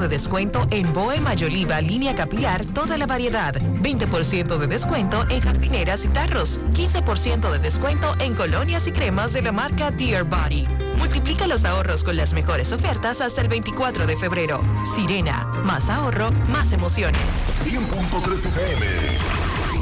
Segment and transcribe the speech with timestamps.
[0.00, 3.54] de descuento en Boe Mayoliva línea capilar, toda la variedad.
[3.54, 6.60] 20% de descuento en jardineras y tarros.
[6.72, 10.66] 15% de descuento en colonias y cremas de la marca Dear Body.
[10.98, 14.60] Multiplica los ahorros con las mejores ofertas hasta el 24 de febrero.
[14.96, 17.22] Sirena, más ahorro, más emociones.
[17.64, 19.39] 100.3 FM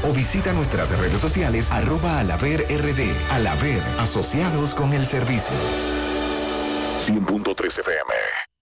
[0.00, 3.00] 809-573-2655 o visita nuestras redes sociales arroba alaver rd.
[3.30, 5.56] Alaver, asociados con el servicio.
[7.06, 8.51] 100.3 FM.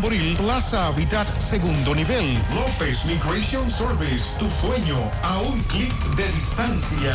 [0.00, 2.42] Tamboril Plaza Habitat segundo nivel.
[2.54, 7.12] López Migration Service, tu sueño a un clic de distancia.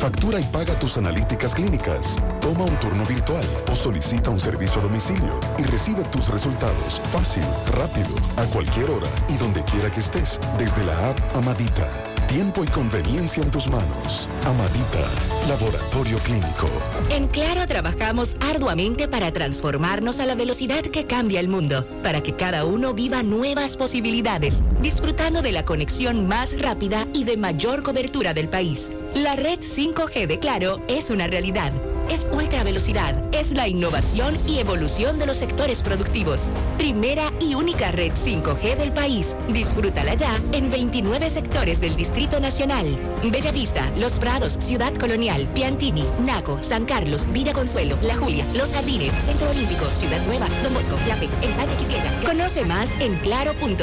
[0.00, 2.16] Factura y paga tus analíticas clínicas.
[2.42, 7.44] Toma un turno virtual o solicita un servicio a domicilio y recibe tus resultados fácil,
[7.72, 12.17] rápido, a cualquier hora y donde quiera que estés, desde la app Amadita.
[12.28, 14.28] Tiempo y conveniencia en tus manos.
[14.44, 15.08] Amadita,
[15.48, 16.68] Laboratorio Clínico.
[17.08, 22.36] En Claro trabajamos arduamente para transformarnos a la velocidad que cambia el mundo, para que
[22.36, 28.34] cada uno viva nuevas posibilidades, disfrutando de la conexión más rápida y de mayor cobertura
[28.34, 28.92] del país.
[29.14, 31.72] La red 5G de Claro es una realidad
[32.10, 36.42] es ultra velocidad, es la innovación y evolución de los sectores productivos.
[36.78, 39.36] Primera y única red 5G del país.
[39.48, 42.98] Disfrútala ya en 29 sectores del Distrito Nacional.
[43.22, 49.12] Bellavista, Los Prados, Ciudad Colonial, Piantini, Naco, San Carlos, Villa Consuelo, La Julia, Los Jardines,
[49.22, 52.12] Centro Olímpico, Ciudad Nueva, Don Bosco, La Fe, Ensanche Quisqueya.
[52.24, 53.78] Conoce más en claro.com.do.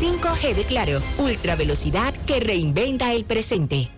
[0.00, 3.90] 5G de Claro, ultra velocidad que reinventa el presente.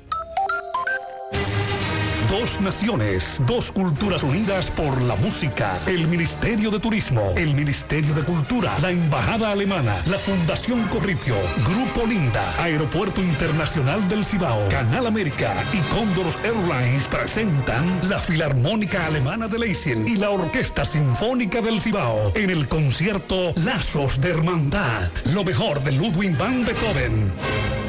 [2.41, 5.81] Dos naciones, dos culturas unidas por la música.
[5.87, 12.05] El Ministerio de Turismo, el Ministerio de Cultura, la Embajada Alemana, la Fundación Corripio, Grupo
[12.05, 19.61] Linda, Aeropuerto Internacional del Cibao, Canal América y Condors Airlines presentan la Filarmónica Alemana de
[19.61, 25.84] Leipzig y la Orquesta Sinfónica del Cibao en el concierto Lazos de Hermandad, lo mejor
[25.84, 27.84] de Ludwig van Beethoven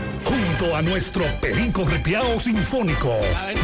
[0.55, 3.13] a nuestro Perico Ripiao Sinfónico,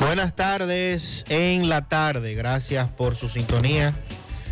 [0.00, 2.34] Buenas tardes en la tarde.
[2.34, 3.94] Gracias por su sintonía.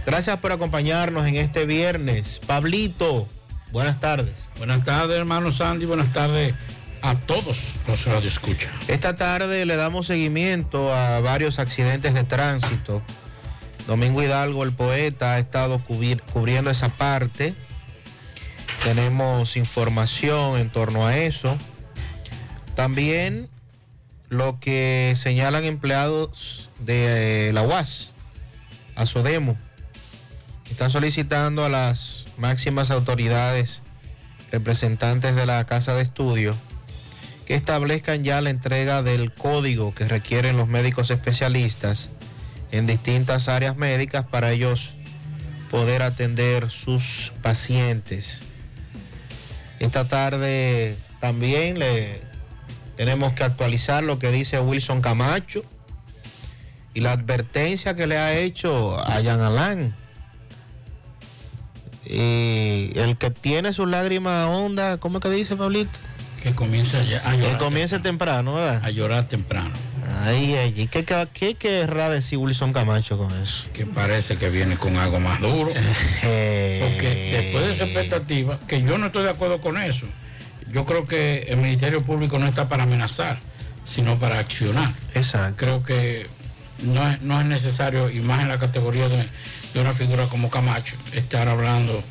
[0.05, 2.39] Gracias por acompañarnos en este viernes.
[2.47, 3.27] Pablito,
[3.73, 4.35] buenas tardes.
[4.59, 5.87] Buenas tardes, hermano Sandy.
[5.87, 6.55] Buenas tardes
[7.01, 8.69] a todos los escucha.
[8.89, 13.03] Esta tarde le damos seguimiento a varios accidentes de tránsito.
[13.87, 17.55] Domingo Hidalgo, el poeta, ha estado cubriendo esa parte.
[18.85, 21.57] Tenemos información en torno a eso.
[22.75, 23.49] También
[24.29, 28.13] lo que señalan empleados de eh, la UAS,
[28.95, 29.57] a Sodemo.
[30.71, 33.81] Están solicitando a las máximas autoridades
[34.53, 36.55] representantes de la Casa de Estudio
[37.47, 42.11] que establezcan ya la entrega del código que requieren los médicos especialistas
[42.71, 44.93] en distintas áreas médicas para ellos
[45.71, 48.43] poder atender sus pacientes.
[49.79, 52.28] Esta tarde también le
[52.99, 55.63] tenemos que actualizar lo que dice Wilson Camacho
[56.95, 59.95] y la advertencia que le ha hecho a Jan Alain.
[62.05, 65.97] Y el que tiene su lágrima honda, ¿cómo es que dice Pablito?
[66.43, 67.39] Que comience a, llorar.
[67.39, 68.85] Que comience temprano, ¿verdad?
[68.85, 69.71] A llorar temprano.
[70.25, 73.69] Ay, ay, ¿qué, qué, querrá decir Wilson Camacho con eso?
[73.73, 75.71] Que parece que viene con algo más duro.
[76.21, 80.09] Porque después de esa expectativa, que yo no estoy de acuerdo con eso
[80.71, 83.39] yo creo que el Ministerio Público no está para amenazar,
[83.85, 84.93] sino para accionar.
[85.15, 85.57] Exacto.
[85.57, 86.27] Creo que
[86.83, 89.27] no es, no es necesario, y más en la categoría de,
[89.75, 92.03] una figura como Camacho, estar hablando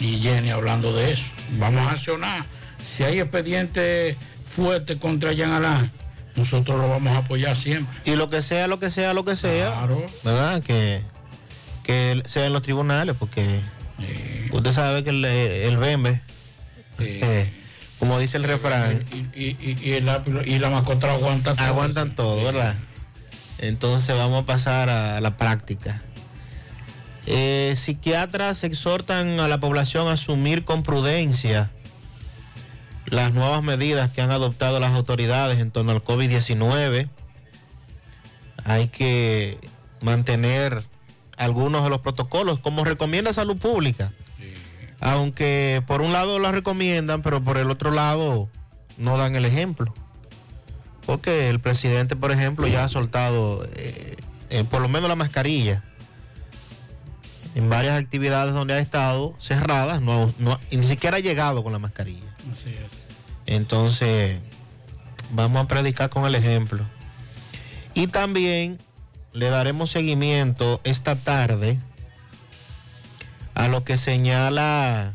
[0.00, 1.32] y Jenny hablando de eso.
[1.58, 2.44] Vamos a accionar.
[2.80, 5.90] Si hay expediente fuerte contra Jean Alain,
[6.36, 7.96] nosotros lo vamos a apoyar siempre.
[8.04, 9.72] Y lo que sea, lo que sea, lo que sea.
[9.72, 10.06] Claro.
[10.22, 10.62] ¿Verdad?
[10.62, 11.00] Que,
[11.82, 13.60] que sea en los tribunales, porque
[14.52, 16.22] usted sabe que el, el BEMBE
[17.98, 19.04] como dice el refrán.
[19.34, 21.66] Y, y, la mascota aguanta todo.
[21.66, 22.76] Aguantan todo, ¿verdad?
[23.58, 26.02] Entonces vamos a pasar a la práctica.
[27.26, 31.70] Eh, psiquiatras exhortan a la población a asumir con prudencia
[33.06, 37.08] las nuevas medidas que han adoptado las autoridades en torno al COVID-19.
[38.64, 39.58] Hay que
[40.00, 40.84] mantener
[41.36, 44.12] algunos de los protocolos, como recomienda Salud Pública
[45.00, 48.48] aunque por un lado la recomiendan, pero por el otro lado
[48.96, 49.92] no dan el ejemplo.
[51.04, 54.16] Porque el presidente, por ejemplo, ya ha soltado eh,
[54.50, 55.84] eh, por lo menos la mascarilla
[57.54, 60.30] en varias actividades donde ha estado cerradas, no,
[60.70, 62.36] ni siquiera ha llegado con la mascarilla.
[62.52, 63.06] Así es.
[63.46, 64.38] Entonces,
[65.30, 66.84] vamos a predicar con el ejemplo.
[67.94, 68.78] Y también
[69.32, 71.80] le daremos seguimiento esta tarde
[73.56, 75.14] a lo que señala,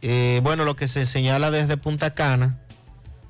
[0.00, 2.58] eh, bueno, lo que se señala desde Punta Cana,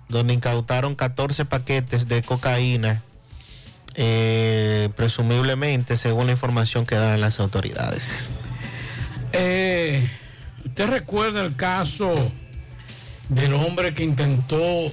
[0.08, 3.02] donde incautaron 14 paquetes de cocaína,
[3.96, 8.30] eh, presumiblemente, según la información que dan las autoridades.
[9.32, 10.08] Eh,
[10.64, 12.14] ¿Usted recuerda el caso
[13.28, 14.92] del hombre que intentó,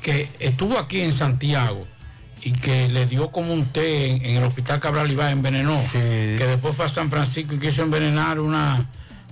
[0.00, 1.86] que estuvo aquí en Santiago?
[2.48, 6.74] Y que le dio como un té en, el hospital Cabral Ibá, envenenó, que después
[6.74, 8.86] fue a San Francisco y quiso envenenar una...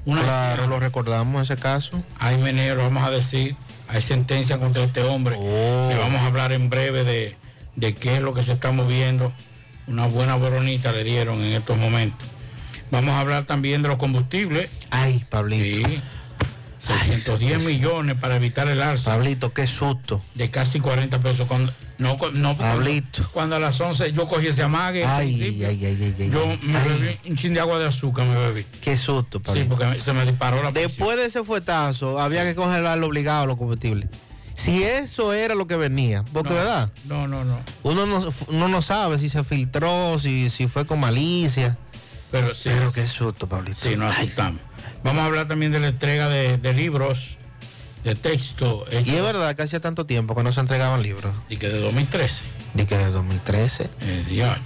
[0.05, 2.03] una claro, lo recordamos ese caso.
[2.19, 3.57] Hay menero, vamos a decir,
[3.89, 5.91] hay sentencia contra este hombre, oh.
[5.99, 7.35] vamos a hablar en breve de,
[7.77, 9.33] de qué es lo que se está moviendo.
[9.87, 12.29] Una buena boronita le dieron en estos momentos.
[12.91, 14.69] Vamos a hablar también de los combustibles.
[14.91, 15.89] Ay, Pablito.
[15.89, 16.03] Sí.
[16.87, 19.13] 610 millones para evitar el alza.
[19.13, 20.23] Pablito, qué susto.
[20.35, 21.49] De casi 40 pesos.
[21.49, 23.29] Cuando, no, no, Pablito.
[23.33, 25.05] Cuando a las 11 yo cogí ese amague.
[25.05, 28.65] Ay, ay, ay, ay, Yo me bebí un chin de agua de azúcar, me bebí.
[28.81, 29.65] Qué susto, Pablito.
[29.65, 33.57] Sí, porque se me disparó la Después de ese fuetazo, había que congelarlo obligado los
[33.57, 34.09] combustibles.
[34.55, 36.91] Si eso era lo que venía, porque verdad.
[37.05, 37.61] No, no, no.
[37.83, 41.77] Uno no, uno no sabe si se filtró, si, si fue con malicia.
[42.31, 42.71] Pero sí.
[42.73, 43.79] Pero qué susto, Pablito.
[43.81, 44.61] Sí, nos asustamos.
[45.03, 47.39] Vamos a hablar también de la entrega de, libros,
[48.05, 48.85] de texto.
[48.91, 51.33] Y es verdad que hacía tanto tiempo que no se entregaban libros.
[51.49, 52.45] Y que de 2013.
[52.75, 53.85] Y que de 2013.
[53.85, 54.59] Eh, Dios.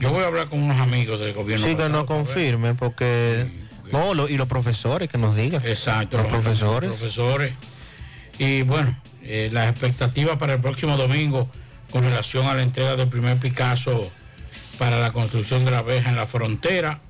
[0.00, 1.66] Yo voy a hablar con unos amigos del gobierno.
[1.66, 3.50] Sí, que nos confirmen, porque...
[3.92, 5.62] no, y los profesores que nos digan.
[5.64, 6.16] Exacto.
[6.16, 6.90] Los, profesores.
[6.90, 7.54] Los profesores.
[8.38, 11.48] Y bueno, eh, las expectativas para el próximo domingo
[11.90, 14.10] con relación a la entrega del primer Picasso
[14.78, 17.00] para la construcción de la abeja en la frontera.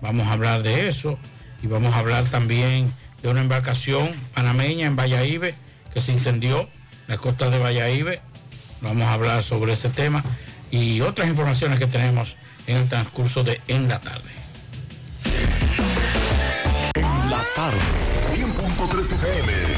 [0.00, 1.18] Vamos a hablar de eso
[1.62, 5.54] y vamos a hablar también de una embarcación panameña en Valladolid
[5.92, 6.68] que se incendió,
[7.06, 8.18] las costas de Valladolid.
[8.80, 10.22] Vamos a hablar sobre ese tema
[10.70, 12.36] y otras informaciones que tenemos
[12.66, 14.30] en el transcurso de En la tarde.
[16.94, 17.78] En la tarde,
[18.34, 19.77] 100.3 FM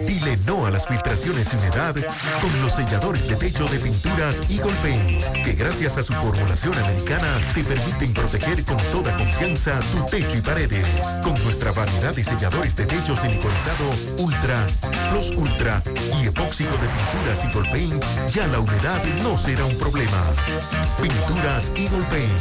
[0.05, 1.95] Dile no a las filtraciones y humedad
[2.41, 7.39] con los selladores de techo de pinturas Eagle Paint, que gracias a su formulación americana
[7.53, 10.85] te permiten proteger con toda confianza tu techo y paredes.
[11.23, 14.67] Con nuestra variedad de selladores de techo siliconizado Ultra,
[15.09, 15.81] Plus Ultra
[16.21, 20.23] y epóxico de pinturas Eagle Paint, ya la humedad no será un problema.
[21.01, 22.31] Pinturas Eagle Paint,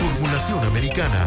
[0.00, 1.26] formulación americana.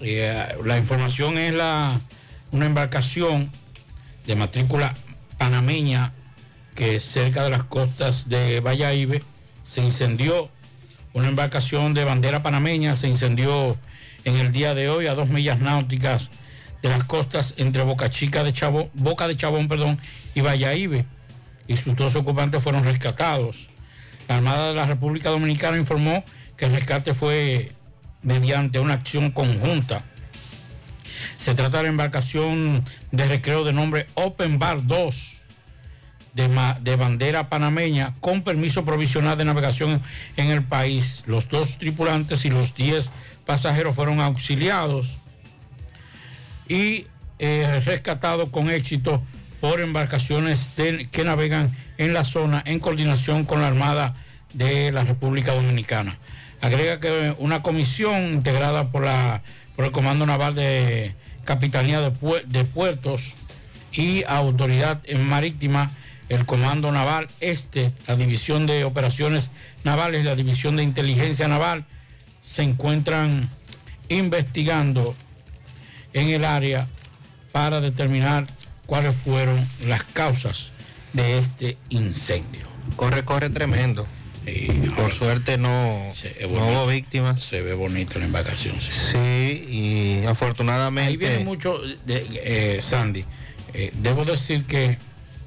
[0.00, 2.00] Eh, la información es la
[2.52, 3.50] una embarcación
[4.26, 4.94] de matrícula
[5.38, 6.12] panameña
[6.74, 9.22] que cerca de las costas de Valladolid
[9.66, 10.50] se incendió.
[11.12, 13.76] Una embarcación de bandera panameña se incendió
[14.24, 16.30] en el día de hoy a dos millas náuticas
[16.82, 19.98] de las costas entre Boca Chica de Chabón, Boca de Chabón, perdón,
[20.34, 21.04] y Valladolid.
[21.66, 23.68] Y sus dos ocupantes fueron rescatados.
[24.28, 26.24] La Armada de la República Dominicana informó
[26.56, 27.72] que el rescate fue
[28.22, 30.02] mediante una acción conjunta.
[31.36, 35.42] Se trata de la embarcación de recreo de nombre Open Bar 2
[36.34, 40.00] de, de, bandera panameña con permiso provisional de navegación
[40.36, 41.24] en el país.
[41.26, 43.10] Los dos tripulantes y los 10
[43.44, 45.18] pasajeros fueron auxiliados
[46.68, 47.06] y
[47.38, 49.22] eh, rescatados con éxito
[49.60, 54.14] por embarcaciones que navegan en la zona en coordinación con la Armada
[54.52, 56.18] de la República Dominicana.
[56.60, 59.42] Agrega que una comisión integrada por, la,
[59.76, 62.12] por el Comando Naval de Capitanía de,
[62.46, 63.36] de Puertos
[63.92, 65.90] y Autoridad Marítima,
[66.28, 69.50] el Comando Naval Este, la División de Operaciones
[69.84, 71.84] Navales y la División de Inteligencia Naval,
[72.42, 73.48] se encuentran
[74.08, 75.14] investigando
[76.12, 76.86] en el área
[77.52, 78.46] para determinar
[78.86, 80.72] cuáles fueron las causas
[81.12, 82.66] de este incendio.
[82.96, 84.06] Corre, corre tremendo.
[84.96, 86.12] Por suerte no,
[86.50, 87.42] no hubo víctimas.
[87.42, 88.80] Se ve bonito la embarcación.
[88.80, 91.10] Sí, sí y afortunadamente...
[91.10, 93.24] Ahí viene mucho, de, eh, Sandy.
[93.74, 94.98] Eh, debo decir que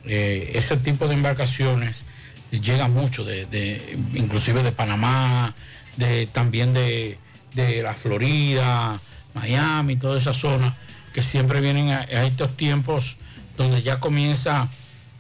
[0.05, 2.05] eh, ese tipo de embarcaciones
[2.51, 5.55] llega mucho, de, de, inclusive de Panamá,
[5.97, 7.17] de, también de,
[7.53, 8.99] de la Florida,
[9.33, 10.77] Miami, toda esa zona,
[11.13, 13.17] que siempre vienen a, a estos tiempos
[13.57, 14.69] donde ya comienza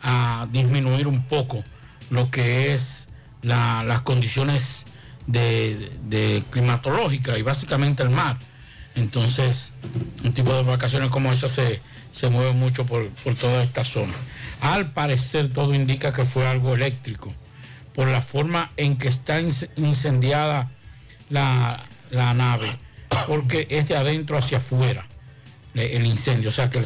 [0.01, 1.63] a disminuir un poco
[2.09, 3.07] lo que es
[3.41, 4.85] la, las condiciones
[5.27, 8.37] de, de, climatológicas y básicamente el mar.
[8.95, 9.71] Entonces,
[10.23, 14.13] un tipo de vacaciones como esa se, se mueve mucho por, por, toda esta zona.
[14.59, 17.33] Al parecer todo indica que fue algo eléctrico,
[17.93, 20.71] por la forma en que está incendiada
[21.29, 22.67] la, la nave,
[23.27, 25.05] porque es de adentro hacia afuera
[25.73, 26.49] el incendio.
[26.49, 26.81] O sea que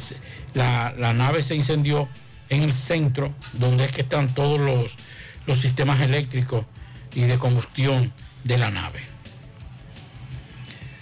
[0.53, 2.07] la, la nave se incendió
[2.49, 4.97] en el centro, donde es que están todos los
[5.47, 6.65] los sistemas eléctricos
[7.13, 8.11] y de combustión
[8.43, 9.01] de la nave.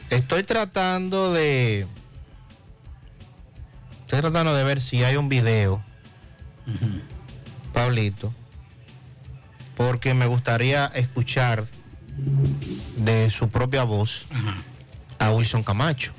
[0.10, 1.88] Estoy tratando de.
[4.02, 5.84] Estoy tratando de ver si hay un video,
[6.68, 7.02] uh -huh.
[7.74, 8.32] Pablito,
[9.76, 11.66] porque me gustaría escuchar
[12.98, 14.56] de su propia voz uh -huh.
[15.20, 16.14] a Wilson Camacho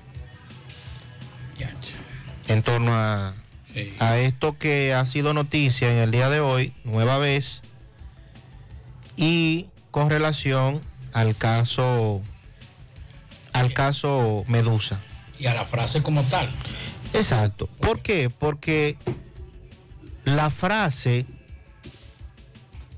[2.48, 3.34] en torno a,
[3.72, 3.94] sí.
[3.98, 7.62] a esto que ha sido noticia en el día de hoy, nueva vez
[9.16, 10.81] y con relación
[11.12, 12.20] al caso
[13.53, 15.00] al caso Medusa.
[15.38, 16.50] Y a la frase como tal.
[17.12, 17.68] Exacto.
[17.81, 18.31] ¿Por qué?
[18.31, 18.96] Porque
[20.24, 21.27] la frase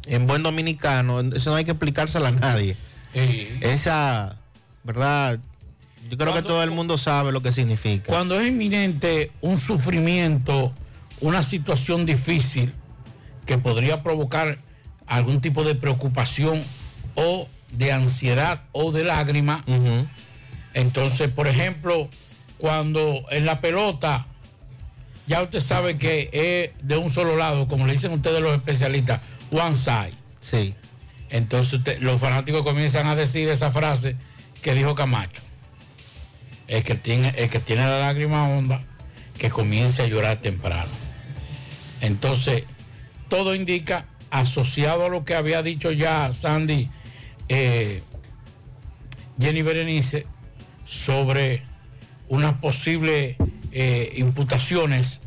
[0.06, 2.76] en buen dominicano, eso no hay que explicársela a nadie.
[3.12, 3.48] Sí.
[3.60, 4.36] Esa,
[4.84, 5.38] ¿verdad?
[6.08, 8.06] Yo creo cuando, que todo el mundo sabe lo que significa.
[8.06, 10.72] Cuando es inminente un sufrimiento,
[11.20, 12.72] una situación difícil
[13.44, 14.58] que podría provocar
[15.06, 16.62] algún tipo de preocupación
[17.14, 19.64] o de ansiedad o de lágrima.
[19.66, 20.06] Uh -huh.
[20.74, 22.08] Entonces, por ejemplo,
[22.58, 24.26] cuando en la pelota,
[25.26, 29.20] ya usted sabe que es de un solo lado, como le dicen ustedes los especialistas,
[29.50, 30.12] one side.
[30.40, 30.74] Sí.
[31.30, 34.16] Entonces usted, los fanáticos comienzan a decir esa frase
[34.62, 35.42] que dijo Camacho.
[36.68, 38.82] El que tiene, el que tiene la lágrima honda,
[39.38, 40.90] que comience a llorar temprano.
[42.00, 42.64] Entonces,
[43.28, 44.06] todo indica
[44.40, 46.88] asociado a lo que había dicho ya Sandy
[47.48, 48.02] eh,
[49.38, 50.26] Jenny Berenice
[50.84, 51.62] sobre
[52.28, 53.36] unas posibles
[53.72, 55.20] eh, imputaciones,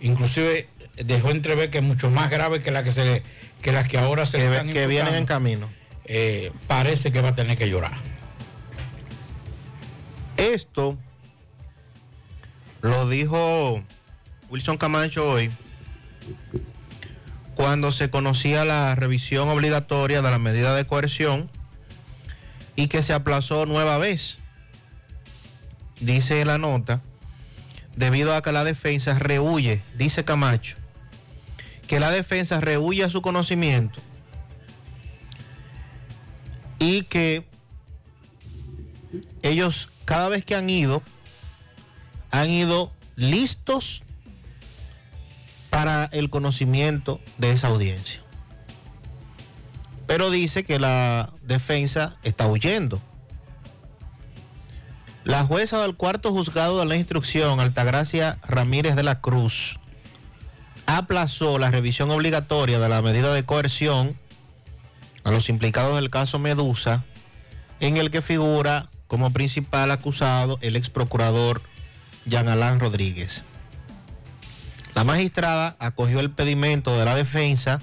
[0.00, 3.22] inclusive dejó entrever que es mucho más grave que la que se le,
[3.60, 5.68] que las que ahora se que, le están que vienen en camino.
[6.04, 7.98] Eh, parece que va a tener que llorar.
[10.36, 10.96] Esto
[12.82, 13.82] lo dijo
[14.50, 15.50] Wilson Camacho hoy
[17.56, 21.50] cuando se conocía la revisión obligatoria de la medida de coerción
[22.76, 24.36] y que se aplazó nueva vez.
[25.98, 27.00] Dice la nota,
[27.96, 30.76] debido a que la defensa rehuye, dice Camacho,
[31.88, 34.00] que la defensa rehuye a su conocimiento
[36.78, 37.46] y que
[39.42, 41.02] ellos cada vez que han ido,
[42.30, 44.02] han ido listos
[45.76, 48.22] para el conocimiento de esa audiencia.
[50.06, 52.98] Pero dice que la defensa está huyendo.
[55.24, 59.78] La jueza del cuarto juzgado de la instrucción, Altagracia Ramírez de la Cruz,
[60.86, 64.16] aplazó la revisión obligatoria de la medida de coerción
[65.24, 67.04] a los implicados del caso Medusa,
[67.80, 71.60] en el que figura como principal acusado el ex procurador
[72.24, 73.42] Jean Alain Rodríguez.
[74.96, 77.82] La magistrada acogió el pedimento de la defensa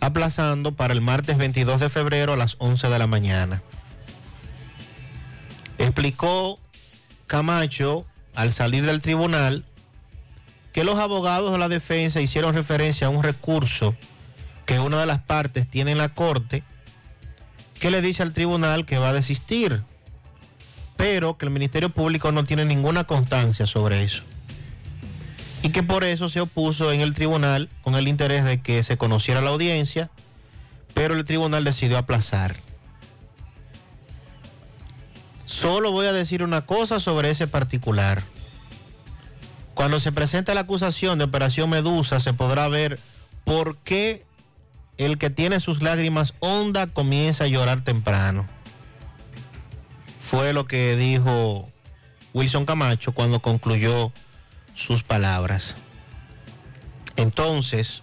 [0.00, 3.62] aplazando para el martes 22 de febrero a las 11 de la mañana.
[5.78, 6.58] Explicó
[7.28, 9.64] Camacho al salir del tribunal
[10.72, 13.94] que los abogados de la defensa hicieron referencia a un recurso
[14.64, 16.64] que una de las partes tiene en la corte
[17.78, 19.84] que le dice al tribunal que va a desistir,
[20.96, 24.24] pero que el Ministerio Público no tiene ninguna constancia sobre eso.
[25.66, 28.96] Y que por eso se opuso en el tribunal con el interés de que se
[28.96, 30.10] conociera la audiencia,
[30.94, 32.54] pero el tribunal decidió aplazar.
[35.44, 38.22] Solo voy a decir una cosa sobre ese particular.
[39.74, 43.00] Cuando se presenta la acusación de Operación Medusa, se podrá ver
[43.42, 44.24] por qué
[44.98, 48.46] el que tiene sus lágrimas honda comienza a llorar temprano.
[50.30, 51.68] Fue lo que dijo
[52.34, 54.12] Wilson Camacho cuando concluyó
[54.76, 55.76] sus palabras.
[57.16, 58.02] Entonces,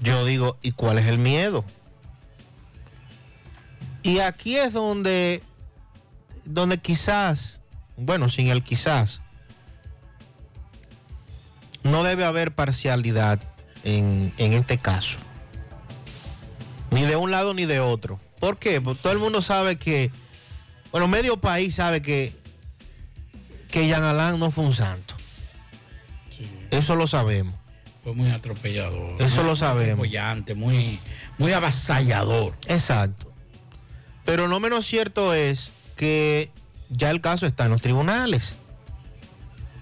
[0.00, 1.64] yo digo, ¿y cuál es el miedo?
[4.04, 5.42] Y aquí es donde,
[6.44, 7.60] donde quizás,
[7.96, 9.20] bueno, sin el quizás,
[11.82, 13.40] no debe haber parcialidad
[13.82, 15.18] en, en este caso.
[16.92, 18.20] Ni de un lado ni de otro.
[18.38, 18.80] ¿Por qué?
[18.80, 20.12] Porque todo el mundo sabe que,
[20.92, 22.32] bueno, medio país sabe que,
[23.70, 25.14] que Jean Alain no fue un santo.
[26.70, 27.54] Eso lo sabemos.
[28.02, 29.20] Fue muy atropellador.
[29.20, 30.08] Eso muy lo sabemos.
[30.54, 31.00] muy,
[31.38, 32.54] muy avasallador.
[32.66, 33.32] Exacto.
[34.24, 36.50] Pero no menos cierto es que
[36.90, 38.54] ya el caso está en los tribunales.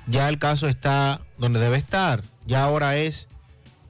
[0.07, 2.22] Ya el caso está donde debe estar.
[2.46, 3.27] Ya ahora es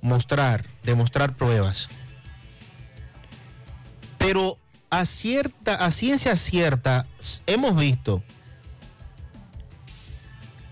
[0.01, 1.89] mostrar, demostrar pruebas.
[4.19, 4.59] Pero
[4.91, 7.07] a cierta, a ciencia cierta,
[7.47, 8.23] hemos visto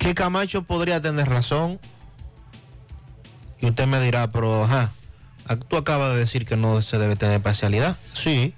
[0.04, 1.80] que Camacho podría tener razón.
[3.58, 4.92] Y usted me dirá, pero ajá,
[5.68, 7.96] tú acabas de decir que no se debe tener parcialidad.
[8.12, 8.52] Sí.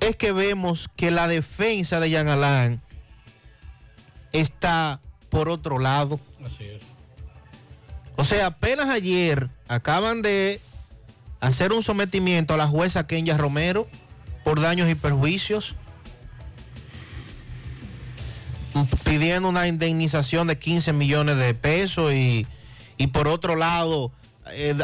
[0.00, 2.82] Es que vemos que la defensa de Jean Alain
[4.32, 5.00] está
[5.30, 6.20] por otro lado.
[6.44, 6.82] Así es.
[8.16, 10.60] O sea, apenas ayer acaban de
[11.40, 13.88] hacer un sometimiento a la jueza Kenya Romero
[14.44, 15.76] por daños y perjuicios,
[19.04, 22.46] pidiendo una indemnización de 15 millones de pesos y,
[22.96, 24.12] y por otro lado
[24.52, 24.74] eh,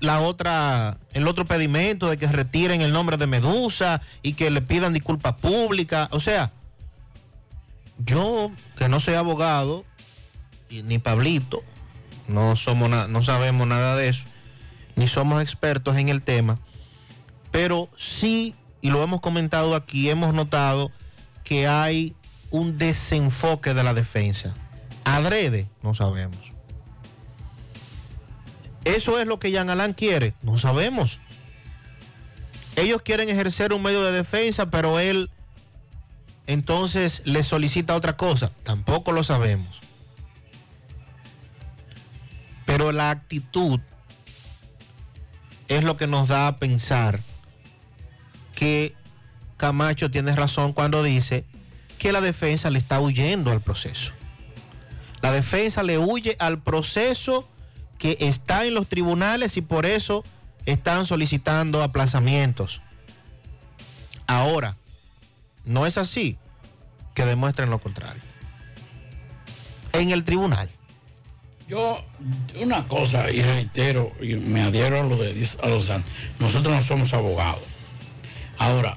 [0.00, 4.62] la otra el otro pedimento de que retiren el nombre de Medusa y que le
[4.62, 6.50] pidan disculpas públicas, o sea,
[7.98, 9.84] yo que no soy abogado
[10.70, 11.62] ni Pablito,
[12.28, 14.24] no somos na- no sabemos nada de eso,
[14.96, 16.58] ni somos expertos en el tema,
[17.50, 20.90] pero sí, y lo hemos comentado aquí, hemos notado
[21.44, 22.14] que hay
[22.50, 24.54] un desenfoque de la defensa.
[25.04, 26.38] Adrede, no sabemos.
[28.84, 30.34] ¿Eso es lo que Jean Alain quiere?
[30.42, 31.18] No sabemos.
[32.76, 35.30] Ellos quieren ejercer un medio de defensa, pero él
[36.46, 38.50] entonces le solicita otra cosa.
[38.62, 39.80] Tampoco lo sabemos.
[42.64, 43.80] Pero la actitud
[45.68, 47.20] es lo que nos da a pensar
[48.54, 48.94] que
[49.56, 51.44] Camacho tiene razón cuando dice
[52.00, 54.14] que la defensa le está huyendo al proceso.
[55.20, 57.46] La defensa le huye al proceso
[57.98, 60.24] que está en los tribunales y por eso
[60.64, 62.80] están solicitando aplazamientos.
[64.26, 64.76] Ahora,
[65.66, 66.38] no es así
[67.14, 68.22] que demuestren lo contrario.
[69.92, 70.70] En el tribunal.
[71.68, 72.02] Yo,
[72.58, 75.92] una cosa, y reitero, y me adhiero a lo de a los
[76.38, 77.62] nosotros no somos abogados.
[78.56, 78.96] Ahora,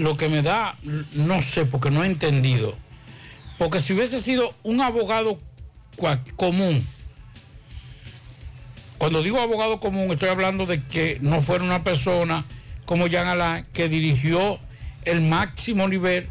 [0.00, 0.76] lo que me da,
[1.12, 2.76] no sé, porque no he entendido,
[3.58, 5.38] porque si hubiese sido un abogado
[6.36, 6.86] común,
[8.98, 12.44] cuando digo abogado común, estoy hablando de que no fuera una persona
[12.84, 14.58] como Jean Alain que dirigió
[15.04, 16.28] el máximo nivel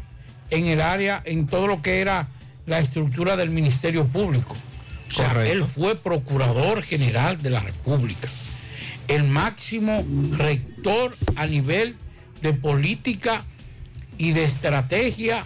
[0.50, 2.28] en el área, en todo lo que era
[2.66, 4.54] la estructura del Ministerio Público.
[5.08, 8.28] O sea, él fue procurador general de la República,
[9.08, 10.04] el máximo
[10.36, 11.96] rector a nivel
[12.42, 13.44] de política
[14.20, 15.44] y de estrategia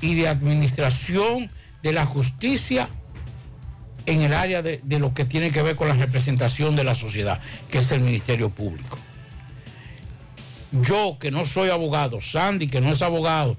[0.00, 1.50] y de administración
[1.82, 2.88] de la justicia
[4.06, 6.94] en el área de, de lo que tiene que ver con la representación de la
[6.94, 7.38] sociedad,
[7.70, 8.98] que es el Ministerio Público.
[10.72, 13.58] Yo, que no soy abogado, Sandy, que no es abogado,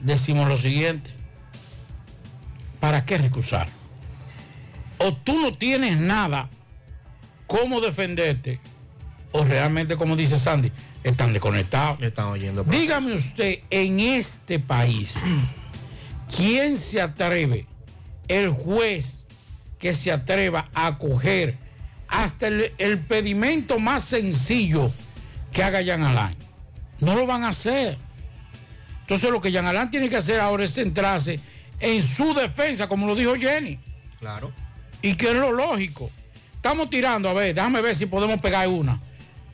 [0.00, 1.10] decimos lo siguiente.
[2.78, 3.68] ¿Para qué recusar?
[4.98, 6.50] O tú no tienes nada
[7.46, 8.60] cómo defenderte,
[9.32, 10.70] o realmente, como dice Sandy,
[11.04, 12.00] están desconectados.
[12.02, 12.64] Están oyendo.
[12.64, 15.22] Dígame usted, en este país,
[16.34, 17.66] ¿quién se atreve?
[18.28, 19.24] El juez
[19.78, 21.56] que se atreva a coger
[22.08, 24.92] hasta el, el pedimento más sencillo
[25.52, 26.36] que haga Jean Alain.
[27.00, 27.98] No lo van a hacer.
[29.00, 31.40] Entonces lo que Jean Alain tiene que hacer ahora es centrarse
[31.80, 33.78] en su defensa, como lo dijo Jenny.
[34.18, 34.52] Claro.
[35.02, 36.10] Y que es lo lógico.
[36.54, 39.00] Estamos tirando, a ver, déjame ver si podemos pegar una.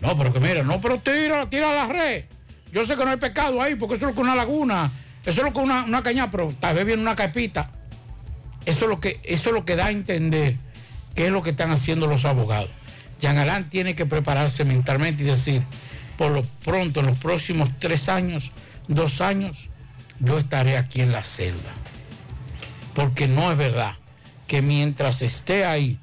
[0.01, 2.25] No, pero que mira, no, pero tira, tira la red.
[2.73, 4.91] Yo sé que no hay pecado ahí, porque eso es lo que una laguna,
[5.25, 7.71] eso es lo que una, una caña, pero tal vez viene una carpita.
[8.67, 10.57] Eso es lo que, eso es lo que da a entender
[11.15, 12.71] qué es lo que están haciendo los abogados.
[13.21, 15.63] Jean Alain tiene que prepararse mentalmente y decir,
[16.17, 18.53] por lo pronto, en los próximos tres años,
[18.87, 19.69] dos años,
[20.21, 21.73] yo estaré aquí en la celda.
[22.95, 23.97] Porque no es verdad
[24.47, 25.99] que mientras esté ahí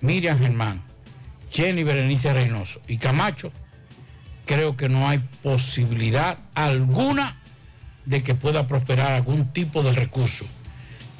[0.00, 0.82] Miriam Germán,
[1.54, 3.52] Jenny Berenice Reynoso y Camacho,
[4.44, 7.40] creo que no hay posibilidad alguna
[8.06, 10.44] de que pueda prosperar algún tipo de recurso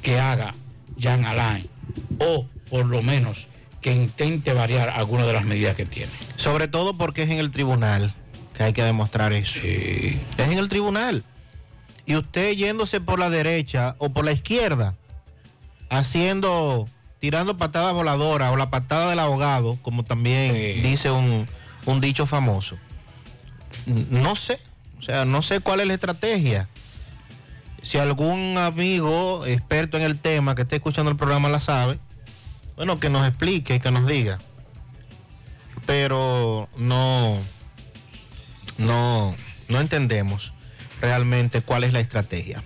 [0.01, 0.53] que haga
[0.97, 1.67] Jean Alain
[2.19, 3.47] o por lo menos
[3.81, 6.11] que intente variar alguna de las medidas que tiene.
[6.35, 8.13] Sobre todo porque es en el tribunal
[8.55, 9.59] que hay que demostrar eso.
[9.63, 11.23] Es en el tribunal.
[12.05, 14.95] Y usted yéndose por la derecha o por la izquierda,
[15.89, 16.87] haciendo,
[17.25, 21.47] tirando patadas voladoras o la patada del abogado, como también dice un,
[21.87, 22.77] un dicho famoso.
[24.11, 24.59] No sé,
[24.99, 26.69] o sea, no sé cuál es la estrategia.
[27.81, 31.97] Si algún amigo experto en el tema que esté escuchando el programa la sabe,
[32.75, 34.37] bueno, que nos explique, que nos diga.
[35.87, 37.39] Pero no,
[38.77, 39.35] no,
[39.67, 40.53] no entendemos
[41.01, 42.63] realmente cuál es la estrategia.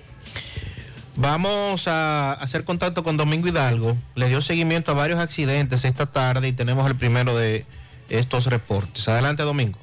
[1.19, 3.97] Vamos a hacer contacto con Domingo Hidalgo.
[4.15, 7.65] Le dio seguimiento a varios accidentes esta tarde y tenemos el primero de
[8.08, 9.05] estos reportes.
[9.10, 9.77] Adelante, Domingo.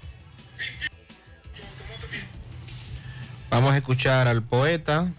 [3.50, 5.12] Vamos a escuchar al poeta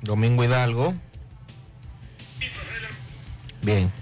[0.00, 0.94] Domingo Hidalgo.
[3.60, 3.92] Bien,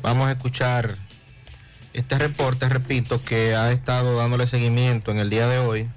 [0.00, 0.96] vamos a escuchar
[1.92, 5.90] este reporte, repito, que ha estado dándole seguimiento en el día de hoy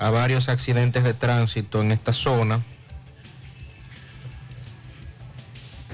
[0.00, 2.60] a varios accidentes de tránsito en esta zona.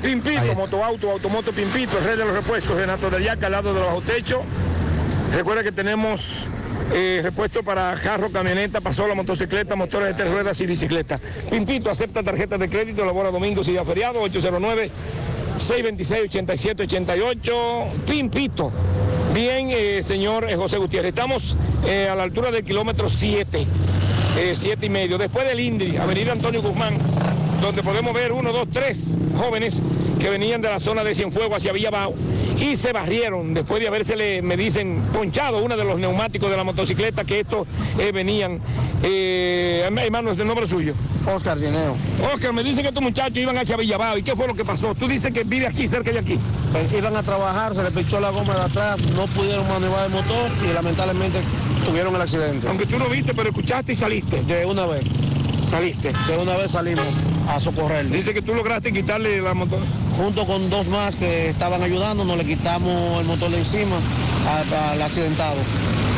[0.01, 3.89] Pimpito, motoauto, automoto Pimpito, rey de los repuestos, Renato del Yaca, al lado de los
[3.89, 4.43] bajo techo.
[5.35, 6.49] Recuerda que tenemos
[6.93, 11.19] eh, repuesto para carro, camioneta, pasola, motocicleta, motores de tres ruedas y bicicleta.
[11.51, 14.91] Pimpito acepta tarjetas de crédito, labora domingos y día feriado, 809
[15.57, 17.87] 626-8788.
[18.07, 18.71] Pimpito.
[19.35, 23.67] Bien, eh, señor eh, José Gutiérrez, estamos eh, a la altura del kilómetro 7,
[24.37, 26.95] 7 y medio, después del Indri, Avenida Antonio Guzmán,
[27.63, 29.83] donde podemos ver uno, dos, tres jóvenes
[30.21, 32.15] que venían de la zona de Cienfuegos hacia Villabao
[32.59, 36.65] y se barrieron después de habérsele, me dicen, ponchado uno de los neumáticos de la
[36.65, 37.67] motocicleta que estos
[37.99, 38.61] eh, venían.
[39.03, 40.95] Eh, hermano, ¿es el nombre suyo?
[41.35, 41.97] Oscar Lleneo.
[42.33, 44.19] Oscar, me dice que estos muchachos iban hacia Villabao.
[44.19, 44.95] ¿Y qué fue lo que pasó?
[44.95, 46.39] Tú dices que vive aquí, cerca de aquí.
[46.73, 50.13] Pues iban a trabajar, se le pichó la goma de atrás, no pudieron maniobrar el
[50.13, 51.41] motor y lamentablemente
[51.87, 52.67] tuvieron el accidente.
[52.69, 54.43] Aunque tú no viste, pero escuchaste y saliste.
[54.43, 55.05] De una vez.
[55.71, 56.13] Saliste.
[56.29, 57.07] De una vez salimos
[57.49, 58.09] a socorrer.
[58.09, 59.81] Dice que tú lograste quitarle la motor.
[60.17, 63.97] Junto con dos más que estaban ayudando, nos le quitamos el motor de encima
[64.49, 65.57] al accidentado.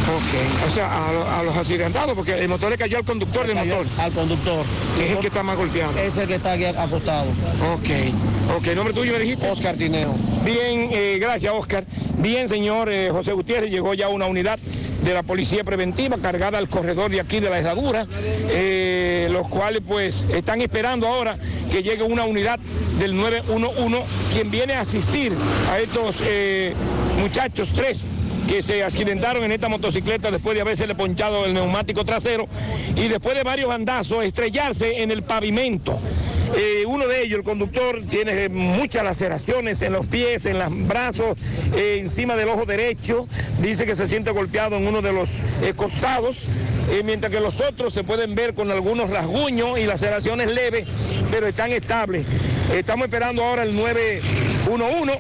[0.09, 0.69] Ok.
[0.71, 3.87] O sea, a, a los accidentados, porque el motor le cayó al conductor del motor.
[3.99, 4.65] Al conductor.
[4.97, 5.93] Que es el que está más golpeado.
[5.99, 7.27] Es el que está aquí acostado.
[7.75, 8.57] Ok.
[8.57, 9.51] Ok, ¿nombre tuyo me dijiste?
[9.51, 10.15] Oscar Tineo.
[10.45, 11.85] Bien, eh, gracias Oscar.
[12.19, 14.59] Bien, señor eh, José Gutiérrez, llegó ya una unidad
[15.09, 18.07] de la Policía Preventiva cargada al corredor de aquí de la herradura,
[18.51, 21.39] eh, los cuales pues están esperando ahora
[21.71, 22.59] que llegue una unidad
[22.99, 24.03] del 911,
[24.35, 25.33] quien viene a asistir
[25.71, 26.75] a estos eh,
[27.19, 28.07] muchachos, tres
[28.47, 32.47] que se accidentaron en esta motocicleta después de haberse ponchado el neumático trasero
[32.95, 35.99] y después de varios bandazos estrellarse en el pavimento.
[36.57, 41.37] Eh, uno de ellos, el conductor, tiene muchas laceraciones en los pies, en los brazos,
[41.75, 43.27] eh, encima del ojo derecho.
[43.61, 46.47] Dice que se siente golpeado en uno de los eh, costados,
[47.05, 50.87] mientras que los otros se pueden ver con algunos rasguños y laceraciones leves,
[51.31, 52.25] pero están estables.
[52.75, 55.19] Estamos esperando ahora el 911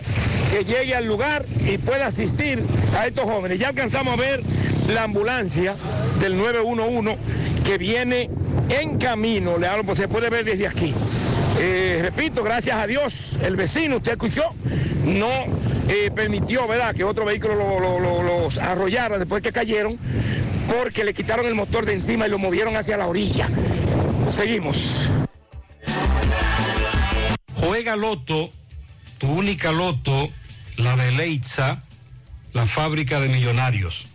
[0.50, 2.62] que llegue al lugar y pueda asistir
[2.96, 3.58] a estos jóvenes.
[3.58, 4.42] Ya alcanzamos a ver
[4.88, 5.76] la ambulancia
[6.20, 7.18] del 911
[7.64, 8.30] que viene
[8.68, 10.94] en camino, le hablo, pues se puede ver desde aquí.
[11.60, 14.44] Eh, repito, gracias a Dios, el vecino, usted escuchó,
[15.04, 15.28] no
[15.88, 19.98] eh, permitió, ¿verdad?, que otro vehículo lo- lo- lo- los arrollara después que cayeron,
[20.68, 23.48] porque le quitaron el motor de encima y lo movieron hacia la orilla.
[24.30, 25.08] Seguimos.
[27.54, 28.50] Juega Loto,
[29.18, 30.28] tu única Loto,
[30.76, 31.82] la de Leitza,
[32.52, 34.06] la fábrica de millonarios.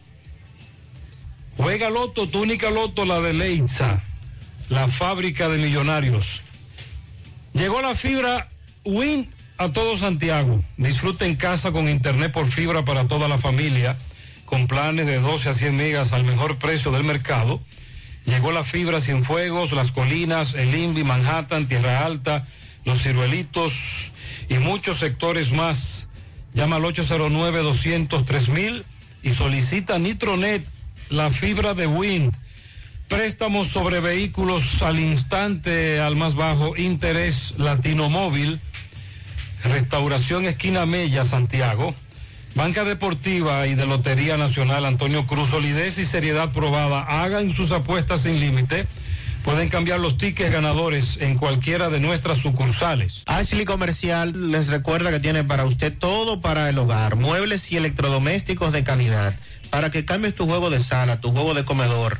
[1.57, 4.01] Juega Loto, tu única Loto, la de Leitza,
[4.69, 6.42] la fábrica de millonarios.
[7.53, 8.49] Llegó la fibra
[8.83, 10.63] Win a todo Santiago.
[10.77, 13.95] Disfruta en casa con internet por fibra para toda la familia,
[14.45, 17.61] con planes de 12 a 100 megas al mejor precio del mercado.
[18.25, 22.47] Llegó la fibra Cienfuegos, Las Colinas, El Invi, Manhattan, Tierra Alta,
[22.85, 24.11] Los Ciruelitos
[24.49, 26.09] y muchos sectores más.
[26.53, 28.83] Llama al 809-203
[29.21, 30.67] y solicita Nitronet,
[31.09, 32.33] la fibra de Wind.
[33.07, 38.59] Préstamos sobre vehículos al instante, al más bajo interés Latino Móvil.
[39.63, 41.93] Restauración Esquina Mella, Santiago.
[42.55, 47.23] Banca Deportiva y de Lotería Nacional Antonio Cruz, solidez y seriedad probada.
[47.23, 48.87] Hagan sus apuestas sin límite.
[49.43, 53.23] Pueden cambiar los tickets ganadores en cualquiera de nuestras sucursales.
[53.25, 58.71] Ashley Comercial les recuerda que tiene para usted todo para el hogar, muebles y electrodomésticos
[58.71, 59.35] de calidad.
[59.69, 62.19] Para que cambies tu juego de sala, tu juego de comedor,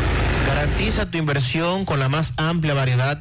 [0.61, 3.19] Garantiza tu inversión con la más amplia variedad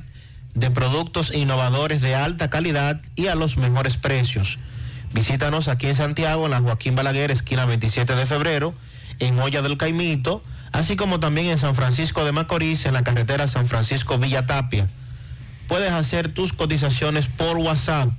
[0.52, 4.58] de productos innovadores de alta calidad y a los mejores precios.
[5.14, 8.74] Visítanos aquí en Santiago, en la Joaquín Balaguer, esquina 27 de febrero,
[9.20, 13.48] en Olla del Caimito, así como también en San Francisco de Macorís, en la carretera
[13.48, 14.86] San Francisco Villa Tapia.
[15.66, 18.10] Puedes hacer tus cotizaciones por WhatsApp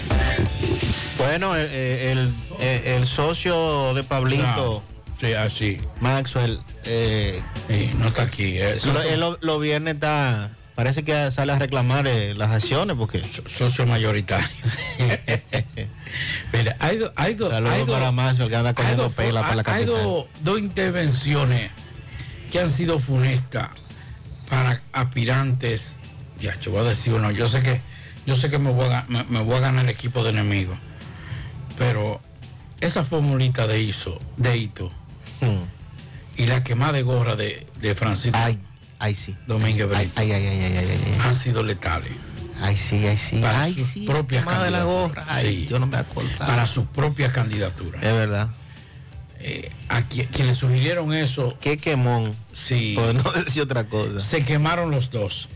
[1.25, 4.83] Bueno, el, el- el- el socio de Pablito.
[5.19, 5.77] Sí, así.
[5.99, 6.59] Maxwell.
[6.85, 7.41] eh,
[7.99, 8.57] no está aquí.
[8.85, 10.51] lo, él lo- los viernes está.
[10.73, 13.21] Parece que sale a reclamar eh, las acciones porque.
[13.45, 14.47] Socio mayoritario.
[16.53, 17.11] Mira, hay dos.
[17.15, 17.37] Hay.
[17.37, 20.25] Saludos hay dos- para Maxwell que anda hay cogiendo dos- pela para la hay capital.
[20.41, 21.69] dos, intervenciones
[22.51, 23.69] que han sido funestas
[24.49, 25.97] para aspirantes.
[26.39, 27.29] Ya, yo voy a decir uno.
[27.29, 27.79] Yo sé que,
[28.25, 30.79] yo sé que me voy a, me, me voy a ganar el equipo de enemigos.
[31.81, 32.21] Pero
[32.79, 34.91] esa formulita de ISO, de Hito,
[35.41, 35.63] Hmm.
[36.37, 38.37] y la quemada de gorra de, de Francisco.
[38.99, 39.35] Ay, sí.
[39.47, 40.21] Domínguez Ay, Brito.
[40.21, 41.17] ay, ay, ay, ay, ay, ay.
[41.25, 42.11] Han sido letales.
[42.61, 43.37] Ay, sí, ay, sí.
[43.41, 44.05] Para ay, sus sí.
[44.05, 45.25] propias de la gorra.
[45.27, 45.67] Ay, Sí.
[45.67, 46.45] yo no me acordaba.
[46.45, 48.03] Para sus propias candidaturas.
[48.03, 48.49] Es verdad.
[49.39, 51.55] Eh, a quien, quienes sugirieron eso.
[51.59, 52.35] Qué quemón.
[52.53, 52.93] Sí.
[52.95, 54.19] Por no decir otra cosa.
[54.19, 55.49] Se quemaron los dos.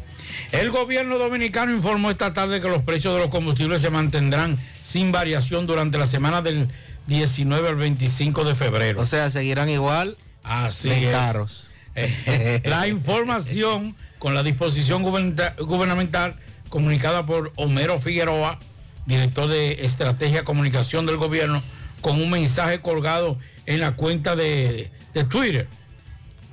[0.51, 5.11] El gobierno dominicano informó esta tarde que los precios de los combustibles se mantendrán sin
[5.11, 6.67] variación durante la semana del
[7.07, 9.01] 19 al 25 de febrero.
[9.01, 11.11] O sea, seguirán igual Así de es.
[11.11, 11.61] caros.
[11.97, 16.35] Eh, la información con la disposición gubernamental, gubernamental
[16.67, 18.59] comunicada por Homero Figueroa,
[19.05, 21.63] director de Estrategia Comunicación del Gobierno,
[22.01, 25.69] con un mensaje colgado en la cuenta de, de Twitter,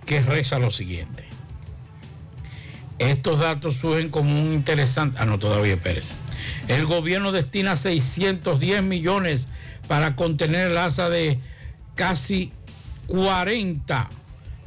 [0.06, 1.24] que reza lo siguiente.
[3.00, 5.18] Estos datos surgen como un interesante...
[5.20, 6.14] Ah, no, todavía espérese.
[6.68, 9.48] El gobierno destina 610 millones
[9.88, 11.38] para contener el alza de
[11.94, 12.52] casi
[13.06, 14.10] 40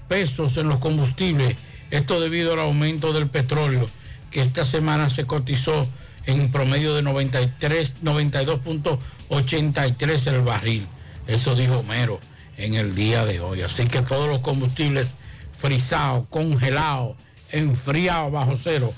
[0.08, 1.56] pesos en los combustibles.
[1.92, 3.88] Esto debido al aumento del petróleo,
[4.32, 5.88] que esta semana se cotizó
[6.26, 10.86] en promedio de 93, 92.83 el barril.
[11.28, 12.20] Eso dijo Homero
[12.58, 13.62] en el día de hoy.
[13.62, 15.16] Así que todos los combustibles
[15.58, 17.16] frisados, congelados,
[17.52, 18.94] enfriados bajo cero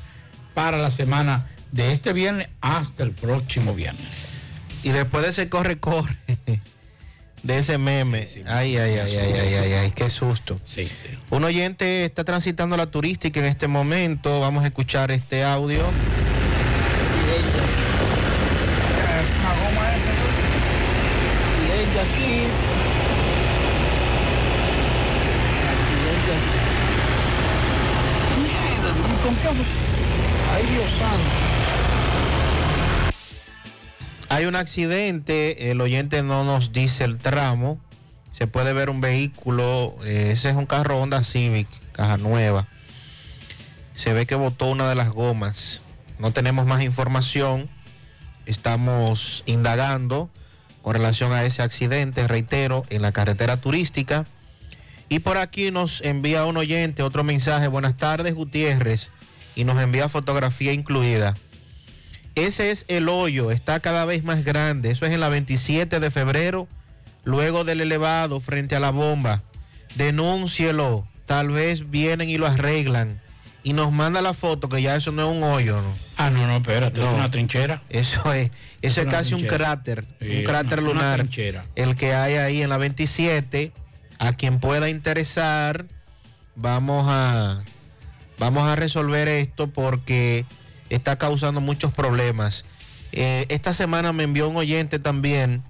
[0.53, 4.27] para la semana de este viernes hasta el próximo viernes.
[4.83, 6.15] Y después de ese corre, corre
[7.43, 8.27] de ese meme.
[8.47, 10.59] ay, ay, ay, ay, ay, ay, ay, qué susto.
[10.65, 11.17] Sí, sí.
[11.29, 14.39] Un oyente está transitando la turística en este momento.
[14.39, 15.85] Vamos a escuchar este audio.
[21.57, 22.47] Accidente aquí.
[25.71, 26.57] Accidente aquí.
[28.43, 29.65] Mierda, ¿y con qué fue?
[30.53, 31.56] Ay, Dios santo.
[34.29, 37.79] Hay un accidente, el oyente no nos dice el tramo.
[38.33, 42.67] Se puede ver un vehículo, eh, ese es un carro Honda Civic, caja nueva.
[43.95, 45.81] Se ve que botó una de las gomas.
[46.19, 47.69] No tenemos más información.
[48.45, 50.29] Estamos indagando
[50.81, 54.25] con relación a ese accidente, reitero, en la carretera turística.
[55.09, 57.69] Y por aquí nos envía un oyente otro mensaje.
[57.69, 59.09] Buenas tardes, Gutiérrez.
[59.55, 61.33] Y nos envía fotografía incluida.
[62.37, 64.91] Ese es el hoyo, está cada vez más grande.
[64.91, 66.67] Eso es en la 27 de febrero,
[67.23, 69.41] luego del elevado frente a la bomba.
[69.95, 73.19] Denúncielo, tal vez vienen y lo arreglan.
[73.63, 75.93] Y nos manda la foto, que ya eso no es un hoyo, ¿no?
[76.15, 77.81] Ah, no, no, espérate, es una trinchera.
[77.89, 81.19] Eso es, eso es, una casi un cráter, Sí, un cráter una- una lunar.
[81.19, 81.65] trinchera.
[81.75, 83.71] el que hay ahí en la 27.
[84.19, 85.85] A quien pueda interesar,
[86.55, 87.61] vamos a,
[88.39, 90.45] vamos a resolver esto porque
[90.89, 92.65] está causando muchos problemas.
[93.11, 95.63] Eh, esta semana me envió un oyente también,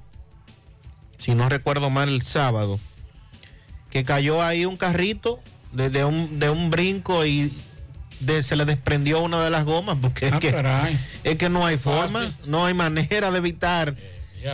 [1.18, 2.80] si no recuerdo mal, el sábado,
[3.89, 5.39] que cayó ahí un carrito
[5.74, 7.53] de, de un, de un brinco y
[8.20, 10.49] de- se le desprendió una de las gomas porque es, Ah, que,
[11.24, 13.95] es que no hay forma, no hay manera de evitar.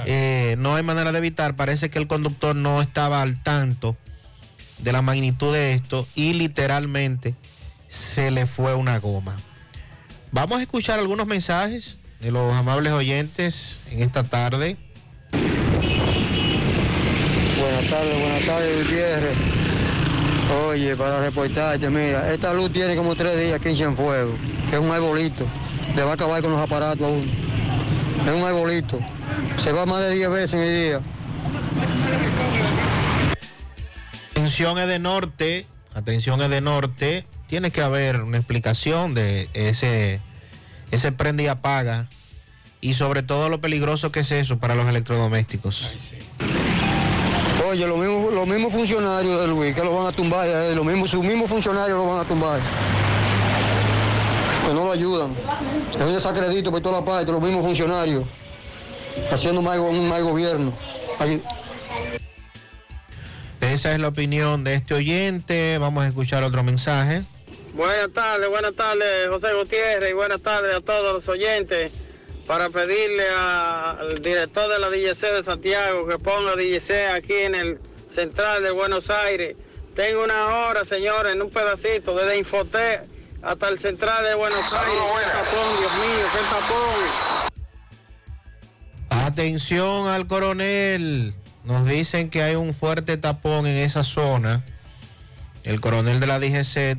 [0.06, 1.56] Eh, no hay manera de evitar.
[1.56, 3.96] Parece que el conductor no estaba al tanto
[4.80, 7.36] de la magnitud de esto y literalmente
[7.90, 9.36] se le fue una goma.
[10.34, 14.78] Vamos a escuchar algunos mensajes de los amables oyentes en esta tarde.
[17.60, 19.38] Buenas tardes, buenas tardes, Gutiérrez.
[20.66, 24.34] Oye, para reportarte, mira, esta luz tiene como tres días que en Cienfuegos,
[24.68, 25.46] que es un arbolito.
[25.96, 27.32] Le va a acabar con los aparatos a uno.
[28.26, 29.00] Es un arbolito.
[29.60, 31.02] Se va más de 10 veces en el día.
[34.32, 37.28] Atención es de norte, atención es de norte.
[37.48, 40.20] Tiene que haber una explicación de ese,
[40.92, 42.08] ese prende y apaga.
[42.82, 45.90] Y sobre todo lo peligroso que es eso para los electrodomésticos.
[47.70, 50.84] Oye, los mismos, los mismos funcionarios de Luis que lo van a tumbar, eh, los
[50.86, 52.60] mismos, sus mismos funcionarios lo van a tumbar.
[54.64, 55.36] Pues no lo ayudan.
[55.92, 58.24] Es un desacredito por toda la parte, los mismos funcionarios.
[59.32, 60.74] Haciendo mal, un mal gobierno.
[61.20, 61.42] Ahí-
[63.62, 65.78] Esa es la opinión de este oyente.
[65.78, 67.24] Vamos a escuchar otro mensaje.
[67.74, 71.92] Buenas tardes, buenas tardes, José Gutiérrez, y buenas tardes a todos los oyentes.
[72.46, 77.56] Para pedirle a- al director de la DGC de Santiago que ponga DGC aquí en
[77.56, 77.80] el
[78.14, 79.56] central de Buenos Aires.
[79.96, 83.00] Tengo una hora, señores, en un pedacito, desde Infoté
[83.42, 85.02] hasta el central de Buenos Aires.
[85.20, 87.50] ¡Qué tapón, Dios mío, qué tapón!
[89.10, 91.34] Atención al coronel.
[91.64, 94.64] Nos dicen que hay un fuerte tapón en esa zona.
[95.64, 96.98] El coronel de la DGC,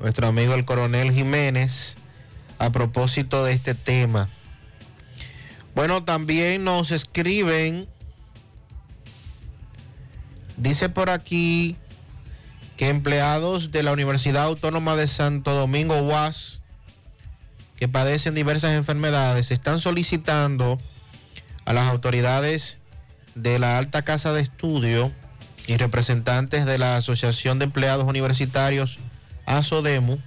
[0.00, 1.96] nuestro amigo el coronel Jiménez,
[2.58, 4.28] a propósito de este tema.
[5.74, 7.86] Bueno, también nos escriben,
[10.56, 11.76] dice por aquí
[12.76, 16.62] que empleados de la Universidad Autónoma de Santo Domingo UAS
[17.78, 20.78] que padecen diversas enfermedades están solicitando
[21.64, 22.78] a las autoridades
[23.34, 25.12] de la Alta Casa de Estudio
[25.66, 28.98] y representantes de la Asociación de Empleados Universitarios
[29.50, 30.18] ASODEMU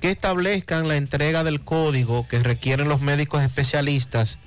[0.00, 4.38] que establezcan la entrega del código que requieren los médicos especialistas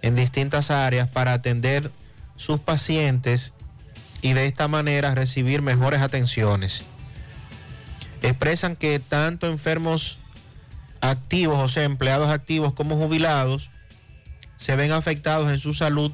[0.00, 1.90] en distintas áreas para atender
[2.36, 3.52] sus pacientes
[4.20, 6.82] y de esta manera recibir mejores atenciones.
[8.22, 10.18] Expresan que tanto enfermos
[11.00, 13.70] activos, o sea, empleados activos como jubilados,
[14.56, 16.12] se ven afectados en su salud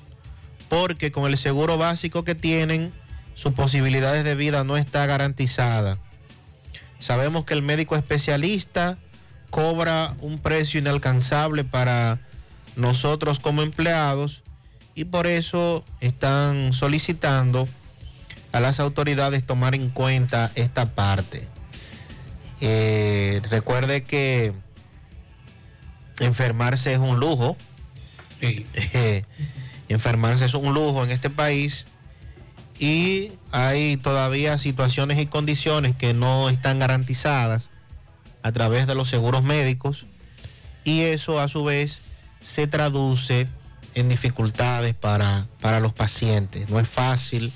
[0.69, 2.93] porque con el seguro básico que tienen,
[3.35, 5.99] sus posibilidades de vida no está garantizada.
[6.99, 8.99] Sabemos que el médico especialista
[9.51, 12.19] cobra un precio inalcanzable para
[12.77, 14.43] nosotros como empleados
[14.95, 17.69] y por eso están solicitando
[18.53, 21.47] a las autoridades tomar en cuenta esta parte.
[22.61, 24.53] Eh, recuerde que
[26.21, 27.57] enfermarse es un lujo.
[28.41, 29.25] Eh,
[29.89, 31.87] enfermarse es un lujo en este país
[32.79, 37.71] y hay todavía situaciones y condiciones que no están garantizadas
[38.43, 40.07] a través de los seguros médicos
[40.85, 42.03] y eso a su vez
[42.41, 43.49] se traduce
[43.95, 46.71] en dificultades para, para los pacientes.
[46.71, 47.53] No es fácil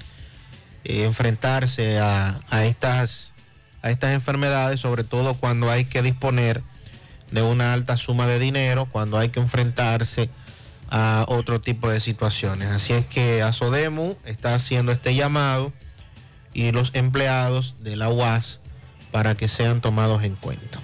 [0.84, 3.32] eh, enfrentarse a, a, estas,
[3.80, 6.62] a estas enfermedades, sobre todo cuando hay que disponer
[7.30, 10.28] de una alta suma de dinero, cuando hay que enfrentarse
[10.95, 12.68] a otro tipo de situaciones.
[12.68, 15.72] Así es que Asodemu está haciendo este llamado
[16.53, 18.61] y los empleados de la UAS
[19.11, 20.80] para que sean tomados en cuenta.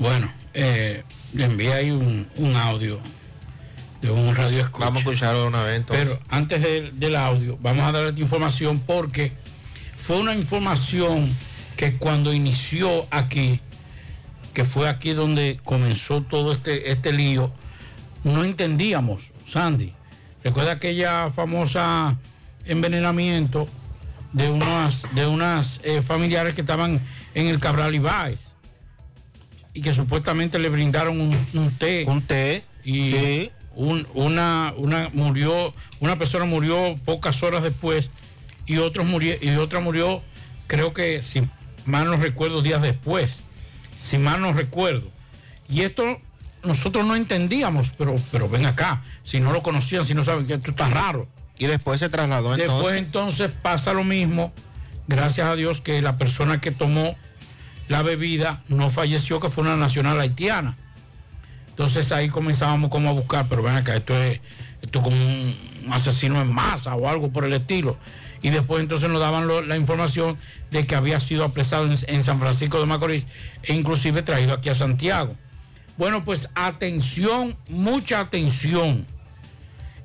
[0.00, 2.98] Bueno, eh, le envié ahí un, un, audio
[4.02, 4.86] de un radio escucha.
[4.86, 5.76] Vamos a escucharlo de una vez.
[5.76, 6.06] Entonces.
[6.06, 9.32] Pero antes de, del audio, vamos a darle esta información porque
[9.96, 11.32] fue una información
[11.76, 13.60] que cuando inició aquí,
[14.54, 17.52] que fue aquí donde comenzó todo este, este lío,
[18.24, 19.92] no entendíamos, Sandy.
[20.42, 22.18] Recuerda aquella famosa
[22.64, 23.68] envenenamiento
[24.32, 27.00] de unas, de unas eh, familiares que estaban
[27.34, 28.54] en el Cabral Ibáez
[29.74, 32.04] y que supuestamente le brindaron un, un té.
[32.06, 32.64] Un té.
[32.84, 33.50] Y sí.
[33.74, 38.10] un, una, una murió, una persona murió pocas horas después
[38.66, 40.22] y otros murió, y otra murió,
[40.66, 41.42] creo que si
[41.84, 43.42] mal no recuerdo, días después.
[43.96, 45.10] Si mal no recuerdo.
[45.68, 46.20] Y esto
[46.62, 50.54] nosotros no entendíamos, pero, pero ven acá, si no lo conocían, si no saben que
[50.54, 51.28] esto está raro.
[51.58, 52.72] Y después se trasladó entonces.
[52.72, 54.52] Después entonces pasa lo mismo,
[55.08, 57.16] gracias a Dios que la persona que tomó
[57.88, 60.76] la bebida no falleció, que fue una nacional haitiana.
[61.70, 64.40] Entonces ahí comenzábamos como a buscar, pero ven acá, esto es,
[64.82, 67.98] esto es como un asesino en masa o algo por el estilo.
[68.42, 70.38] Y después entonces nos daban lo, la información
[70.70, 73.26] de que había sido apresado en, en San Francisco de Macorís
[73.62, 75.36] e inclusive traído aquí a Santiago.
[76.00, 79.04] Bueno, pues atención, mucha atención.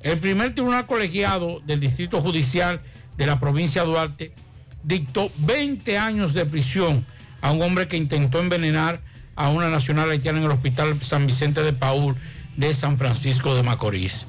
[0.02, 2.82] El primer tribunal colegiado del Distrito Judicial
[3.16, 4.34] de la provincia de Duarte
[4.82, 7.06] dictó 20 años de prisión
[7.40, 9.00] a un hombre que intentó envenenar
[9.36, 12.14] a una nacional haitiana en el Hospital San Vicente de Paul
[12.58, 14.26] de San Francisco de Macorís.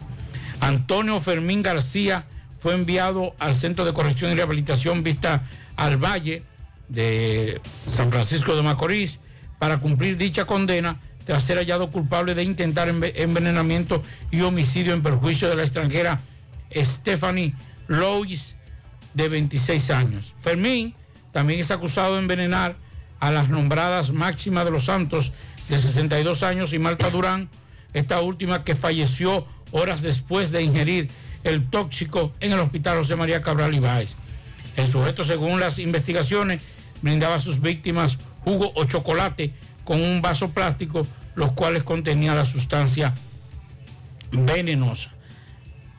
[0.61, 2.27] Antonio Fermín García
[2.59, 5.43] fue enviado al Centro de Corrección y Rehabilitación Vista
[5.75, 6.43] al Valle
[6.87, 7.59] de
[7.89, 9.19] San Francisco de Macorís
[9.59, 14.01] para cumplir dicha condena tras ser hallado culpable de intentar envenenamiento
[14.31, 16.21] y homicidio en perjuicio de la extranjera
[16.73, 17.53] Stephanie
[17.87, 18.55] Lois,
[19.13, 20.35] de 26 años.
[20.39, 20.95] Fermín
[21.33, 22.77] también es acusado de envenenar
[23.19, 25.33] a las nombradas Máxima de los Santos,
[25.67, 27.49] de 62 años, y Marta Durán,
[27.93, 31.09] esta última que falleció horas después de ingerir
[31.43, 34.15] el tóxico en el hospital José María Cabral Ibáez.
[34.77, 36.61] El sujeto, según las investigaciones,
[37.01, 39.53] brindaba a sus víctimas jugo o chocolate
[39.87, 43.13] con un vaso plástico, los cuales contenían la sustancia
[44.33, 45.11] venenosa.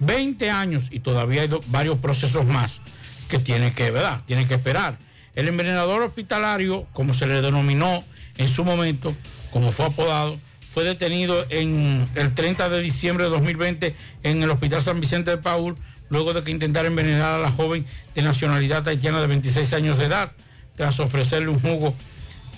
[0.01, 2.83] 20 años y todavía hay varios procesos más
[3.31, 4.21] que tiene que, ¿verdad?
[4.27, 4.99] Tiene que esperar.
[5.35, 8.05] El envenenador hospitalario, como se le denominó
[8.37, 9.17] en su momento,
[9.51, 14.83] como fue apodado, fue detenido en el 30 de diciembre de 2020 en el Hospital
[14.83, 15.77] San Vicente de Paul,
[16.11, 20.05] luego de que intentara envenenar a la joven de nacionalidad haitiana de 26 años de
[20.05, 20.33] edad,
[20.77, 21.95] tras ofrecerle un jugo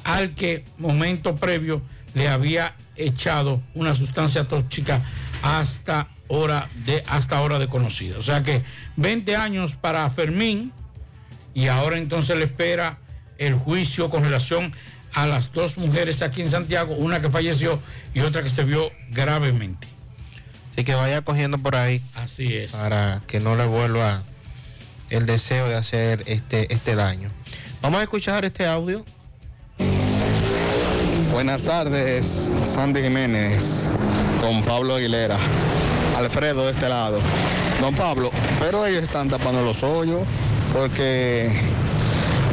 [0.04, 1.82] al que momento previo
[2.14, 5.00] le había echado una sustancia tóxica
[5.42, 8.18] hasta hora de hasta hora desconocida.
[8.18, 8.62] O sea que
[8.96, 10.72] 20 años para Fermín
[11.54, 12.98] y ahora entonces le espera
[13.38, 14.72] el juicio con relación
[15.12, 17.80] a las dos mujeres aquí en Santiago, una que falleció
[18.14, 19.88] y otra que se vio gravemente.
[20.72, 22.00] Así que vaya cogiendo por ahí.
[22.14, 22.72] Así es.
[22.72, 24.22] Para que no le vuelva
[25.10, 27.28] el deseo de hacer este, este daño.
[27.82, 29.04] Vamos a escuchar este audio.
[31.40, 33.94] Buenas tardes, Sandy Jiménez,
[34.42, 35.38] con Pablo Aguilera.
[36.18, 37.18] Alfredo de este lado.
[37.80, 38.30] Don Pablo,
[38.60, 40.20] pero ellos están tapando los hoyos
[40.74, 41.50] porque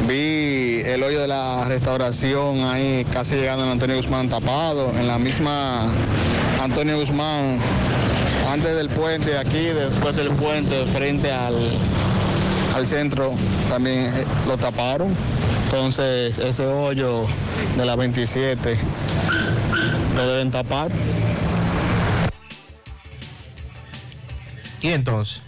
[0.08, 5.18] vi el hoyo de la restauración ahí casi llegando a Antonio Guzmán tapado, en la
[5.18, 5.86] misma
[6.58, 7.58] Antonio Guzmán,
[8.50, 11.54] antes del puente aquí, después del puente, frente al,
[12.74, 13.34] al centro,
[13.68, 15.14] también eh, lo taparon.
[15.68, 17.26] Entonces ese hoyo
[17.76, 18.78] de la 27
[20.16, 20.90] lo deben tapar.
[24.80, 25.42] Y entonces,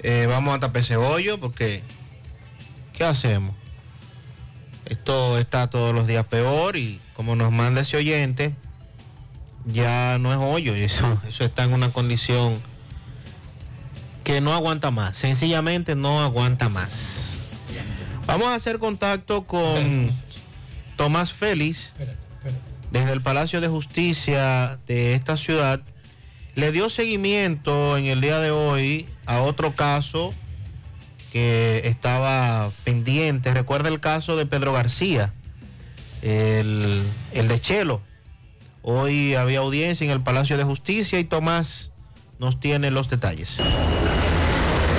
[0.00, 1.84] eh, vamos a tapar ese hoyo porque,
[2.92, 3.54] ¿qué hacemos?
[4.84, 8.52] Esto está todos los días peor y como nos manda ese oyente,
[9.64, 12.58] ya no es hoyo, eso, eso está en una condición
[14.24, 17.35] que no aguanta más, sencillamente no aguanta más.
[18.26, 20.10] Vamos a hacer contacto con
[20.96, 21.94] Tomás Félix
[22.90, 25.80] desde el Palacio de Justicia de esta ciudad.
[26.54, 30.34] Le dio seguimiento en el día de hoy a otro caso
[31.32, 33.54] que estaba pendiente.
[33.54, 35.32] Recuerda el caso de Pedro García,
[36.22, 37.02] el,
[37.32, 38.02] el de Chelo.
[38.82, 41.92] Hoy había audiencia en el Palacio de Justicia y Tomás
[42.38, 43.60] nos tiene los detalles.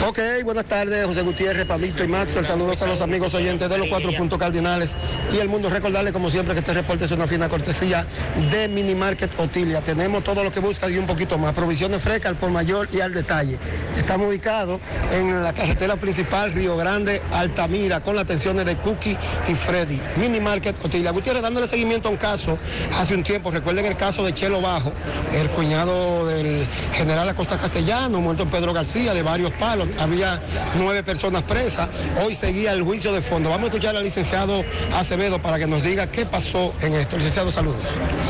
[0.09, 2.45] Ok, buenas tardes, José Gutiérrez, Pablito y Maxwell.
[2.45, 4.95] Saludos a los amigos oyentes de los cuatro puntos cardinales
[5.33, 5.69] y el mundo.
[5.69, 8.07] Recordarles, como siempre, que este reporte es una fina cortesía
[8.49, 9.81] de Mini Market Otilia.
[9.81, 11.51] Tenemos todo lo que busca y un poquito más.
[11.51, 13.59] Provisiones frescas por mayor y al detalle.
[13.97, 14.79] Estamos ubicados
[15.11, 19.17] en la carretera principal Río Grande, Altamira, con las atenciones de Cookie
[19.49, 19.99] y Freddy.
[20.15, 21.11] Mini Market Otilia.
[21.11, 22.57] Gutiérrez, dándole seguimiento a un caso
[22.97, 23.51] hace un tiempo.
[23.51, 24.93] Recuerden el caso de Chelo Bajo,
[25.33, 30.41] el cuñado del general Acosta Castellano, muerto en Pedro García, de varios palos había
[30.77, 31.89] nueve personas presas.
[32.23, 33.49] Hoy seguía el juicio de fondo.
[33.49, 37.17] Vamos a escuchar al licenciado Acevedo para que nos diga qué pasó en esto.
[37.17, 37.77] Licenciado, saludos.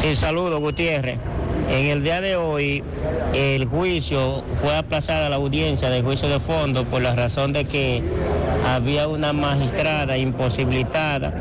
[0.01, 1.17] Sí, saludos, Gutiérrez.
[1.69, 2.81] En el día de hoy,
[3.33, 8.01] el juicio fue aplazada la audiencia del juicio de fondo por la razón de que
[8.65, 11.33] había una magistrada imposibilitada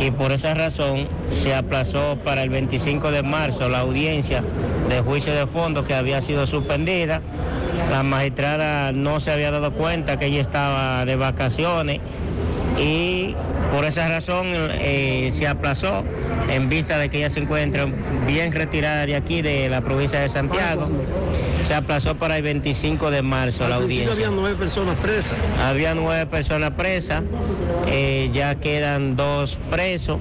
[0.00, 4.42] y por esa razón se aplazó para el 25 de marzo la audiencia
[4.88, 7.20] del juicio de fondo que había sido suspendida.
[7.90, 12.00] La magistrada no se había dado cuenta que ella estaba de vacaciones
[12.78, 13.34] y
[13.72, 16.04] por esa razón eh, se aplazó
[16.50, 17.86] en vista de que ella se encuentra
[18.26, 20.88] bien retirada de aquí, de la provincia de Santiago.
[21.64, 24.12] Se aplazó para el 25 de marzo la Al audiencia.
[24.12, 25.32] había nueve personas presas.
[25.66, 27.22] Había nueve personas presas,
[27.88, 30.18] eh, ya quedan dos presos,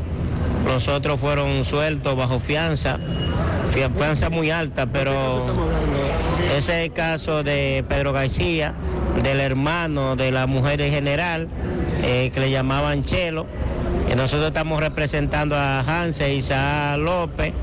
[0.66, 2.98] los otros fueron sueltos bajo fianza,
[3.72, 5.46] fia- fianza muy alta, pero
[6.58, 8.74] ese es el caso de Pedro García,
[9.22, 11.48] del hermano de la mujer del general,
[12.02, 13.46] eh, que le llamaban Chelo.
[14.12, 17.54] Y nosotros estamos representando a Hanse y Isaac López.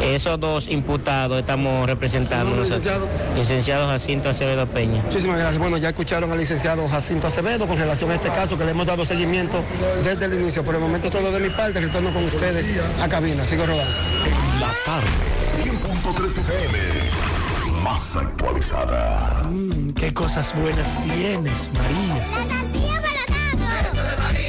[0.00, 3.00] Esos dos imputados estamos representando nosotros.
[3.34, 5.02] Licenciado Jacinto Acevedo Peña.
[5.02, 5.58] Muchísimas gracias.
[5.58, 8.86] Bueno, ya escucharon al licenciado Jacinto Acevedo con relación a este caso que le hemos
[8.86, 9.64] dado seguimiento
[10.04, 10.62] desde el inicio.
[10.62, 13.44] Por el momento todo de mi parte, retorno con ustedes a cabina.
[13.44, 13.92] Sigo rodando.
[14.60, 15.08] La tarde,
[15.64, 17.33] 100.3 FM,
[17.84, 19.42] más actualizada.
[19.94, 22.24] qué cosas buenas tienes, María.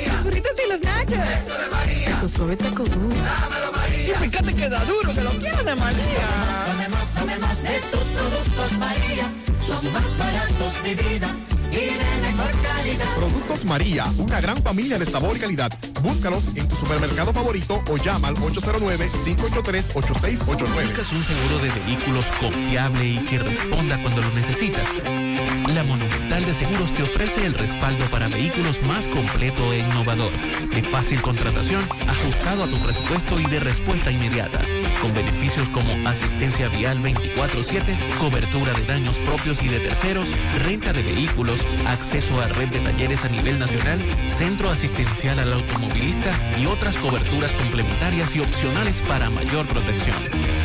[0.07, 1.19] Los burritos y los nachos.
[1.19, 2.19] Eso de María.
[2.21, 3.15] Tu suave taco duro.
[3.15, 4.15] Dámelo, María.
[4.15, 6.27] Y fíjate que da duro, que lo quiero de María.
[6.65, 9.33] Tomemos, tomemos de tus productos María.
[9.67, 11.54] Son más baratos de vida
[13.15, 15.71] Productos María, una gran familia de sabor y calidad.
[16.01, 20.83] Búscalos en tu supermercado favorito o llama al 809-583-8689.
[20.83, 24.87] ¿Buscas un seguro de vehículos confiable y que responda cuando lo necesitas?
[25.73, 30.31] La Monumental de Seguros te ofrece el respaldo para vehículos más completo e innovador,
[30.69, 34.61] de fácil contratación, ajustado a tu presupuesto y de respuesta inmediata,
[35.01, 40.29] con beneficios como asistencia vial 24/7, cobertura de daños propios y de terceros,
[40.63, 46.31] renta de vehículos, acceso a red de talleres a nivel nacional, centro asistencial al automovilista
[46.59, 50.17] y otras coberturas complementarias y opcionales para mayor protección.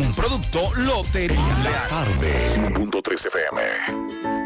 [0.00, 4.39] Un producto Lotería La tarde, 100.3 FM.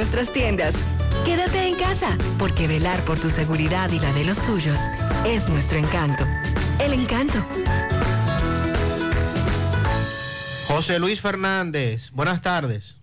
[0.00, 0.74] nuestras tiendas.
[1.26, 4.78] Quédate en casa, porque velar por tu seguridad y la de los tuyos
[5.26, 6.24] es nuestro encanto.
[6.78, 7.34] El encanto.
[10.68, 12.99] José Luis Fernández, buenas tardes.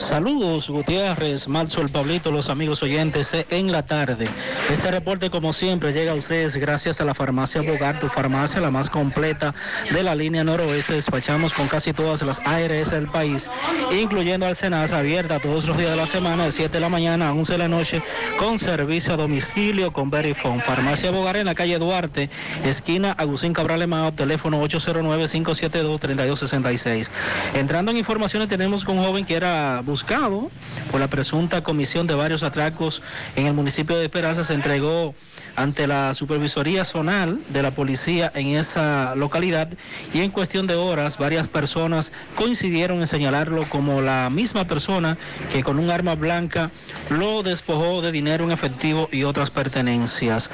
[0.00, 4.26] Saludos Gutiérrez, Marzo, el Pablito, los amigos oyentes eh, en la tarde.
[4.72, 8.70] Este reporte como siempre llega a ustedes gracias a la farmacia Bogar, tu farmacia la
[8.70, 9.54] más completa
[9.92, 10.94] de la línea noroeste.
[10.94, 13.50] Despachamos con casi todas las ARS del país,
[13.92, 17.28] incluyendo al Senasa, abierta todos los días de la semana, de 7 de la mañana
[17.28, 18.02] a 11 de la noche,
[18.38, 20.62] con servicio a domicilio con Verifone.
[20.62, 22.30] Farmacia Bogar en la calle Duarte,
[22.64, 27.10] esquina Agustín Cabral Emao, teléfono 809-572-3266.
[27.54, 30.50] Entrando en informaciones tenemos con un joven que era buscado
[30.92, 33.02] por la presunta comisión de varios atracos
[33.34, 35.16] en el municipio de Esperanza se entregó
[35.56, 39.68] ante la supervisoría zonal de la policía en esa localidad
[40.14, 45.18] y en cuestión de horas varias personas coincidieron en señalarlo como la misma persona
[45.52, 46.70] que con un arma blanca
[47.08, 50.50] lo despojó de dinero en efectivo y otras pertenencias.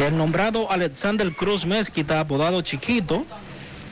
[0.00, 3.24] El nombrado Alexander Cruz Mezquita, apodado Chiquito,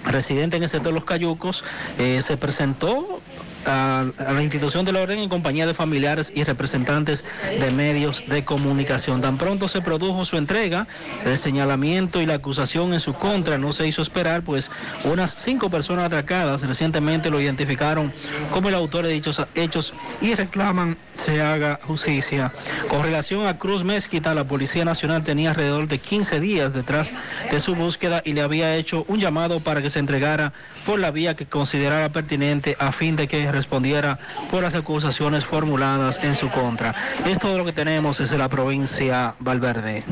[0.04, 1.62] residente en el sector de Los Cayucos,
[1.98, 3.20] eh, se presentó
[3.66, 7.24] a, la institución del orden en compañía de familiares y representantes
[7.60, 9.20] de medios de comunicación.
[9.20, 10.86] Tan pronto se produjo su entrega,
[11.24, 14.70] el señalamiento y la acusación en su contra no se hizo esperar, pues
[15.04, 18.12] unas cinco personas atracadas recientemente lo identificaron
[18.50, 22.52] como el autor de dichos hechos y reclaman se haga justicia.
[22.88, 27.12] Con relación a Cruz Mezquita, la Policía Nacional tenía alrededor de 15 días detrás
[27.50, 30.52] de su búsqueda y le había hecho un llamado para que se entregara
[30.86, 34.18] por la vía que considerara pertinente a fin de que respondiera
[34.50, 36.94] por las acusaciones formuladas en su contra.
[37.26, 40.04] Es todo lo que tenemos desde la provincia Valverde.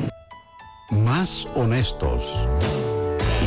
[0.90, 2.48] Más honestos,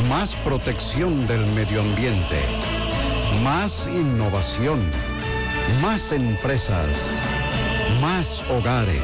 [0.08, 2.40] más protección del medio ambiente,
[3.42, 4.80] más innovación,
[5.80, 6.88] más empresas,
[8.00, 9.02] más hogares,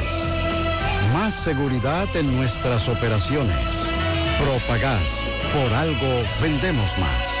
[1.13, 3.67] más seguridad en nuestras operaciones.
[4.39, 5.23] Propagás,
[5.53, 7.40] por algo vendemos más.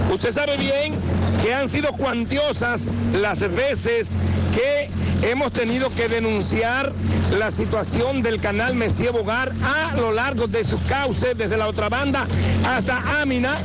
[0.09, 0.95] Usted sabe bien
[1.43, 4.17] que han sido cuantiosas las veces
[4.53, 4.89] que
[5.29, 6.91] hemos tenido que denunciar
[7.37, 11.89] la situación del canal Messier Bogar a lo largo de su cauce, desde la otra
[11.89, 12.27] banda
[12.65, 13.59] hasta Amina.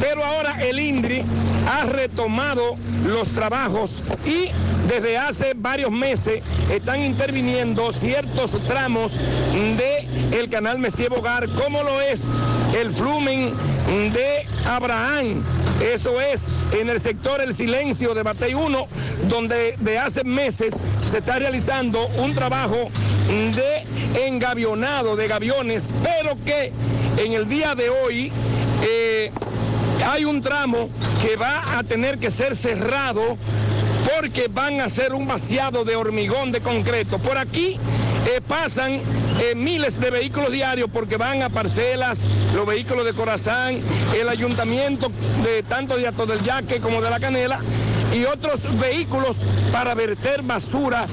[0.00, 1.24] Pero ahora el INDRI
[1.68, 2.76] ha retomado
[3.06, 4.50] los trabajos y
[4.86, 12.00] desde hace varios meses están interviniendo ciertos tramos de el canal Messier Bogar, como lo
[12.00, 12.28] es
[12.74, 13.52] el flumen
[14.12, 15.42] de Abraham.
[15.80, 18.88] Eso es en el sector El Silencio de Batey 1,
[19.28, 22.90] donde de hace meses se está realizando un trabajo
[23.28, 26.72] de engavionado de gaviones, pero que
[27.16, 28.32] en el día de hoy
[28.82, 29.30] eh,
[30.06, 30.88] hay un tramo
[31.22, 33.36] que va a tener que ser cerrado
[34.16, 37.18] porque van a hacer un vaciado de hormigón de concreto.
[37.18, 37.78] Por aquí
[38.26, 39.00] eh, pasan
[39.40, 43.80] eh, miles de vehículos diarios porque van a parcelas, los vehículos de Corazán,
[44.16, 45.10] el ayuntamiento
[45.44, 47.60] de tanto de Ato del Yaque como de La Canela
[48.12, 51.06] y otros vehículos para verter basura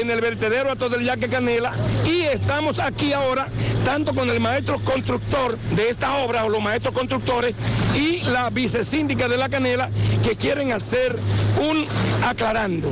[0.00, 1.72] en el vertedero Ato del Yaque Canela.
[2.04, 3.48] Y estamos aquí ahora
[3.84, 7.54] tanto con el maestro constructor de esta obra o los maestros constructores
[7.96, 9.90] y la vicesíndica de La Canela
[10.22, 11.18] que quieren hacer
[11.60, 11.86] un
[12.24, 12.90] aclarando.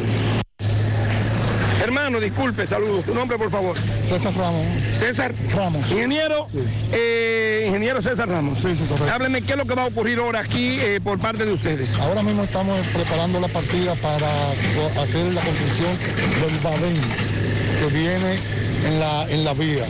[1.83, 3.07] Hermano, disculpe, saludos.
[3.07, 3.77] Su nombre, por favor.
[4.03, 4.67] César Ramos.
[4.95, 5.91] César Ramos.
[5.91, 6.49] Ingeniero,
[6.93, 8.59] eh, ingeniero César Ramos.
[8.59, 9.13] Sí, sí, correcto.
[9.13, 11.95] Hábleme qué es lo que va a ocurrir ahora aquí eh, por parte de ustedes.
[11.95, 14.29] Ahora mismo estamos preparando la partida para
[15.01, 15.97] hacer la construcción
[16.41, 17.01] del badén
[17.81, 18.39] que viene
[18.85, 19.85] en la, en la vía.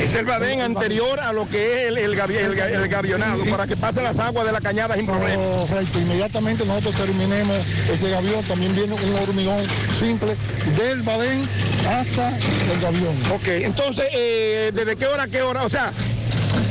[0.00, 3.44] Es el badén anterior a lo que es el, el gavi- el ga- el gavionado,
[3.46, 5.42] para que pasen las aguas de la cañada sin problema.
[5.68, 7.58] Correcto, inmediatamente nosotros terminemos
[7.90, 9.62] ese gavión, también viene un hormigón
[9.98, 10.34] simple
[10.76, 11.48] del badén
[11.88, 13.16] hasta el gavión.
[13.32, 15.62] Ok, entonces, eh, ¿desde qué hora a qué hora?
[15.64, 15.92] O sea,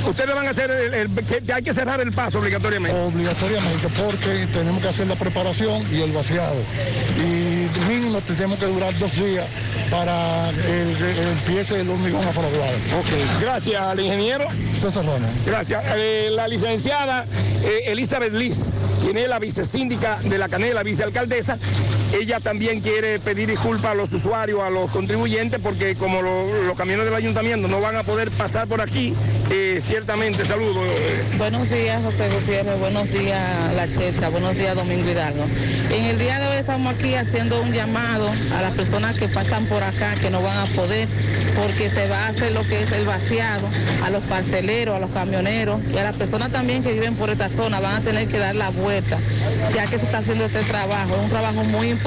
[0.05, 2.99] ustedes van a hacer el, el- hay que cerrar el paso obligatoriamente.
[2.99, 6.55] Obligatoriamente, porque tenemos que hacer la preparación y el vaciado.
[7.17, 9.45] Y mínimo tenemos que durar dos días
[9.91, 12.73] para el, el empiece del hormigón a fraguar.
[12.97, 14.45] Ok, gracias al ingeniero.
[14.73, 15.03] César.
[15.45, 15.83] Gracias.
[15.95, 17.25] Eh, la licenciada
[17.63, 18.71] eh, Elizabeth Liz,
[19.01, 21.59] quien es la vicesíndica de la Canela, vicealcaldesa,
[22.13, 26.77] ella también quiere pedir disculpas a los usuarios, a los contribuyentes, porque como lo- los
[26.77, 29.13] camiones del ayuntamiento no van a poder pasar por aquí,
[29.49, 30.85] eh, ciertamente, saludos.
[31.37, 32.79] Buenos días, José Gutiérrez.
[32.79, 34.29] Buenos días, La Checha.
[34.29, 35.45] Buenos días, Domingo Hidalgo.
[35.89, 39.65] En el día de hoy estamos aquí haciendo un llamado a las personas que pasan
[39.65, 41.07] por acá, que no van a poder,
[41.55, 43.67] porque se va a hacer lo que es el vaciado,
[44.03, 47.49] a los parceleros, a los camioneros y a las personas también que viven por esta
[47.49, 49.17] zona van a tener que dar la vuelta,
[49.73, 51.15] ya que se está haciendo este trabajo.
[51.15, 52.00] Es un trabajo muy importante.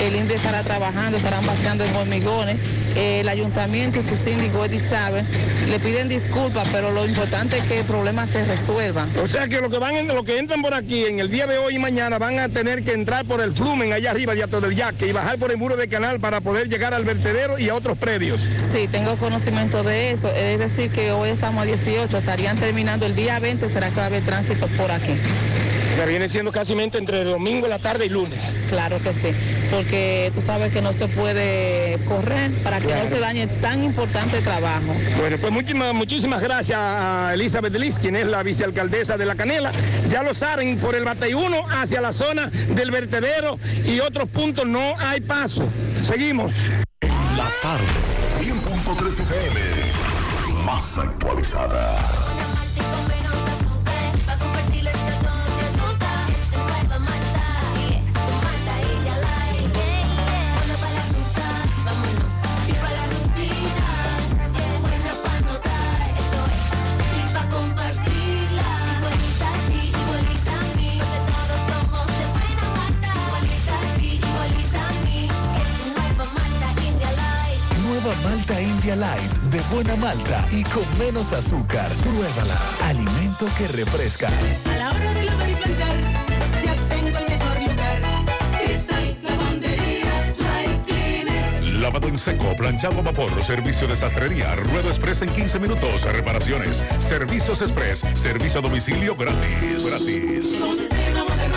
[0.00, 2.56] El INDE estará trabajando, estarán vaciando en hormigones.
[2.96, 5.22] El ayuntamiento y su síndico Eddie sabe,
[5.68, 9.06] le piden disculpas, pero lo importante es que el problema se resuelva.
[9.22, 11.46] O sea que lo que van en- lo que entran por aquí en el día
[11.46, 14.42] de hoy y mañana van a tener que entrar por el flumen allá arriba de
[14.42, 17.58] Ato del Yaque y bajar por el muro de canal para poder llegar al vertedero
[17.58, 18.40] y a otros predios.
[18.56, 20.32] Sí, tengo conocimiento de eso.
[20.34, 24.04] Es decir, que hoy estamos a 18, estarían terminando el día 20, será que va
[24.04, 25.14] a haber tránsito por aquí.
[25.98, 28.54] Sea, viene siendo casi entre domingo, la tarde y lunes.
[28.68, 29.32] Claro que sí,
[29.68, 33.02] porque tú sabes que no se puede correr para que Claro.
[33.02, 34.94] no se dañe tan importante trabajo.
[35.18, 39.72] Bueno, pues muchísimas, muchísimas gracias a Elizabeth Liz, quien es la vicealcaldesa de La Canela.
[40.08, 44.94] Ya lo saben, por el Bateyuno hacia la zona del vertedero y otros puntos no
[45.00, 45.68] hay paso.
[46.04, 46.52] Seguimos.
[47.36, 47.84] La tarde,
[48.40, 49.60] 100.3 FM,
[50.64, 52.27] más actualizada.
[78.96, 81.90] Light de buena malta y con menos azúcar.
[82.02, 82.58] Pruébala.
[82.84, 84.28] Alimento que refresca.
[84.28, 85.96] A la hora de lavar y planchar,
[86.64, 88.02] ya tengo el mejor lugar.
[88.64, 91.62] Cristal, lavandería, dry cleaner.
[91.80, 96.82] Lavado en seco, planchado a vapor, servicio de sastrería, ruedo express en 15 minutos, reparaciones,
[96.98, 99.84] servicios express, servicio a domicilio gratis.
[99.84, 100.56] Gratis.
[100.60, 101.56] Con sistema moderno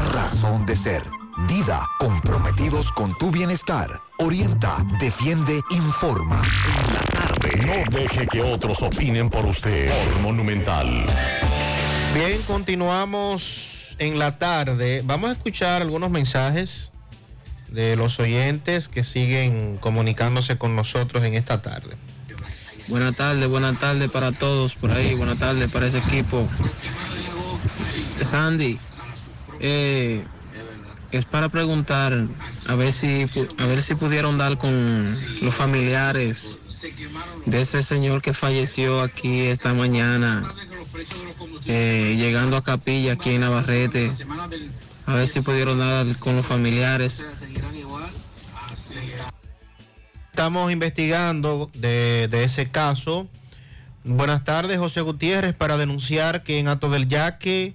[0.00, 1.02] razón de ser.
[1.48, 3.88] Dida, comprometidos con tu bienestar.
[4.18, 6.42] Orienta, defiende, informa.
[7.66, 9.90] No deje que otros opinen por usted.
[9.90, 11.06] Por Monumental.
[12.14, 15.02] Bien, continuamos en la tarde.
[15.04, 16.92] Vamos a escuchar algunos mensajes
[17.68, 21.96] de los oyentes que siguen comunicándose con nosotros en esta tarde.
[22.88, 26.48] Buenas tardes, buenas tardes para todos por ahí, buenas tardes para ese equipo.
[28.30, 28.78] Sandy,
[29.60, 30.24] eh,
[31.12, 32.12] es para preguntar
[32.68, 33.28] a ver si
[33.58, 35.04] a ver si pudieron dar con
[35.42, 36.66] los familiares
[37.46, 40.42] de ese señor que falleció aquí esta mañana,
[41.66, 44.10] eh, llegando a Capilla aquí en Navarrete.
[45.06, 47.24] A ver si pudieron dar con los familiares.
[50.30, 53.26] Estamos investigando de, de ese caso.
[54.04, 57.74] Buenas tardes, José Gutiérrez, para denunciar que en Ato del Yaque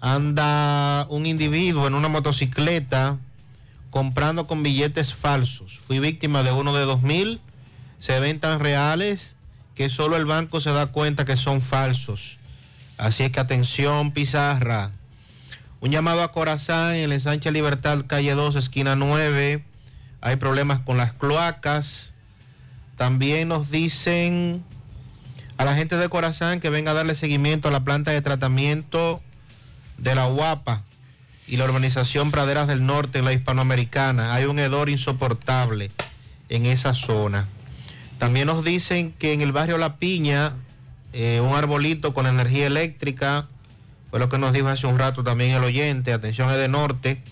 [0.00, 3.18] anda un individuo en una motocicleta
[3.90, 5.80] comprando con billetes falsos.
[5.86, 7.40] Fui víctima de uno de dos mil.
[7.98, 9.34] Se ven tan reales
[9.74, 12.36] que solo el banco se da cuenta que son falsos.
[12.96, 14.90] Así es que atención, Pizarra.
[15.80, 19.64] Un llamado a Corazán en el ensanche Libertad, calle 2, esquina 9.
[20.20, 22.12] Hay problemas con las cloacas.
[22.96, 24.64] También nos dicen
[25.56, 29.22] a la gente de Corazán que venga a darle seguimiento a la planta de tratamiento
[29.98, 30.84] de la UAPA
[31.46, 34.34] y la urbanización Praderas del Norte en la hispanoamericana.
[34.34, 35.90] Hay un hedor insoportable
[36.48, 37.46] en esa zona.
[38.18, 40.52] También nos dicen que en el barrio La Piña,
[41.12, 43.46] eh, un arbolito con energía eléctrica,
[44.10, 47.22] fue lo que nos dijo hace un rato también el oyente, atención es de norte.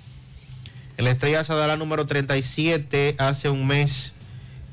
[0.96, 4.14] En la estrella Sadala número 37, hace un mes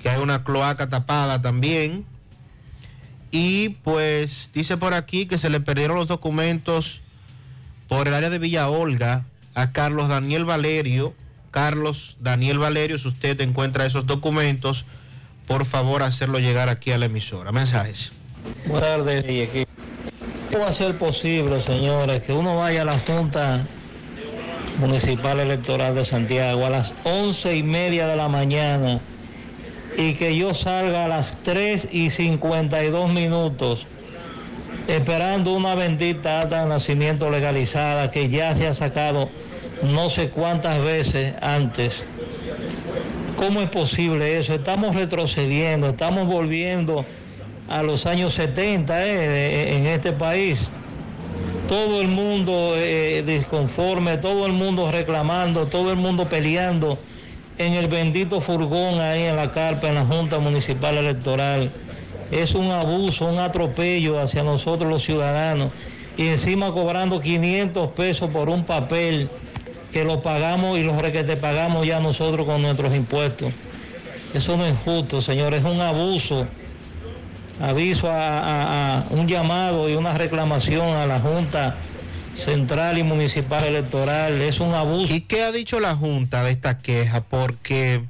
[0.01, 2.05] que hay una cloaca tapada también.
[3.31, 7.01] Y pues dice por aquí que se le perdieron los documentos
[7.95, 11.13] por el área de Villa Olga a Carlos Daniel Valerio.
[11.51, 14.85] Carlos Daniel Valerio, si usted encuentra esos documentos,
[15.45, 17.51] por favor hacerlo llegar aquí a la emisora.
[17.51, 18.11] Mensajes.
[18.65, 19.67] Buenas tardes.
[20.49, 23.67] ¿Cómo va a ser posible, señores, que uno vaya a la Junta
[24.79, 29.01] Municipal Electoral de Santiago a las once y media de la mañana
[29.95, 33.85] y que yo salga a las 3 y 52 minutos
[34.87, 39.29] esperando una bendita acta de nacimiento legalizada que ya se ha sacado
[39.81, 42.03] no sé cuántas veces antes?
[43.35, 44.53] ¿Cómo es posible eso?
[44.53, 47.05] Estamos retrocediendo, estamos volviendo
[47.67, 50.67] a los años 70 eh, en este país.
[51.67, 56.97] Todo el mundo eh, disconforme, todo el mundo reclamando, todo el mundo peleando
[57.57, 61.71] en el bendito furgón ahí en la carpa, en la Junta Municipal Electoral.
[62.41, 65.69] Es un abuso, un atropello hacia nosotros los ciudadanos.
[66.17, 69.29] Y encima cobrando 500 pesos por un papel
[69.91, 73.51] que lo pagamos y los requete pagamos ya nosotros con nuestros impuestos.
[74.33, 76.47] Eso no es justo, señores, es un abuso.
[77.61, 81.75] Aviso a- a un llamado y una reclamación a la Junta
[82.33, 84.41] Central y Municipal Electoral.
[84.41, 85.13] Es un abuso.
[85.13, 87.21] ¿Y qué ha dicho la Junta de esta queja?
[87.21, 88.01] Porque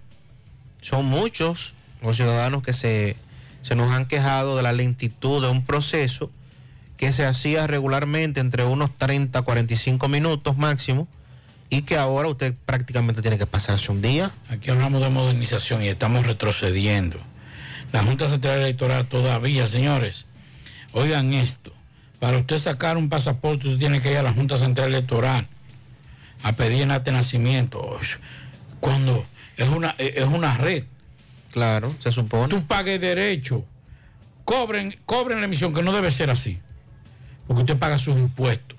[0.82, 3.18] son muchos los ciudadanos que se,
[3.64, 6.30] se nos han quejado de la lentitud de un proceso
[6.98, 11.08] que se hacía regularmente entre unos 30 a 45 minutos máximo
[11.70, 14.32] y que ahora usted prácticamente tiene que pasarse un día.
[14.50, 17.18] Aquí hablamos de modernización y estamos retrocediendo.
[17.92, 20.28] La Junta Central Electoral todavía, señores,
[20.92, 21.74] oigan esto,
[22.20, 25.48] para usted sacar un pasaporte usted tiene que ir a la Junta Central Electoral
[26.44, 28.00] a pedir de nacimiento.
[28.80, 29.26] Cuando
[29.58, 30.84] es una, es una red.
[31.54, 32.50] Claro, se supone.
[32.50, 33.64] Tú pagues derecho,
[34.44, 36.60] cobren, cobren la emisión, que no debe ser así,
[37.48, 38.78] porque usted paga sus impuestos.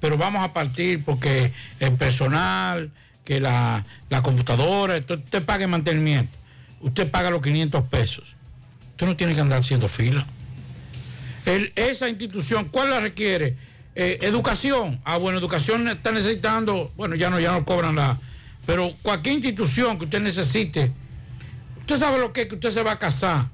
[0.00, 2.90] Pero vamos a partir porque el personal,
[3.24, 6.36] que la, la computadora, usted paga el mantenimiento,
[6.80, 8.34] usted paga los 500 pesos.
[8.92, 10.26] Usted no tiene que andar haciendo fila.
[11.44, 13.56] Esa institución, ¿cuál la requiere?
[13.94, 15.00] Eh, educación.
[15.04, 18.18] Ah, bueno, educación está necesitando, bueno, ya no, ya no cobran la.
[18.64, 20.92] Pero cualquier institución que usted necesite,
[21.92, 23.46] usted sabe lo que es que usted se va a casar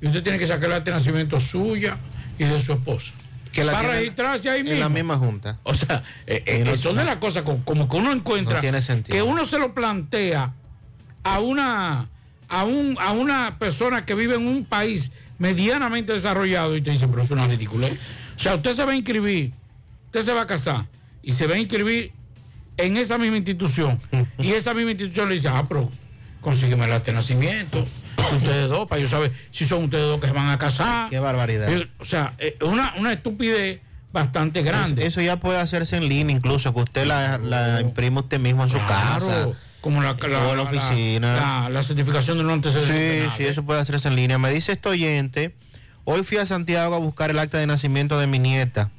[0.00, 1.96] y usted tiene que sacar la de nacimiento suya
[2.38, 3.12] y de su esposa.
[3.52, 4.74] Que la para registrarse ahí mismo.
[4.74, 5.58] En la misma Junta.
[5.62, 8.60] O sea, eh, eh, no- son de las cosas como, como que uno encuentra No
[8.60, 9.16] tiene sentido.
[9.16, 10.52] que uno se lo plantea
[11.22, 12.08] a una
[12.48, 17.06] a un a una persona que vive en un país medianamente desarrollado y te dice,
[17.08, 17.86] pero es una ridícula.
[17.86, 19.52] O sea, usted se va a inscribir,
[20.06, 20.86] usted se va a casar
[21.22, 22.12] y se va a inscribir
[22.76, 24.00] en esa misma institución
[24.38, 25.88] y esa misma institución le dice, ah, pero
[26.44, 27.84] consígueme el acta de nacimiento,
[28.36, 31.10] ustedes dos, para yo saber si son ustedes dos que se van a casar.
[31.10, 31.68] Qué barbaridad.
[31.72, 33.80] Eh, O sea, eh, una, una estupidez
[34.12, 35.02] bastante grande.
[35.06, 38.62] Eso, eso ya puede hacerse en línea, incluso que usted la, la imprime usted mismo
[38.62, 39.48] en su Claro, casa.
[39.80, 41.36] como la, o en la oficina.
[41.36, 43.32] La, la certificación de no antecedentes.
[43.32, 44.38] Sí, sí, eso puede hacerse en línea.
[44.38, 45.54] Me dice este oyente,
[46.04, 48.90] hoy fui a Santiago a buscar el acta de nacimiento de mi nieta.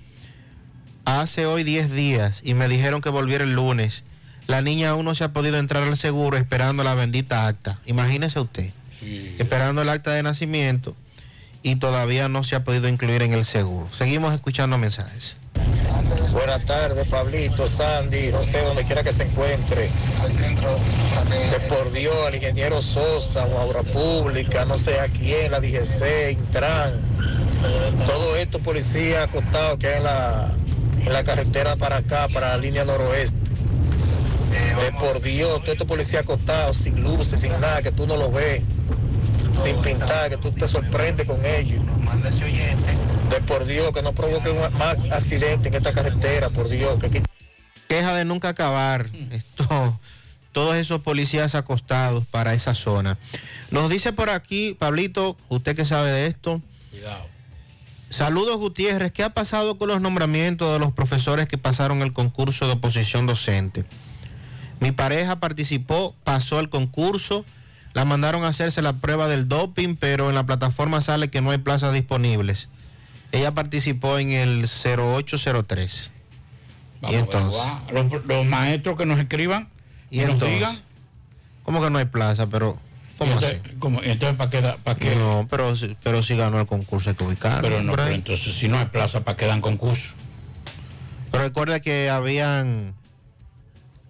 [1.05, 4.03] Hace hoy 10 días y me dijeron que volviera el lunes.
[4.47, 7.79] La niña aún no se ha podido entrar al seguro esperando la bendita acta.
[7.85, 8.71] Imagínese usted,
[9.39, 10.95] esperando el acta de nacimiento.
[11.63, 13.87] y todavía no se ha podido incluir en el seguro.
[13.91, 15.35] Seguimos escuchando mensajes.
[16.31, 19.89] Buenas tardes, Pablito, Sandy, José, donde quiera que se encuentre.
[21.49, 26.33] Que por Dios, al ingeniero Sosa, o Obra Pública, no sé a quién, la DGC,
[26.33, 26.93] Intran,
[28.05, 30.51] todos estos policías acostados que hay en la,
[31.03, 33.39] en la carretera para acá, para la línea noroeste.
[34.81, 38.31] De por Dios, todos estos policías acostados, sin luces, sin nada, que tú no los
[38.33, 38.61] ves,
[39.61, 41.81] sin pintar, que tú te sorprendes con ellos.
[43.29, 47.21] De por Dios, que no provoque un- más accidentes en esta carretera, por Dios, que
[47.87, 49.09] Queja de nunca acabar.
[49.31, 49.99] Esto,
[50.51, 53.17] todos esos policías acostados para esa zona.
[53.71, 56.61] Nos dice por aquí, Pablito, usted que sabe de esto.
[58.09, 62.65] Saludos Gutiérrez, ¿qué ha pasado con los nombramientos de los profesores que pasaron el concurso
[62.67, 63.83] de oposición docente?
[64.79, 67.45] Mi pareja participó, pasó el concurso,
[67.93, 71.51] la mandaron a hacerse la prueba del doping, pero en la plataforma sale que no
[71.51, 72.69] hay plazas disponibles.
[73.31, 76.13] Ella participó en el 0803.
[77.01, 77.61] Vamos y a entonces,
[77.91, 79.69] los, los maestros que nos escriban
[80.09, 80.79] y nos entonces, digan.
[81.63, 82.47] ¿cómo que no hay plaza?
[82.47, 82.79] Pero,
[83.17, 83.75] ¿cómo entonces, así?
[83.77, 84.61] como- entonces, ¿para qué?
[84.83, 85.15] para qué?
[85.15, 85.73] No, pero,
[86.03, 87.61] pero si ganó el concurso hay que ubicarlo.
[87.61, 90.13] Pero no, pero entonces si no hay plaza, ¿para qué dan concurso?
[91.31, 92.93] Pero recuerda que habían,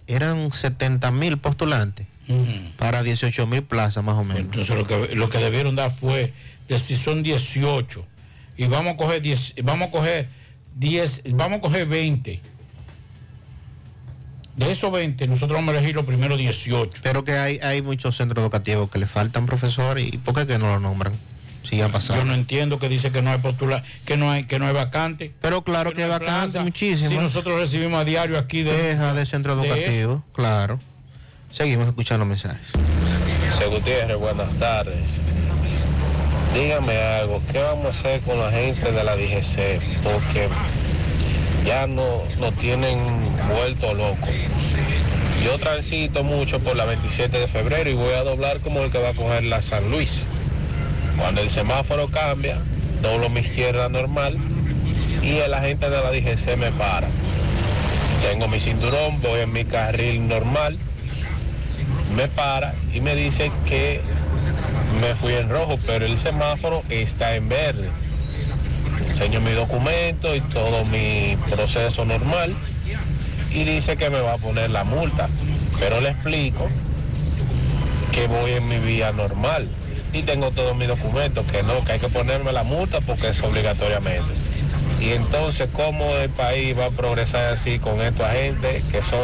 [0.07, 2.07] eran 70 mil postulantes
[2.77, 4.41] para 18 mil plazas más o menos.
[4.41, 6.33] Entonces lo que, lo que debieron dar fue,
[6.67, 8.05] de si son 18
[8.57, 10.27] y vamos a coger 10, vamos a coger
[10.75, 12.41] 10, vamos a coger 20.
[14.55, 17.01] De esos 20, nosotros vamos a elegir los primeros 18.
[17.03, 20.57] Pero que hay, hay muchos centros educativos que le faltan profesores y ¿por qué que
[20.57, 21.13] no lo nombran?
[21.71, 24.73] Yo no entiendo que dice que no hay postular, que no hay, que no hay
[24.73, 25.33] vacante.
[25.41, 26.61] Pero claro que, no hay vacante, plaza.
[26.61, 27.09] muchísimas.
[27.09, 30.79] Si nosotros recibimos a diario aquí de Queja de centro de educativo, claro.
[31.51, 32.73] Seguimos escuchando mensajes.
[33.51, 35.07] José Gutiérrez, buenas tardes.
[36.53, 39.81] Dígame algo, ¿qué vamos a hacer con la gente de la DGC?
[40.03, 40.49] Porque
[41.65, 42.99] ya no nos tienen
[43.49, 44.29] vuelto locos.
[45.43, 48.99] Yo transito mucho por la 27 de febrero y voy a doblar como el que
[48.99, 50.27] va a coger la San Luis.
[51.17, 52.57] Cuando el semáforo cambia,
[53.01, 54.37] doblo mi izquierda normal
[55.21, 57.07] y el agente de la DGC me para.
[58.21, 60.77] Tengo mi cinturón, voy en mi carril normal
[62.15, 64.01] me para y me dice que
[65.01, 67.89] me fui en rojo, pero el semáforo está en verde.
[69.07, 72.55] Enseño mi documento y todo mi proceso normal
[73.51, 75.29] y dice que me va a poner la multa,
[75.79, 76.69] pero le explico
[78.11, 79.69] que voy en mi vía normal
[80.15, 83.43] y tengo todos mis documentos, que no, que hay que ponerme la multa porque es
[83.43, 84.33] obligatoriamente.
[84.99, 89.19] Y entonces, ¿cómo el país va a progresar así con estos agentes que son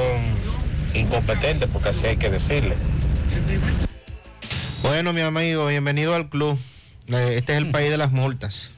[0.94, 1.70] incompetentes?
[1.72, 2.76] Porque así hay que decirle.
[4.84, 6.60] Bueno, mi amigo, bienvenido al club.
[7.08, 8.72] Eh, Este es el país de las multas.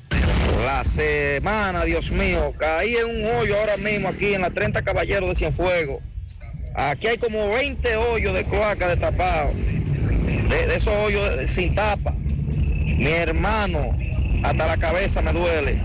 [0.66, 5.30] La semana, Dios mío, caí en un hoyo ahora mismo aquí en la 30 Caballeros
[5.30, 6.01] de Cienfuegos.
[6.76, 9.53] Aquí hay como 20 hoyos de cloaca destapados,
[10.54, 12.14] de, de esos hoyos de- sin tapa.
[12.16, 13.97] Mi hermano,
[14.43, 15.78] hasta la cabeza me duele.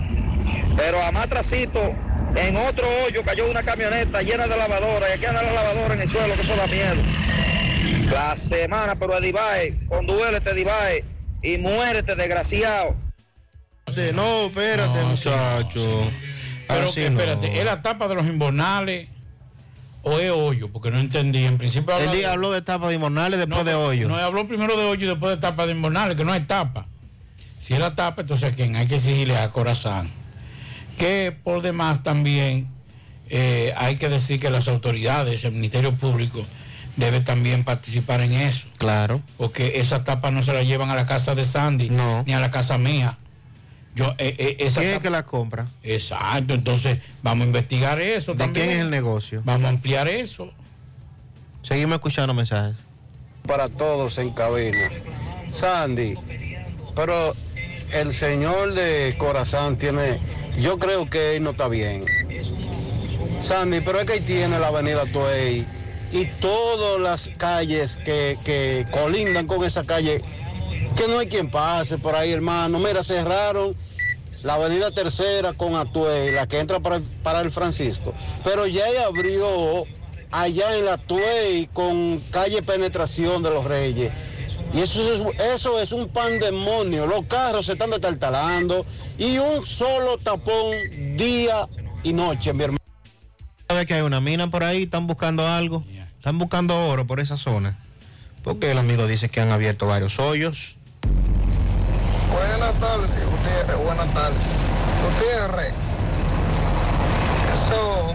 [0.77, 1.95] Pero a más trasito,
[2.37, 6.01] en otro hoyo cayó una camioneta llena de lavadora y aquí anda la lavadora en
[6.03, 7.03] el suelo, que eso da miedo.
[8.13, 11.05] La semana, pero Edivae, conduélete Edivae
[11.43, 12.97] y muérete, desgraciado.
[14.15, 16.11] No, espérate, muchacho.
[16.69, 17.19] Pero que, no.
[17.21, 19.09] espérate, ¿es la tapa de los invernales
[20.09, 20.69] o es hoyo?
[20.73, 21.45] Porque no entendí.
[21.45, 24.09] En principio Él habla di- de- habló de etapa de inmornales después No, de hoyo.
[24.09, 26.87] No, habló primero de hoyo y después de tapa de invernales, que no hay tapa.
[27.59, 30.09] Si es la tapa, entonces a quien hay que exigirle a Corazán.
[30.97, 32.69] Que por demás también
[33.31, 36.45] eh, hay que decir que las autoridades, el Ministerio Público,
[36.97, 38.67] debe también participar en eso.
[38.79, 39.21] Claro.
[39.37, 41.91] Porque esas tapas no se las llevan a la casa de Sandy,
[42.27, 43.17] ni a la casa mía.
[43.99, 45.67] Yo, eh, eh, esa ¿Quién es que la compra?
[45.83, 48.67] Exacto, entonces vamos a investigar eso ¿De también.
[48.67, 49.43] quién es el negocio?
[49.45, 50.51] Vamos a ampliar eso.
[51.63, 52.77] Seguimos escuchando mensajes.
[53.45, 54.89] para todos en cabina.
[55.51, 56.15] Sandy,
[56.95, 57.35] pero
[57.93, 60.21] el señor de Corazán tiene,
[60.57, 62.05] yo creo que él no está bien.
[63.43, 65.67] Sandy, pero es que él tiene la avenida Tuey
[66.13, 70.23] y todas las calles que, que colindan con esa calle,
[70.97, 72.79] que no hay quien pase por ahí, hermano.
[72.79, 73.75] Mira, cerraron
[74.43, 78.15] la avenida Tercera con Atuey, la que entra para el, Francisco.
[78.45, 79.85] Pero ya abrió
[80.31, 84.13] allá en la Tuey con calle Penetración de los Reyes.
[84.75, 85.23] Y eso es,
[85.55, 87.07] eso es un pandemonio.
[87.07, 88.85] Los carros se están detaltalando
[89.17, 90.77] y un solo tapón
[91.17, 91.67] día
[92.03, 92.79] y noche, mi hermano.
[93.69, 94.85] ¿Sabe que hay una mina por ahí?
[94.85, 95.85] ¿Están buscando algo?
[96.17, 97.79] ¿Están buscando oro por esa zona?
[98.43, 100.78] Porque el amigo dice que han abierto varios hoyos.
[102.69, 104.43] Buenas tardes, Gutiérrez, buenas tardes.
[105.03, 105.73] Gutiérrez,
[107.55, 108.15] eso,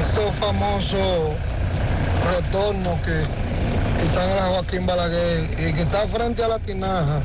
[0.00, 1.34] esos famosos
[2.30, 3.24] retornos que,
[3.98, 7.20] que están en la Joaquín Balaguer y que está frente a la tinaja,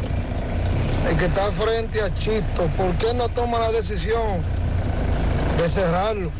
[1.07, 4.41] el que está frente a Chito, ¿por qué no toma la decisión
[5.59, 6.31] de cerrarlo?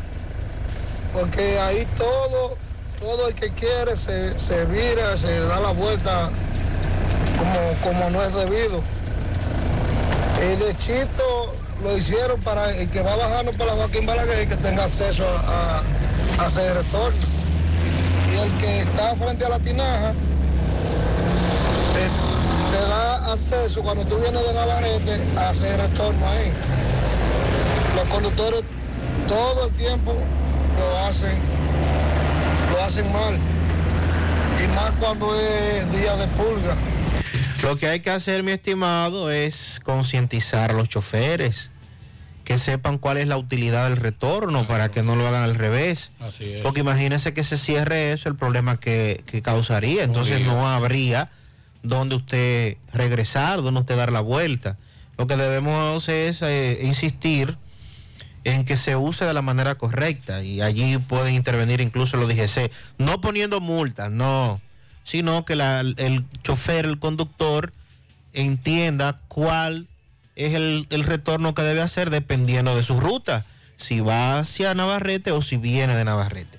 [1.12, 2.58] Porque ahí todo,
[3.02, 6.30] todo el que quiere se, se vira, se da la vuelta
[7.36, 8.80] como, como no es debido.
[10.40, 11.52] El de Chito
[11.82, 15.80] lo hicieron para el que va bajando por la Joaquín Balaguer que tenga acceso a,
[16.38, 17.18] a, a ese retorno.
[18.32, 20.12] Y el que está frente a la tinaja
[21.92, 26.52] te, te da acceso cuando tú vienes de Navarrete a hacer retorno ahí.
[27.96, 28.62] Los conductores
[29.26, 30.14] todo el tiempo
[30.78, 31.36] lo hacen,
[32.82, 33.38] lo hacen mal.
[34.62, 36.76] Y más cuando es día de pulga.
[37.62, 41.70] Lo que hay que hacer, mi estimado, es concientizar a los choferes,
[42.44, 46.10] que sepan cuál es la utilidad del retorno para que no lo hagan al revés.
[46.18, 46.62] Así es.
[46.62, 50.02] Porque imagínense que se cierre eso, el problema que, que causaría.
[50.02, 50.52] Entonces lío.
[50.52, 51.30] no habría
[51.84, 54.76] donde usted regresar, donde usted dar la vuelta.
[55.18, 57.56] Lo que debemos es eh, insistir
[58.44, 62.70] en que se use de la manera correcta y allí pueden intervenir incluso los DGC,
[62.98, 64.60] no poniendo multas, no,
[65.04, 67.72] sino que la- el chofer, el conductor
[68.32, 69.86] entienda cuál
[70.36, 73.44] es el, el retorno que debe hacer dependiendo de su ruta,
[73.76, 76.58] si va hacia Navarrete o si viene de Navarrete.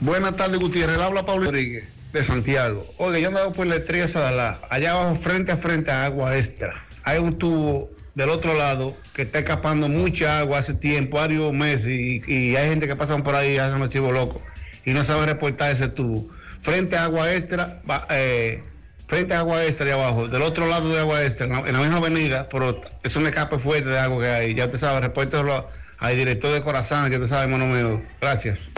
[0.00, 0.98] Buenas tardes, Gutiérrez.
[0.98, 2.86] Habla Pablo Rodríguez de Santiago.
[2.98, 6.84] Oiga, yo andaba por la estrella Sadalá, allá abajo, frente a frente a agua extra.
[7.04, 11.88] Hay un tubo del otro lado que está escapando mucha agua hace tiempo, varios meses,
[11.88, 14.42] y, y hay gente que pasan por ahí y hacen los chivos locos
[14.84, 16.28] y no saben reportar ese tubo.
[16.60, 18.62] Frente a agua extra, va- eh,
[19.06, 21.72] frente a agua extra de abajo, del otro lado de agua extra, en la, en
[21.72, 24.54] la misma avenida, pero es un escape fuerte de agua que hay.
[24.54, 25.68] Ya usted sabe, repórtelo
[25.98, 28.02] al director de Corazán, que usted sabe, hermano mío.
[28.20, 28.68] Gracias.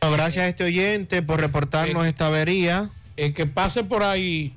[0.00, 2.90] Bueno, gracias a este oyente por reportarnos esta avería.
[3.16, 4.54] El que pase por ahí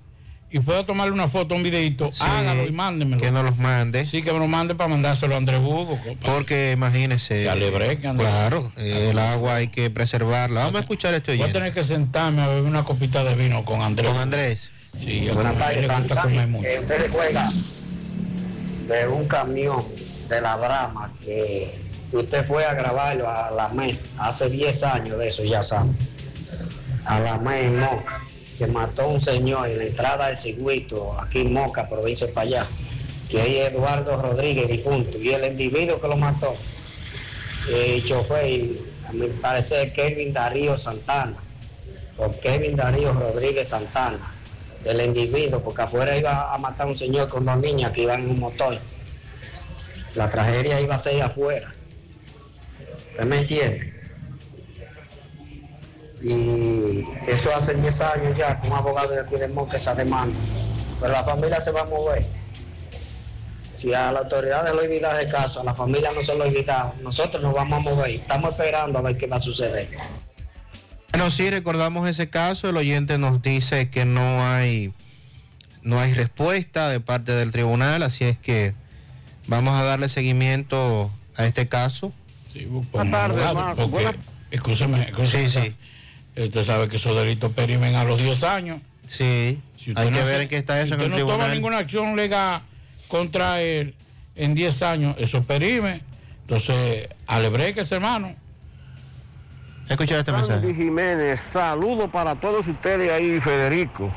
[0.52, 3.22] y pueda tomarle una foto, un videito, Sí, hágalo y mándemelo.
[3.22, 4.06] Que nos los mande.
[4.06, 5.98] Sí, que me lo mande para mandárselo a Andrés Hugo.
[5.98, 6.18] compadre.
[6.22, 7.46] Porque imagínese.
[7.46, 7.98] Se.
[8.18, 10.62] Claro, eh, el agua hay que preservarla.
[10.62, 13.36] Vamos a escuchar a este Voy a tener que sentarme a beber una copita de
[13.36, 14.12] vino con Andrés.
[14.12, 14.72] Con Andrés.
[14.98, 17.50] Sí, a Buenas tardes, le usted recuerda
[18.88, 19.84] de un camión
[20.28, 21.80] de la Brama que
[22.12, 25.92] usted fue a grabarlo a la MES hace 10 años de eso, ya sabe.
[27.06, 28.20] A la MES en Moca,
[28.62, 32.68] que mató un señor en la entrada del circuito aquí en Moca, provincia de Payá,
[33.28, 36.56] que es Eduardo Rodríguez difunto, y el individuo que lo mató,
[37.68, 38.70] el chofer,
[39.10, 41.38] a mi parecer Kevin Darío Santana,
[42.20, 44.32] o Kevin Darío Rodríguez Santana
[44.84, 48.30] del individuo, porque afuera iba a matar un señor con dos niñas que iban en
[48.30, 48.78] un motor.
[50.14, 51.74] La tragedia iba a ser afuera.
[53.10, 53.91] ¿Usted me entiende?
[56.24, 60.38] Y eso hace 10 años ya, que un abogado de aquí de Monte esa demanda.
[61.00, 62.26] Pero la familia se va a mover.
[63.74, 66.94] Si a las autoridades lo olvidan el caso, a la familia no se lo olvida,
[67.02, 68.12] nosotros nos vamos a mover.
[68.12, 69.90] Estamos esperando a ver qué va a suceder.
[71.12, 72.70] Bueno, sí, recordamos ese caso.
[72.70, 74.94] El oyente nos dice que no hay,
[75.82, 78.74] no hay respuesta de parte del tribunal, así es que
[79.48, 82.14] vamos a darle seguimiento a este caso.
[82.54, 84.16] Sí, Buenas tardes,
[84.52, 85.12] escúcheme.
[85.26, 85.76] Sí, sí.
[86.36, 88.80] Usted sabe que esos delitos perimen a los 10 años.
[89.08, 91.16] Sí, Si usted hay que ver en qué está si eso en usted el no
[91.18, 91.40] tribunal.
[91.40, 92.62] toma ninguna acción legal
[93.08, 93.94] contra él
[94.36, 96.02] en 10 años, eso perime.
[96.44, 98.36] Entonces, alebreques, hermano.
[99.90, 104.10] Escucha este Sandy Jiménez, saludo para todos ustedes ahí, Federico.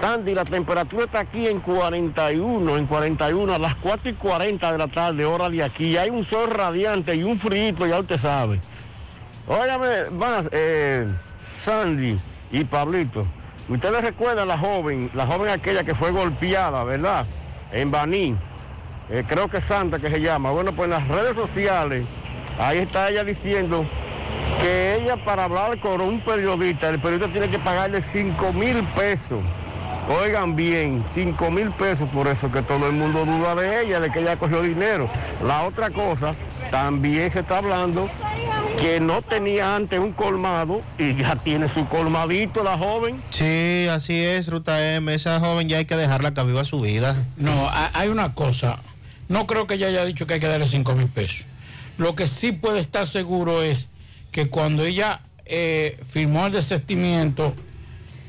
[0.00, 4.78] Sandy, la temperatura está aquí en 41, en 41, a las 4 y 40 de
[4.78, 5.96] la tarde, hora de aquí.
[5.98, 8.58] Hay un sol radiante y un frío, ya usted sabe.
[9.46, 11.06] Óigame, más, eh,
[11.58, 12.16] Sandy
[12.50, 13.26] y Pablito,
[13.68, 17.26] ustedes recuerdan la joven, la joven aquella que fue golpeada, ¿verdad?
[17.70, 18.34] En Baní.
[19.10, 20.50] Eh, creo que Santa que se llama.
[20.50, 22.06] Bueno, pues en las redes sociales,
[22.58, 23.86] ahí está ella diciendo
[24.62, 29.42] que ella para hablar con un periodista, el periodista tiene que pagarle 5 mil pesos.
[30.22, 34.10] Oigan bien, 5 mil pesos por eso que todo el mundo duda de ella, de
[34.10, 35.06] que ella cogió dinero.
[35.46, 36.32] La otra cosa,
[36.74, 38.10] también se está hablando
[38.80, 43.22] que no tenía antes un colmado y ya tiene su colmadito la joven.
[43.30, 45.14] Sí, así es, Ruta M.
[45.14, 47.14] Esa joven ya hay que dejarla que viva su vida.
[47.36, 48.80] No, ha- hay una cosa.
[49.28, 51.46] No creo que ella haya dicho que hay que darle 5 mil pesos.
[51.96, 53.90] Lo que sí puede estar seguro es
[54.32, 57.54] que cuando ella eh, firmó el desistimiento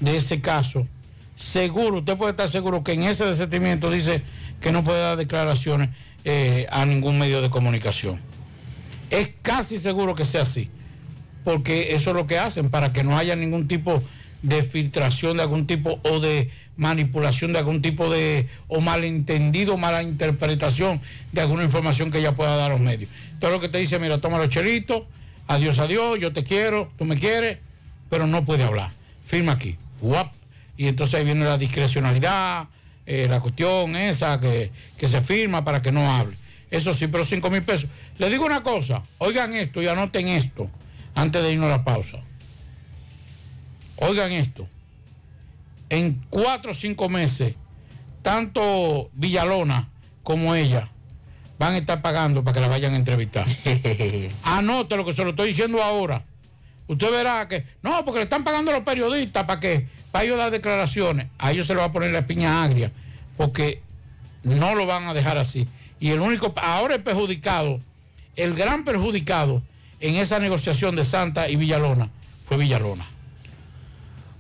[0.02, 0.86] de ese caso,
[1.34, 4.22] seguro, usted puede estar seguro que en ese desentimiento dice
[4.62, 5.90] que no puede dar declaraciones
[6.26, 8.22] eh, a ningún medio de comunicación.
[9.10, 10.70] Es casi seguro que sea así,
[11.44, 14.02] porque eso es lo que hacen, para que no haya ningún tipo
[14.42, 20.04] de filtración de algún tipo o de manipulación de algún tipo de o malentendido, mala
[20.04, 21.02] interpretación
[21.32, 23.10] de alguna información que ella pueda dar a los medios.
[23.40, 25.04] Todo lo que te dice, mira, toma los chelitos,
[25.48, 27.60] adiós, adiós, yo te quiero, tú me quieres,
[28.10, 28.92] pero no puede hablar.
[29.24, 29.78] Firma aquí.
[30.02, 30.34] Guap.
[30.78, 32.68] Y entonces ahí viene la discrecionalidad,
[33.06, 36.36] eh, la cuestión esa que, que se firma para que no hable.
[36.76, 37.90] Eso sí, pero 5 mil pesos.
[38.18, 40.70] Le digo una cosa, oigan esto y anoten esto
[41.14, 42.18] antes de irnos a la pausa.
[43.96, 44.68] Oigan esto.
[45.90, 47.56] En cuatro o cinco meses,
[48.22, 49.88] tanto Villalona
[50.22, 50.92] como ella
[51.58, 53.46] van a estar pagando para que la vayan a entrevistar.
[54.44, 56.26] Anote lo que se lo estoy diciendo ahora.
[56.88, 60.38] Usted verá que, no, porque le están pagando a los periodistas para que, para ellos
[60.38, 61.28] dar declaraciones.
[61.38, 62.92] A ellos se le va a poner la piña agria,
[63.38, 63.82] porque
[64.44, 65.70] no lo van a dejar así.
[66.00, 67.80] Y el único, ahora el perjudicado,
[68.36, 69.62] el gran perjudicado
[70.00, 72.10] en esa negociación de Santa y Villalona
[72.44, 73.08] fue Villalona.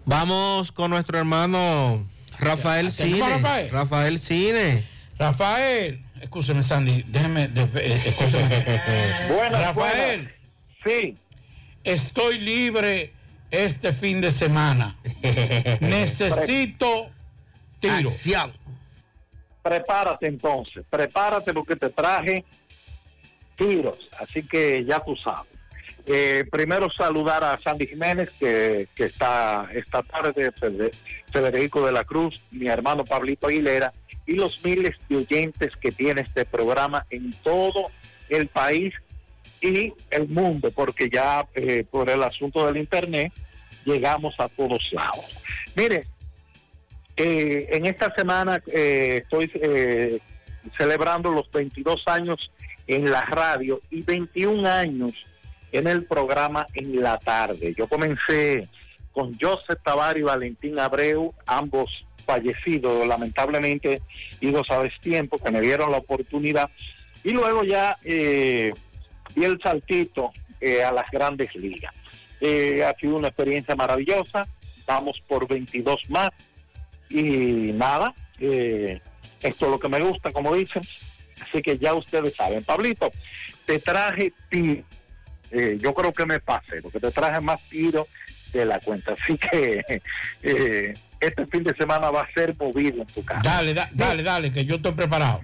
[0.05, 2.05] Vamos con nuestro hermano
[2.39, 3.29] Rafael ¿Tenemos Cine.
[3.35, 3.69] Rafael?
[3.71, 4.83] Rafael Cine.
[5.17, 8.49] Rafael, escúcheme Sandy, déjeme, de- eh, escúcheme.
[9.39, 10.31] Buenas, Rafael.
[10.85, 11.17] Sí.
[11.83, 13.13] Estoy libre
[13.49, 14.95] este fin de semana.
[15.79, 17.09] Necesito
[17.79, 18.09] tiro.
[19.65, 22.45] Prepárate entonces, prepárate porque te traje
[23.57, 25.49] tiros, así que ya tú sabes.
[26.05, 30.91] Eh, primero saludar a Sandy Jiménez, que, que está esta tarde, Fede-
[31.31, 33.91] Federico de la Cruz, mi hermano Pablito Aguilera,
[34.27, 37.87] y los miles de oyentes que tiene este programa en todo
[38.29, 38.93] el país
[39.61, 43.33] y el mundo, porque ya eh, por el asunto del Internet
[43.83, 45.25] llegamos a todos lados.
[45.75, 46.05] Mire,
[47.17, 50.19] eh, en esta semana eh, estoy eh,
[50.77, 52.51] celebrando los 22 años
[52.87, 55.13] en la radio y 21 años
[55.71, 57.73] en el programa en la tarde.
[57.77, 58.67] Yo comencé
[59.11, 61.89] con Joseph Tabar y Valentín Abreu, ambos
[62.25, 64.01] fallecidos lamentablemente,
[64.41, 66.69] y no sabes tiempo, que me dieron la oportunidad.
[67.23, 68.73] Y luego ya eh,
[69.33, 71.93] di el saltito eh, a las grandes ligas.
[72.41, 74.45] Eh, ha sido una experiencia maravillosa,
[74.85, 76.29] vamos por 22 más
[77.09, 78.99] y nada, eh,
[79.41, 80.81] esto es lo que me gusta, como dicen,
[81.41, 82.63] así que ya ustedes saben.
[82.63, 83.11] Pablito,
[83.65, 84.83] te traje tiro,
[85.51, 88.07] Eh, yo creo que me pasé, porque te traje más tiro
[88.51, 90.01] de la cuenta, así que
[90.43, 93.41] eh, este fin de semana va a ser movido en tu casa.
[93.43, 95.41] Dale, da- dale, dale, que yo estoy preparado.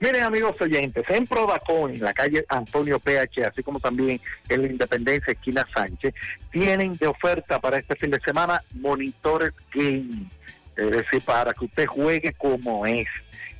[0.00, 4.68] Miren amigos oyentes, en Prodacon, en la calle Antonio PH, así como también en la
[4.68, 6.12] Independencia Esquina Sánchez,
[6.50, 10.28] tienen de oferta para este fin de semana monitores gaming,
[10.76, 13.06] es decir, para que usted juegue como es.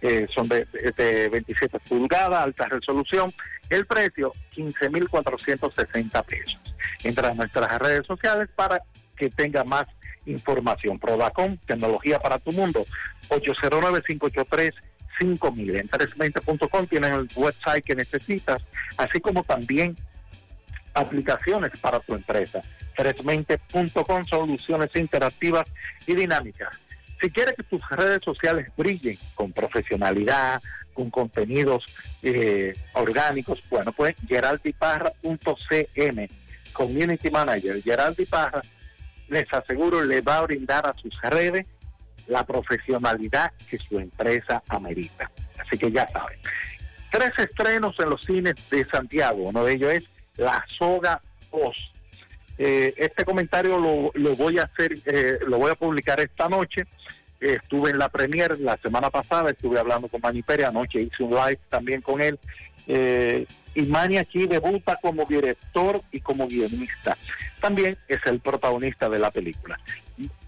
[0.02, 0.66] Eh, son de,
[0.96, 3.32] de 27 pulgadas, alta resolución.
[3.70, 6.60] El precio, 15.460 pesos.
[7.02, 8.82] Entra a nuestras redes sociales para
[9.16, 9.86] que tenga más
[10.26, 10.98] información.
[10.98, 12.84] Prodacom, tecnología para tu mundo,
[13.28, 14.72] 809-583.
[15.18, 18.62] 5000 en 320.com tienen el website que necesitas,
[18.98, 19.96] así como también
[20.92, 22.62] aplicaciones para tu empresa.
[22.96, 25.66] 320.com soluciones interactivas
[26.06, 26.85] y dinámicas.
[27.20, 30.60] Si quieres que tus redes sociales brillen con profesionalidad,
[30.92, 31.84] con contenidos
[32.22, 36.28] eh, orgánicos, bueno, pues geraldiparra.cm,
[36.72, 38.62] Community Manager, Geraldi Parra,
[39.28, 41.66] les aseguro, le va a brindar a sus redes
[42.26, 45.30] la profesionalidad que su empresa amerita.
[45.58, 46.38] Así que ya saben.
[47.10, 49.44] Tres estrenos en los cines de Santiago.
[49.44, 50.04] Uno de ellos es
[50.36, 51.20] La Soga
[51.52, 51.92] 2.
[52.58, 56.86] Eh, este comentario lo, lo voy a hacer, eh, lo voy a publicar esta noche.
[57.38, 61.34] Estuve en la premier la semana pasada, estuve hablando con Manny Pérez, anoche hice un
[61.34, 62.38] live también con él.
[62.88, 67.16] Eh, y Manny aquí debuta como director y como guionista.
[67.60, 69.78] También es el protagonista de la película.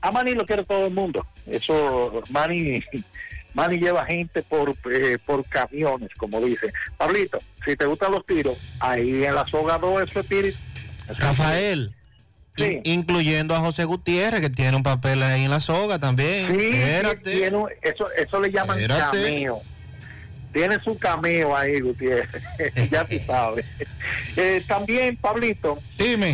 [0.01, 1.27] A Manny lo quiere todo el mundo.
[1.47, 2.83] Eso, Manny,
[3.55, 6.73] Manny lleva gente por, eh, por camiones, como dice.
[6.97, 10.49] Pablito, si te gustan los tiros, ahí en la soga 2 eso es tiro.
[12.67, 16.59] In- incluyendo a José Gutiérrez, que tiene un papel ahí en la soga también.
[16.59, 16.73] Sí,
[17.25, 19.23] tiene un- eso, eso le llaman Espérate.
[19.23, 19.61] cameo.
[20.53, 22.43] Tiene su cameo ahí, Gutiérrez.
[22.91, 23.65] ya tú sabes.
[24.37, 25.79] Eh, también, Pablito,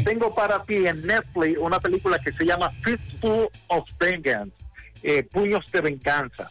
[0.04, 4.52] tengo para ti en Netflix una película que se llama Fistful of Vengeance,
[5.02, 6.50] eh, Puños de Venganza.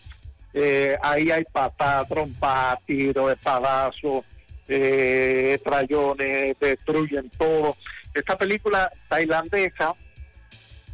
[0.54, 4.26] Eh, ahí hay patada, trompa, tiro, espadazo,
[4.68, 7.78] eh, trayones, destruyen todo.
[8.14, 9.96] Esta película tailandesa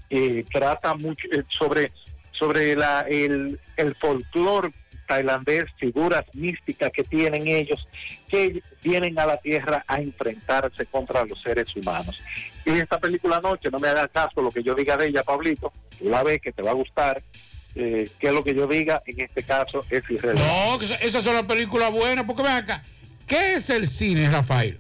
[0.10, 1.92] eh, trata mucho eh, sobre
[2.32, 4.72] sobre la, el, el folclore
[5.08, 7.88] tailandés, figuras místicas que tienen ellos,
[8.30, 12.22] que vienen a la tierra a enfrentarse contra los seres humanos.
[12.64, 15.74] Y esta película Noche, no me hagas caso lo que yo diga de ella, Pablito,
[16.02, 17.24] la ves que te va a gustar,
[17.74, 20.70] eh, que lo que yo diga, en este caso es irrelevante.
[20.70, 22.84] No, que esa, esa es una película buena, porque ven acá.
[23.26, 24.78] ¿Qué es el cine, Rafael?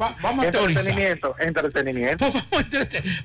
[0.00, 0.82] Va- vamos a teorizar.
[0.86, 2.24] entretenimiento, entretenimiento.
[2.50, 2.64] Vamos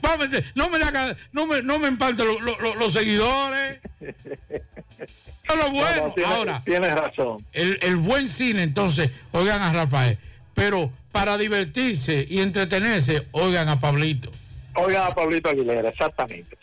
[0.01, 3.79] vamos no me haga- no me, no me empante lo- lo- lo- los seguidores.
[4.01, 5.09] Eso
[5.49, 5.95] es lo bueno.
[6.01, 7.45] No, no, tienes- Ahora, tienes razón.
[7.53, 10.17] el, el buen cine, entonces, oigan a Rafael.
[10.53, 14.31] Pero para divertirse y entretenerse, oigan a Pablito.
[14.75, 16.57] Oigan a Pablito Aguilera, exactamente.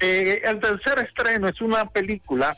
[0.00, 2.56] Eh, el tercer estreno es una película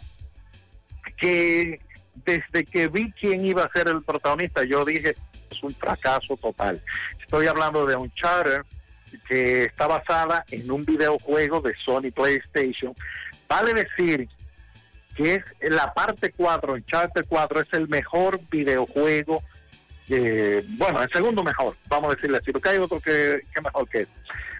[1.16, 1.80] que
[2.24, 5.14] desde que vi quién iba a ser el protagonista, yo dije,
[5.50, 6.80] es un fracaso total.
[7.20, 8.64] Estoy hablando de un charter
[9.28, 12.94] que está basada en un videojuego de Sony PlayStation.
[13.48, 14.28] Vale decir
[15.14, 19.42] que es la parte 4, Uncharted 4 es el mejor videojuego,
[20.08, 24.02] eh, bueno, el segundo mejor, vamos a decirle así, porque hay otro que, mejor que
[24.02, 24.14] este.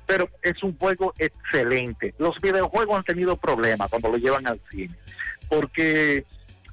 [0.07, 2.15] Pero es un juego excelente.
[2.19, 4.95] Los videojuegos han tenido problemas cuando lo llevan al cine,
[5.49, 6.25] porque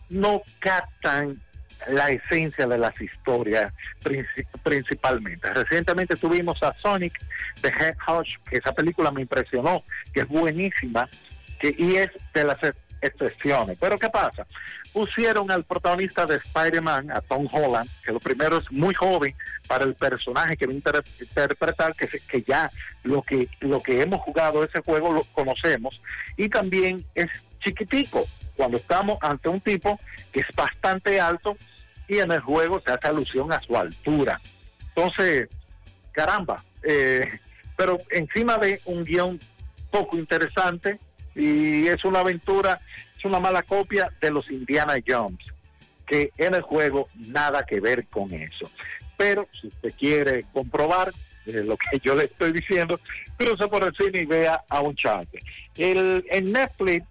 [0.09, 1.41] no captan
[1.87, 3.73] la esencia de las historias
[4.03, 5.53] princi- principalmente.
[5.53, 7.13] Recientemente tuvimos a Sonic
[7.61, 9.83] the Hedgehog, que esa película me impresionó,
[10.13, 11.07] que es buenísima,
[11.59, 13.77] que, y es de las ex- excepciones.
[13.79, 14.45] Pero ¿qué pasa?
[14.91, 19.35] Pusieron al protagonista de Spider-Man, a Tom Holland, que lo primero es muy joven
[19.67, 22.71] para el personaje que va a inter- interpretar, que, se- que ya
[23.03, 26.01] lo que, lo que hemos jugado ese juego lo conocemos,
[26.35, 27.27] y también es
[27.67, 28.25] chiquitico,
[28.55, 29.99] cuando estamos ante un tipo
[30.31, 31.57] que es bastante alto
[32.07, 34.39] y en el juego se hace alusión a su altura.
[34.95, 35.49] Entonces,
[36.11, 37.39] caramba, eh,
[37.75, 39.39] pero encima de un guion
[39.91, 40.99] poco interesante
[41.35, 42.79] y es una aventura,
[43.17, 45.45] es una mala copia de los Indiana Jones,
[46.07, 48.69] que en el juego nada que ver con eso.
[49.17, 51.13] Pero si usted quiere comprobar
[51.45, 52.99] eh, lo que yo le estoy diciendo,
[53.37, 54.95] cruce por el cine y vea a un
[55.75, 57.05] El, en Netflix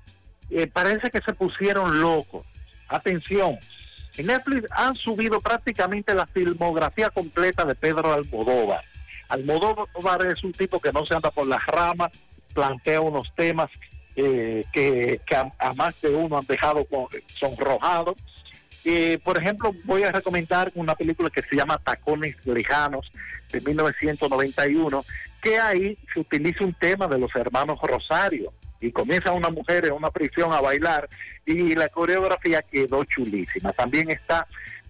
[0.50, 2.44] eh, parece que se pusieron locos.
[2.88, 3.58] Atención,
[4.16, 8.82] en Netflix han subido prácticamente la filmografía completa de Pedro Almodóvar.
[9.28, 12.12] Almodóvar es un tipo que no se anda por las ramas,
[12.54, 13.68] plantea unos temas
[14.14, 15.20] eh, que,
[15.58, 18.14] a, más de uno han dejado con- sonrojado.
[18.84, 23.10] Eh, por ejemplo, voy a recomendar una película que se llama Tacones Lejanos
[23.50, 25.04] de 1991,
[25.42, 29.92] que ahí se utiliza un tema de los hermanos Rosario y comienza una mujer en
[29.92, 31.08] una prisión a bailar
[31.44, 33.72] y la coreografía quedó chulísima.
[33.72, 34.46] También está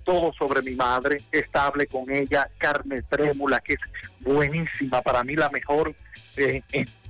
[0.07, 3.81] todo sobre mi madre, estable con ella, Carne Trémula, que es
[4.21, 5.95] buenísima, para mí la mejor,
[6.37, 6.63] eh,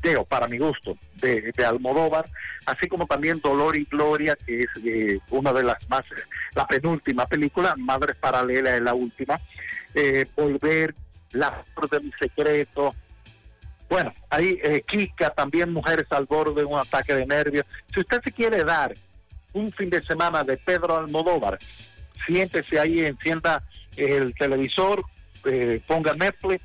[0.03, 2.25] digo, para mi gusto, de, de Almodóvar,
[2.65, 6.05] así como también Dolor y Gloria, que es eh, una de las más,
[6.55, 9.39] la penúltima película, Madres Paralelas es la última,
[9.95, 10.95] eh, Volver,
[11.33, 12.95] La de mi Secreto,
[13.89, 17.67] bueno, ahí eh, Kika, también Mujeres al borde de un ataque de nervios.
[17.93, 18.95] Si usted se quiere dar
[19.53, 21.59] un fin de semana de Pedro Almodóvar,
[22.27, 23.63] siéntese ahí, encienda
[23.97, 25.05] el televisor,
[25.45, 26.65] eh, ponga Netflix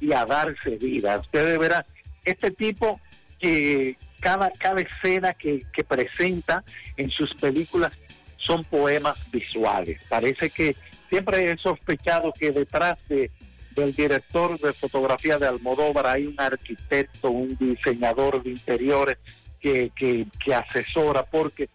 [0.00, 1.18] y a darse vida.
[1.18, 1.86] Usted verá,
[2.24, 3.00] este tipo
[3.38, 6.64] que cada, cada escena que, que presenta
[6.96, 7.92] en sus películas
[8.36, 10.00] son poemas visuales.
[10.08, 10.76] Parece que
[11.08, 13.30] siempre he sospechado que detrás de,
[13.76, 19.18] del director de fotografía de Almodóvar hay un arquitecto, un diseñador de interiores
[19.60, 21.68] que, que, que asesora, porque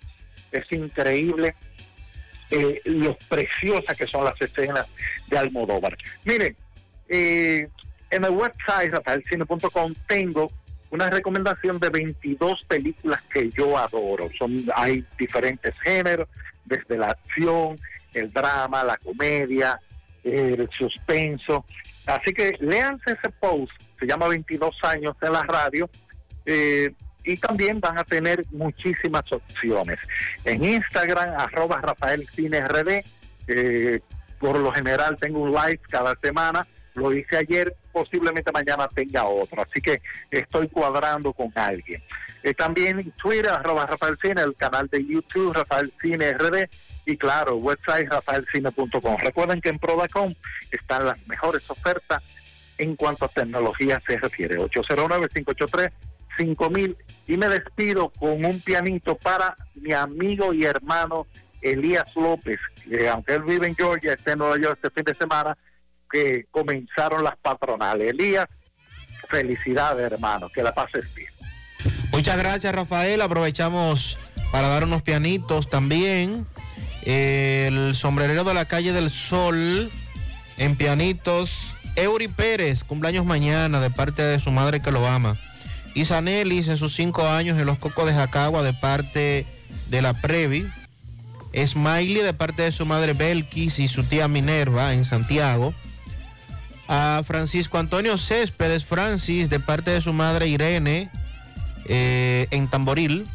[0.52, 1.56] es increíble
[2.49, 4.88] eh, lo preciosas que son las escenas
[5.28, 5.98] de Almodóvar.
[6.26, 6.57] Miren,
[7.07, 7.69] eh,
[8.10, 10.52] en el website rafaelcine.com tengo
[10.90, 14.30] una recomendación de 22 películas que yo adoro.
[14.38, 16.28] Son hay diferentes géneros,
[16.65, 17.78] desde la acción,
[18.14, 19.80] el drama, la comedia,
[20.23, 21.65] el suspenso.
[22.16, 25.90] Así que léanse ese post, se llama 22 años en la radio,
[26.46, 26.94] eh,
[27.24, 29.98] y también van a tener muchísimas opciones.
[30.46, 33.04] En Instagram, arroba Rafael Cine RD,
[33.48, 34.00] eh,
[34.40, 39.62] por lo general tengo un live cada semana, lo hice ayer, posiblemente mañana tenga otro,
[39.62, 42.02] así que estoy cuadrando con alguien.
[42.44, 46.68] Eh, también Twitter, arroba Rafael Cine, el canal de YouTube, Rafael Cine RD,
[47.12, 49.18] y claro, website rafaelcine.com.
[49.20, 50.34] Recuerden que en Prodacom
[50.72, 52.24] están las mejores ofertas
[52.78, 54.58] en cuanto a tecnología se refiere.
[54.58, 56.96] 809-583-5000.
[57.28, 61.28] Y me despido con un pianito para mi amigo y hermano
[61.62, 65.14] Elías López, que aunque él vive en Georgia, está en Nueva York este fin de
[65.14, 65.56] semana,
[66.12, 68.10] que comenzaron las patronales.
[68.10, 68.48] Elías,
[69.28, 71.30] felicidades hermano, que la pases bien.
[72.12, 73.22] Muchas gracias, Rafael.
[73.22, 74.18] Aprovechamos
[74.52, 76.48] para dar unos pianitos también.
[77.03, 79.90] El sombrerero de la calle del Sol
[80.57, 81.76] en pianitos.
[81.95, 85.36] Eury Pérez, cumpleaños mañana de parte de su madre que lo ama.
[85.94, 89.45] Y Sanelis en sus cinco años en los Cocos de Jacagua de parte
[89.90, 90.68] de la Previ.
[91.53, 95.73] Smiley de parte de su madre Belkis y su tía Minerva en Santiago.
[96.88, 101.10] A Francisco Antonio Céspedes Francis de parte de su madre Irene
[101.86, 103.28] eh, en Tamboril.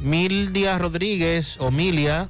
[0.00, 2.28] Mildia Rodríguez o Milia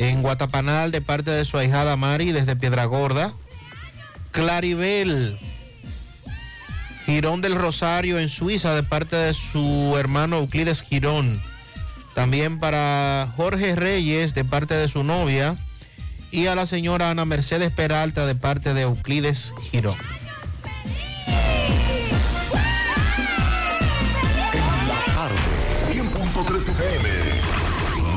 [0.00, 3.32] en Guatapanal de parte de su ahijada Mari desde Piedra Gorda.
[4.32, 5.38] Claribel
[7.04, 11.40] Girón del Rosario en Suiza de parte de su hermano Euclides Girón.
[12.14, 15.56] También para Jorge Reyes de parte de su novia.
[16.30, 19.96] Y a la señora Ana Mercedes Peralta de parte de Euclides Girón.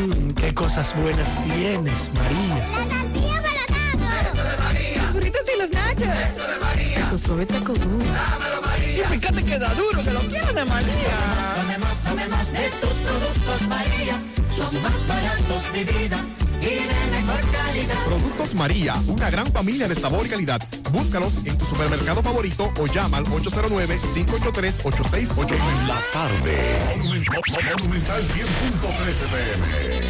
[0.00, 2.56] Mmm, qué cosas buenas tienes, María.
[2.56, 5.02] La tortilla para Eso de María.
[5.02, 6.08] Los burritos y los nachos.
[6.08, 7.10] Eso de María.
[7.10, 8.04] Tu suave taco duro.
[8.04, 9.04] Dámelo, María.
[9.04, 11.16] Y fíjate que da duro, que lo quiero de María.
[11.56, 14.22] Tomemos, tomemos de tus productos, María.
[14.56, 16.24] Son más baratos de vida.
[18.10, 20.60] Productos María, una gran familia de sabor y calidad.
[20.90, 25.86] Búscalos en tu supermercado favorito o llama al 809-583-8689.
[25.86, 26.58] La tarde.
[27.78, 30.09] Monumental 100.3 FM.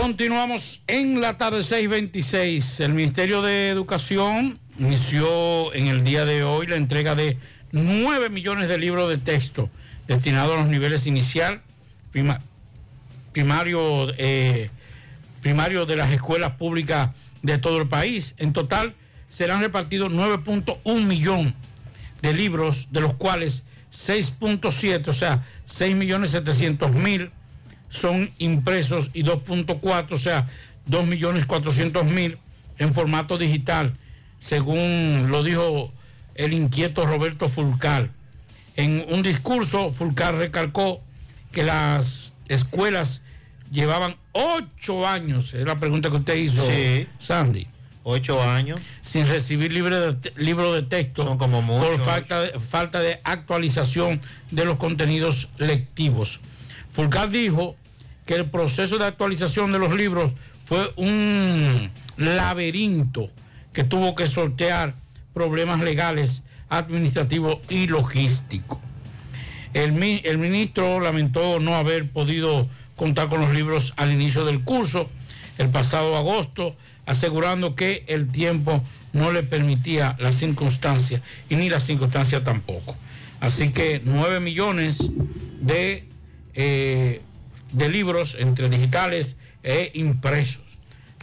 [0.00, 2.80] Continuamos en la tarde 626.
[2.80, 7.38] El Ministerio de Educación inició en el día de hoy la entrega de
[7.70, 9.70] 9 millones de libros de texto
[10.08, 11.62] destinados a los niveles inicial,
[12.10, 12.40] prima-
[13.30, 14.68] primario, eh,
[15.42, 17.10] primario de las escuelas públicas
[17.42, 18.34] de todo el país.
[18.38, 18.96] En total
[19.28, 21.54] serán repartidos 9.1 millón
[22.20, 23.62] de libros, de los cuales
[23.92, 27.30] 6.7, o sea, 6 millones 700 mil
[27.94, 30.48] son impresos y 2.4, o sea,
[30.86, 32.38] 2 millones 400 mil
[32.78, 33.96] en formato digital,
[34.40, 35.92] según lo dijo
[36.34, 38.10] el inquieto Roberto Fulcar.
[38.76, 41.00] En un discurso, Fulcar recalcó
[41.52, 43.22] que las escuelas
[43.70, 47.06] llevaban ocho años, es la pregunta que usted hizo, Sí.
[47.20, 47.68] Sandy.
[48.06, 48.80] Ocho años.
[49.00, 53.20] Sin recibir libre de libro de texto Son como mucho, por falta de, falta de
[53.24, 56.40] actualización de los contenidos lectivos.
[56.90, 57.76] Fulcar dijo
[58.24, 60.32] que el proceso de actualización de los libros
[60.64, 63.30] fue un laberinto
[63.72, 64.94] que tuvo que sortear
[65.34, 68.78] problemas legales, administrativos y logísticos.
[69.74, 75.10] El, el ministro lamentó no haber podido contar con los libros al inicio del curso
[75.58, 76.76] el pasado agosto,
[77.06, 78.82] asegurando que el tiempo
[79.12, 82.96] no le permitía las circunstancias y ni las circunstancias tampoco.
[83.40, 85.10] Así que 9 millones
[85.60, 86.04] de,
[86.54, 87.20] eh,
[87.74, 90.62] de libros entre digitales e impresos.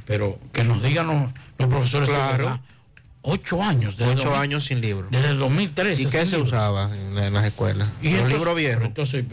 [0.05, 2.09] Pero que nos digan los, los profesores.
[2.09, 2.59] Claro.
[3.23, 3.97] Ocho años.
[3.97, 5.07] desde Ocho 2000 años sin libro.
[5.11, 6.01] Desde el 2013.
[6.01, 6.43] ¿Y qué se libro.
[6.43, 7.87] usaba en, la- en las escuelas?
[8.01, 8.83] Y ¿Los entonces- libros viejos?
[8.83, 9.25] Entonces.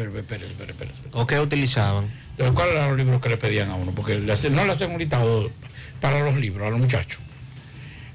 [1.12, 2.06] ¿O qué utilizaban?
[2.54, 3.92] ¿Cuáles eran los libros que le pedían a uno?
[3.92, 5.50] Porque le hacen- no le hacen un listado
[6.00, 7.20] para los libros a los muchachos.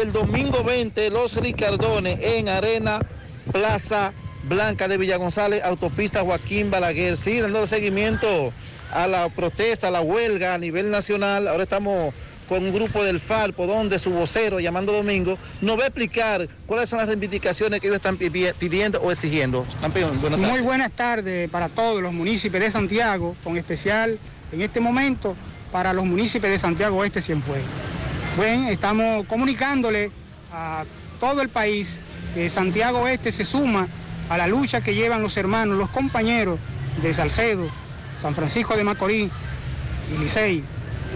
[0.00, 3.00] el domingo 20, los Ricardones en Arena
[3.50, 4.12] Plaza
[4.44, 7.16] Blanca de Villa González, autopista Joaquín Balaguer.
[7.16, 8.52] Sí, dando seguimiento
[8.92, 11.48] a la protesta, a la huelga a nivel nacional.
[11.48, 12.14] Ahora estamos
[12.48, 16.90] con un grupo del Falpo, donde su vocero, llamando Domingo, nos va a explicar cuáles
[16.90, 19.64] son las reivindicaciones que ellos están pidiendo o exigiendo.
[19.80, 20.54] Campeón, buenas tardes.
[20.54, 24.18] Muy buenas tardes para todos los municipios de Santiago, con especial
[24.52, 25.34] en este momento
[25.70, 27.64] para los municipios de Santiago Este Cienfuegos.
[28.36, 30.10] Bueno, estamos comunicándole
[30.52, 30.84] a
[31.18, 31.96] todo el país
[32.34, 33.88] que Santiago Este se suma
[34.28, 36.58] a la lucha que llevan los hermanos, los compañeros
[37.02, 37.66] de Salcedo,
[38.22, 39.30] San Francisco de Macorís
[40.14, 40.64] y Licey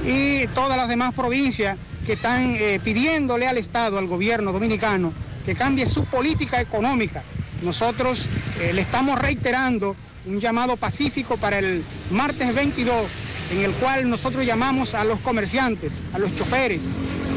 [0.05, 5.13] y todas las demás provincias que están eh, pidiéndole al Estado, al gobierno dominicano,
[5.45, 7.23] que cambie su política económica.
[7.63, 8.27] Nosotros
[8.61, 9.97] eh, le estamos reiterando
[10.27, 13.07] un llamado pacífico para el martes 22,
[13.53, 16.83] en el cual nosotros llamamos a los comerciantes, a los choferes,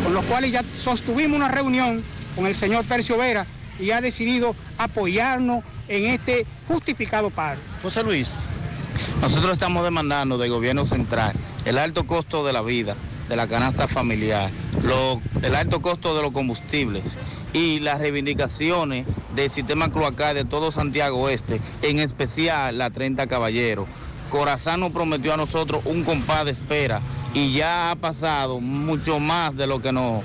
[0.03, 2.03] con los cuales ya sostuvimos una reunión
[2.35, 3.45] con el señor Percio Vera
[3.79, 7.59] y ha decidido apoyarnos en este justificado paro.
[7.81, 8.45] José Luis,
[9.21, 11.33] nosotros estamos demandando del gobierno central
[11.65, 12.95] el alto costo de la vida,
[13.27, 14.49] de la canasta familiar,
[15.41, 17.17] el alto costo de los combustibles
[17.53, 19.05] y las reivindicaciones
[19.35, 23.87] del sistema cloacal de todo Santiago Oeste, en especial la 30 Caballero.
[24.29, 27.01] Corazán nos prometió a nosotros un compás de espera
[27.33, 30.23] y ya ha pasado mucho más de lo que nos,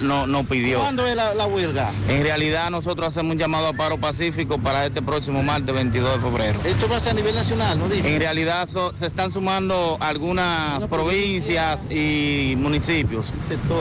[0.00, 0.80] no- nos pidió.
[0.80, 1.90] ¿Cuándo es la, la huelga?
[2.08, 6.20] En realidad nosotros hacemos un llamado a paro pacífico para este próximo martes 22 de
[6.20, 6.60] febrero.
[6.64, 8.14] Esto va a ser a nivel nacional, ¿no dice?
[8.14, 13.26] En realidad so- se están sumando algunas provincias y municipios.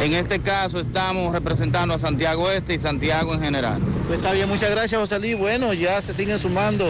[0.01, 3.81] En este caso estamos representando a Santiago Este y Santiago en general.
[4.07, 5.37] Pues está bien, muchas gracias, José Luis.
[5.37, 6.85] Bueno, ya se siguen sumando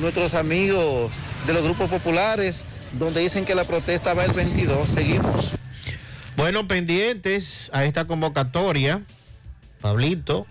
[0.00, 1.10] nuestros amigos
[1.46, 4.88] de los grupos populares, donde dicen que la protesta va el 22.
[4.88, 5.52] Seguimos.
[6.36, 9.02] Bueno, pendientes a esta convocatoria,
[9.80, 10.46] Pablito,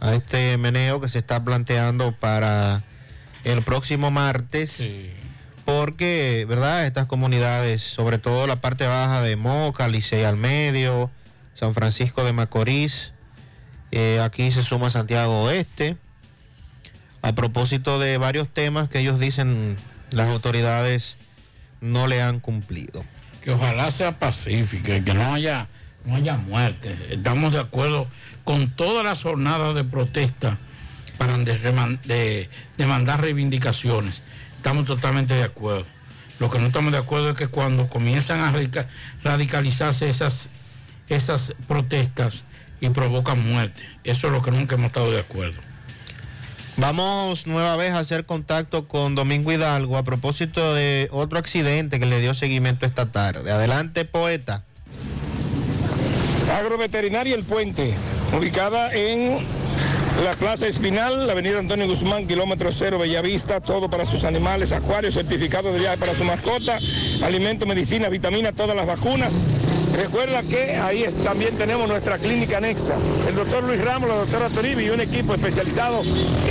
[0.00, 2.82] a este meneo que se está planteando para
[3.44, 4.88] el próximo martes,
[5.64, 6.86] porque, ¿verdad?
[6.86, 11.10] Estas comunidades, sobre todo la parte baja de Moca, Licey al medio,
[11.54, 13.12] San Francisco de Macorís,
[13.92, 15.96] eh, aquí se suma Santiago Oeste,
[17.22, 19.76] a propósito de varios temas que ellos dicen
[20.10, 21.16] las autoridades
[21.84, 23.04] no le han cumplido.
[23.42, 25.68] que ojalá sea pacífica, que no haya,
[26.06, 26.96] no haya muerte.
[27.10, 28.08] Estamos de acuerdo
[28.42, 30.56] con todas las jornadas de protesta
[31.18, 31.36] para
[32.78, 34.22] demandar reivindicaciones.
[34.56, 35.84] Estamos totalmente de acuerdo.
[36.38, 38.88] Lo que no estamos de acuerdo es que cuando comienzan a radica-
[39.22, 40.48] radicalizarse esas,
[41.08, 42.44] esas protestas
[42.80, 43.82] y provocan muerte.
[44.04, 45.60] Eso es lo que nunca hemos estado de acuerdo.
[46.76, 52.06] Vamos nueva vez a hacer contacto con Domingo Hidalgo a propósito de otro accidente que
[52.06, 53.52] le dio seguimiento esta tarde.
[53.52, 54.64] Adelante, poeta.
[56.52, 57.94] Agroveterinaria El Puente,
[58.36, 59.38] ubicada en
[60.24, 65.14] la Plaza Espinal, la avenida Antonio Guzmán, kilómetro cero, Bellavista, todo para sus animales, acuarios,
[65.14, 66.78] certificado de viaje para su mascota,
[67.22, 69.34] alimento, medicina, vitamina, todas las vacunas.
[69.96, 72.94] Recuerda que ahí es- también tenemos nuestra clínica anexa.
[73.28, 76.02] El doctor Luis Ramos, la doctora Toribi y un equipo especializado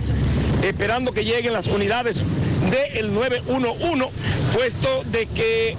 [0.63, 2.21] esperando que lleguen las unidades
[2.71, 4.09] del 911,
[4.53, 5.77] puesto de que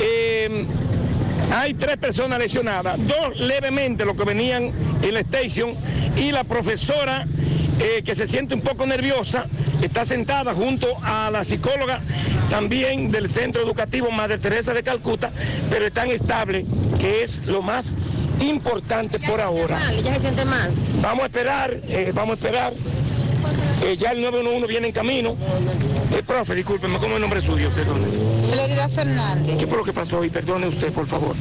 [0.00, 0.66] eh,
[1.52, 4.70] hay tres personas lesionadas, dos levemente lo que venían
[5.02, 5.74] en la station
[6.16, 7.26] y la profesora
[7.80, 9.46] eh, que se siente un poco nerviosa
[9.82, 12.00] está sentada junto a la psicóloga
[12.50, 15.30] también del Centro Educativo Madre Teresa de Calcuta,
[15.70, 16.64] pero están estables,
[16.98, 17.96] que es lo más
[18.40, 19.80] importante por ahora.
[20.02, 20.72] ¿Ya se siente mal?
[21.02, 22.72] Vamos a esperar, eh, vamos a esperar.
[23.84, 25.36] Eh, ya el 911 viene en camino.
[26.16, 27.70] Eh, profe, discúlpeme, ¿cómo es el nombre suyo?
[27.70, 28.06] Perdone.
[28.50, 29.56] Florida Fernández.
[29.58, 30.30] ¿Qué fue lo que pasó hoy?
[30.30, 31.36] Perdone usted, por favor.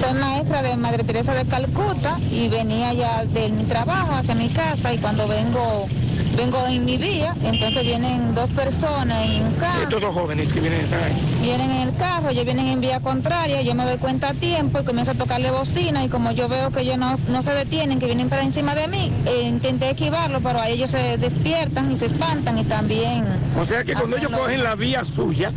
[0.00, 4.48] Soy maestra de Madre Teresa de Calcuta y venía ya de mi trabajo hacia mi
[4.48, 5.88] casa y cuando vengo
[6.36, 9.82] vengo en mi vía, entonces vienen dos personas en un carro.
[9.84, 11.40] Estos dos jóvenes que vienen ahí.
[11.40, 14.80] Vienen en el carro, ellos vienen en vía contraria, yo me doy cuenta a tiempo
[14.80, 17.98] y comienzo a tocarle bocina y como yo veo que ellos no, no se detienen,
[17.98, 21.96] que vienen para encima de mí, eh, intenté esquivarlo, pero ahí ellos se despiertan y
[21.96, 23.24] se espantan y también...
[23.58, 25.52] O sea que cuando ellos cogen la vía suya,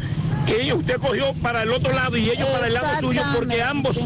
[0.48, 4.00] ellos, usted cogió para el otro lado y ellos para el lado suyo porque ambos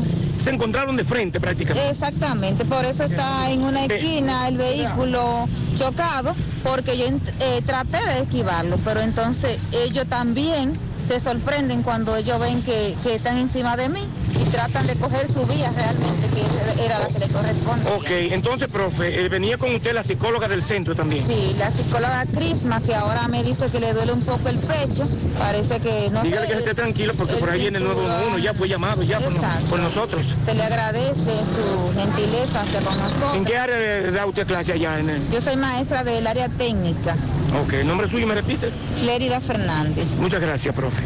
[0.43, 1.89] se encontraron de frente prácticamente.
[1.89, 8.23] Exactamente, por eso está en una esquina el vehículo chocado, porque yo eh, traté de
[8.23, 10.73] esquivarlo, pero entonces ellos también
[11.07, 14.01] se sorprenden cuando ellos ven que, que están encima de mí
[14.39, 17.89] y tratan de coger su vía realmente, que era la que le corresponde.
[17.91, 21.25] Ok, entonces, profe, eh, venía con usted la psicóloga del centro también.
[21.27, 25.07] Sí, la psicóloga Crisma, que ahora me dice que le duele un poco el pecho,
[25.37, 28.53] parece que no Dígale sé, que esté tranquilo porque por ahí viene el 911, ya
[28.53, 30.33] fue llamado ya por, nosotros.
[30.43, 33.35] Se le agradece su gentileza hacia con nosotros.
[33.35, 34.99] ¿En qué área da usted clase allá?
[34.99, 35.29] En el...
[35.31, 37.15] Yo soy maestra del área técnica,
[37.61, 38.71] Ok, ¿el nombre suyo me repite?
[38.99, 40.15] Flérida Fernández.
[40.17, 41.03] Muchas gracias, profe.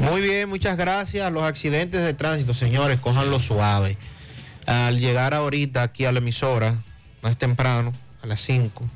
[0.00, 1.30] Muy bien, muchas gracias.
[1.32, 3.96] Los accidentes de tránsito, señores, cójanlo suave.
[4.66, 6.82] Al llegar ahorita aquí a la emisora,
[7.22, 7.92] más temprano,
[8.22, 8.88] a las 5,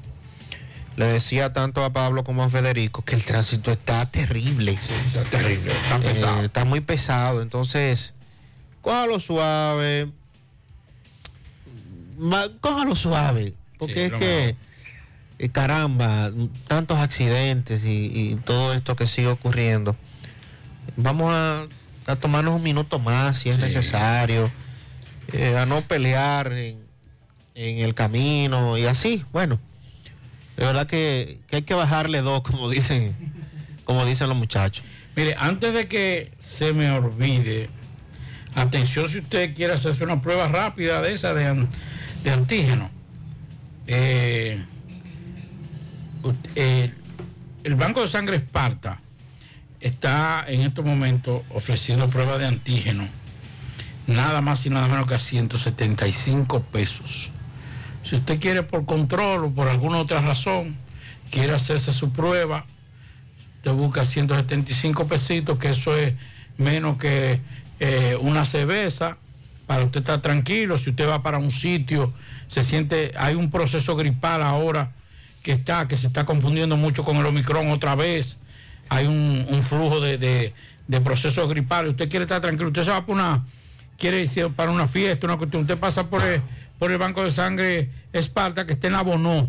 [0.97, 4.73] Le decía tanto a Pablo como a Federico que el tránsito está terrible.
[4.73, 6.45] está terrible, está Eh, pesado.
[6.45, 8.13] está muy pesado, entonces,
[8.83, 10.11] cójalo suave.
[12.61, 14.57] Cójalo suave, porque Sí, es que,
[15.39, 16.31] eh, caramba,
[16.69, 17.89] tantos accidentes y,
[18.33, 19.97] y todo esto que sigue ocurriendo.
[20.97, 21.67] Vamos a,
[22.07, 24.51] a tomarnos un minuto más si es necesario,
[25.33, 26.79] eh, a no pelear en,
[27.55, 29.59] en el camino y así, bueno.
[30.57, 33.15] De verdad que, que hay que bajarle dos, como dicen,
[33.85, 34.85] como dicen los muchachos.
[35.17, 37.69] Mire, antes de que se me olvide,
[38.55, 41.69] atención si usted quiere hacerse una prueba rápida de esa de, an-
[42.25, 42.91] de antígeno.
[43.87, 44.63] Eh,
[46.55, 46.93] eh,
[47.65, 49.01] el Banco de Sangre Esparta
[49.83, 53.07] está en estos momentos ofreciendo pruebas de antígeno,
[54.07, 57.31] nada más y nada menos que a 175 pesos.
[58.03, 60.77] Si usted quiere por control o por alguna otra razón,
[61.31, 62.65] quiere hacerse su prueba,
[63.57, 66.15] usted busca 175 pesitos, que eso es
[66.57, 67.41] menos que
[67.81, 69.19] eh, una cerveza,
[69.67, 70.77] para usted estar tranquilo.
[70.77, 72.13] Si usted va para un sitio,
[72.47, 74.93] se siente, hay un proceso gripal ahora
[75.43, 78.39] que está, que se está confundiendo mucho con el Omicron otra vez.
[78.93, 80.53] Hay un, un flujo de, de,
[80.87, 81.93] de procesos gripales.
[81.93, 83.47] Usted quiere estar tranquilo, usted se va para una,
[83.97, 86.43] quiere para una fiesta, una cuestión, usted pasa por el,
[86.79, 89.49] por el banco de sangre Esparta que está en Abonó.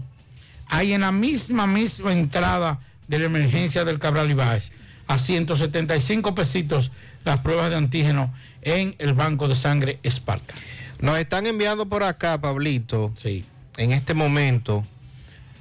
[0.67, 2.79] Hay en la misma, misma entrada
[3.09, 4.71] de la emergencia del Cabral Ibáez,
[5.07, 6.93] a 175 pesitos
[7.25, 10.53] las pruebas de antígeno en el banco de sangre Esparta.
[10.99, 13.11] Nos están enviando por acá, Pablito.
[13.17, 13.43] Sí.
[13.75, 14.85] En este momento,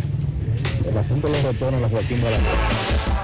[0.88, 2.46] El asunto de los retornos la Joaquín Balaguer.
[2.46, 3.15] La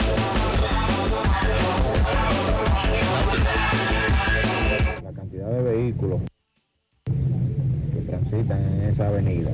[5.49, 6.21] de vehículos
[7.05, 9.49] que transitan en esa avenida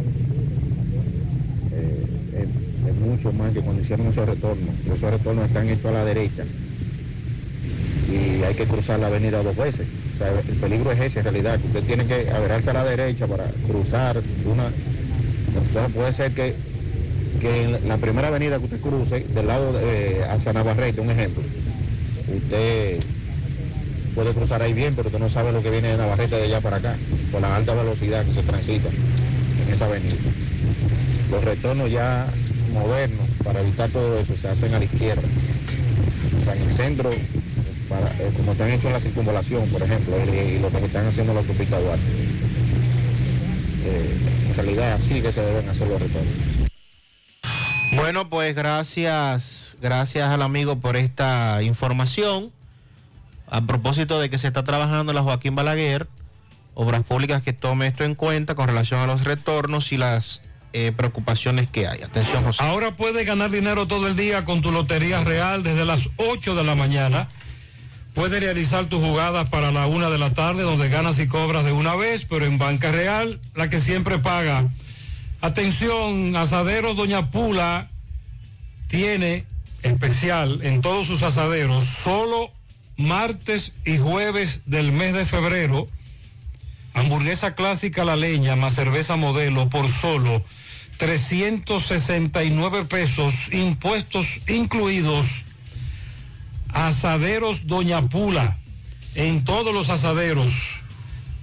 [1.72, 4.76] eh, es, es mucho más que cuando hicieron esos retornos.
[4.86, 6.44] Esos retornos están hechos a la derecha
[8.10, 9.88] y hay que cruzar la avenida dos veces.
[10.16, 12.86] O sea, el peligro es ese en realidad, que usted tiene que averarse a la
[12.86, 14.72] derecha para cruzar una...
[15.48, 16.56] Entonces puede ser que,
[17.40, 21.10] que en la primera avenida que usted cruce, del lado de, eh, hacia Navarrete, un
[21.10, 21.44] ejemplo,
[22.36, 23.00] usted
[24.18, 26.60] puede cruzar ahí bien, pero usted no sabe lo que viene de Navarrete de allá
[26.60, 26.98] para acá,
[27.32, 30.16] por la alta velocidad que se transita en esa avenida.
[31.30, 32.26] Los retornos ya
[32.74, 35.22] modernos para evitar todo eso se hacen a la izquierda.
[36.42, 40.58] O sea, en el centro, eh, como están hechos en la circunvalación, por ejemplo, y,
[40.58, 42.04] lo que se están haciendo en la autopista Duarte.
[43.86, 44.18] Eh,
[44.48, 46.34] en realidad así que se deben hacer los retornos.
[47.92, 52.57] Bueno, pues gracias, gracias al amigo por esta información.
[53.50, 56.08] A propósito de que se está trabajando la Joaquín Balaguer,
[56.74, 60.42] obras públicas que tome esto en cuenta con relación a los retornos y las
[60.74, 62.02] eh, preocupaciones que hay.
[62.04, 62.62] Atención, José.
[62.62, 66.64] Ahora puedes ganar dinero todo el día con tu Lotería Real desde las 8 de
[66.64, 67.30] la mañana.
[68.14, 71.72] Puedes realizar tus jugadas para la una de la tarde, donde ganas y cobras de
[71.72, 74.68] una vez, pero en Banca Real, la que siempre paga.
[75.40, 77.90] Atención, Asaderos Doña Pula
[78.88, 79.46] tiene
[79.84, 82.52] especial en todos sus asaderos, solo
[82.98, 85.88] martes y jueves del mes de febrero,
[86.94, 90.44] hamburguesa clásica la leña más cerveza modelo por solo
[90.98, 95.46] 369 pesos, impuestos incluidos.
[96.74, 98.58] Asaderos Doña Pula,
[99.16, 100.82] en todos los asaderos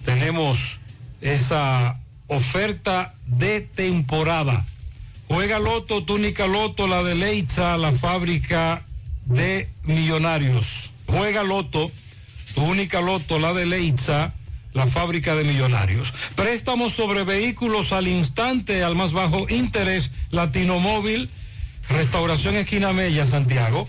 [0.05, 0.79] tenemos
[1.21, 4.67] esa oferta de temporada.
[5.29, 8.85] Juega Loto, túnica Loto, la de Leitza, la fábrica
[9.25, 10.94] de millonarios.
[11.07, 11.91] Juega Loto,
[12.55, 14.35] túnica Loto, la de Leitza,
[14.73, 16.13] la fábrica de millonarios.
[16.35, 21.31] Préstamos sobre vehículos al instante, al más bajo interés, Latino Móvil,
[21.89, 23.89] Restauración Esquina Mella, Santiago.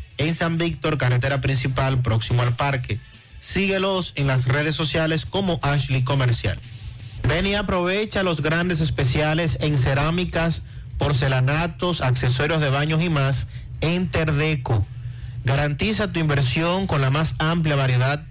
[0.21, 2.99] En San Víctor, carretera principal, próximo al parque.
[3.39, 6.59] Síguelos en las redes sociales como Ashley Comercial.
[7.27, 10.61] Ven y aprovecha los grandes especiales en cerámicas,
[10.99, 13.47] porcelanatos, accesorios de baños y más
[13.81, 14.85] en Terdeco.
[15.43, 18.23] Garantiza tu inversión con la más amplia variedad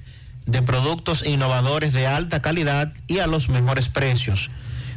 [0.47, 4.49] de productos innovadores de alta calidad y a los mejores precios.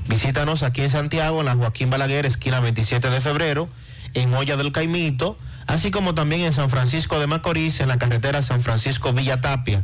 [0.07, 3.68] Visítanos aquí en Santiago, en la Joaquín Balaguer, esquina 27 de febrero,
[4.14, 5.38] en Olla del Caimito,
[5.68, 9.84] así como también en San Francisco de Macorís, en la carretera San Francisco Villa Tapia.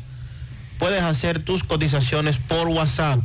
[0.77, 3.19] Puedes hacer tus cotizaciones por WhatsApp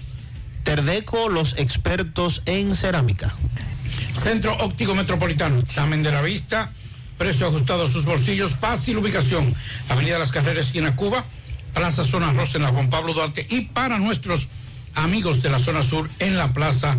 [0.65, 3.35] Terdeco, los expertos en cerámica.
[4.13, 6.71] Centro Óptico Metropolitano, examen de la vista,
[7.19, 9.53] precio ajustado a sus bolsillos, fácil ubicación,
[9.89, 11.25] Avenida Las Carreras, esquina Cuba,
[11.75, 14.49] Plaza Zona Rosa en la Juan Pablo Duarte y para nuestros
[14.95, 16.99] amigos de la zona sur en la Plaza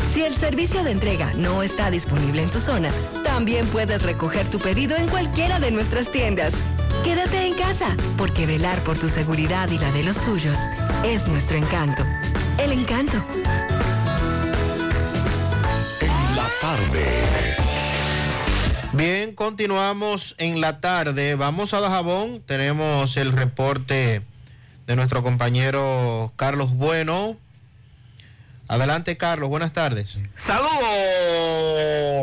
[0.13, 2.91] Si el servicio de entrega no está disponible en tu zona,
[3.23, 6.53] también puedes recoger tu pedido en cualquiera de nuestras tiendas.
[7.05, 10.57] Quédate en casa, porque velar por tu seguridad y la de los tuyos
[11.05, 12.03] es nuestro encanto.
[12.57, 13.23] El encanto.
[16.01, 17.05] En la tarde.
[18.91, 21.35] Bien, continuamos en la tarde.
[21.35, 22.41] Vamos a Dajabón.
[22.41, 24.23] Tenemos el reporte
[24.87, 27.37] de nuestro compañero Carlos Bueno.
[28.71, 29.49] Adelante, Carlos.
[29.49, 30.17] Buenas tardes.
[30.33, 30.71] Saludos.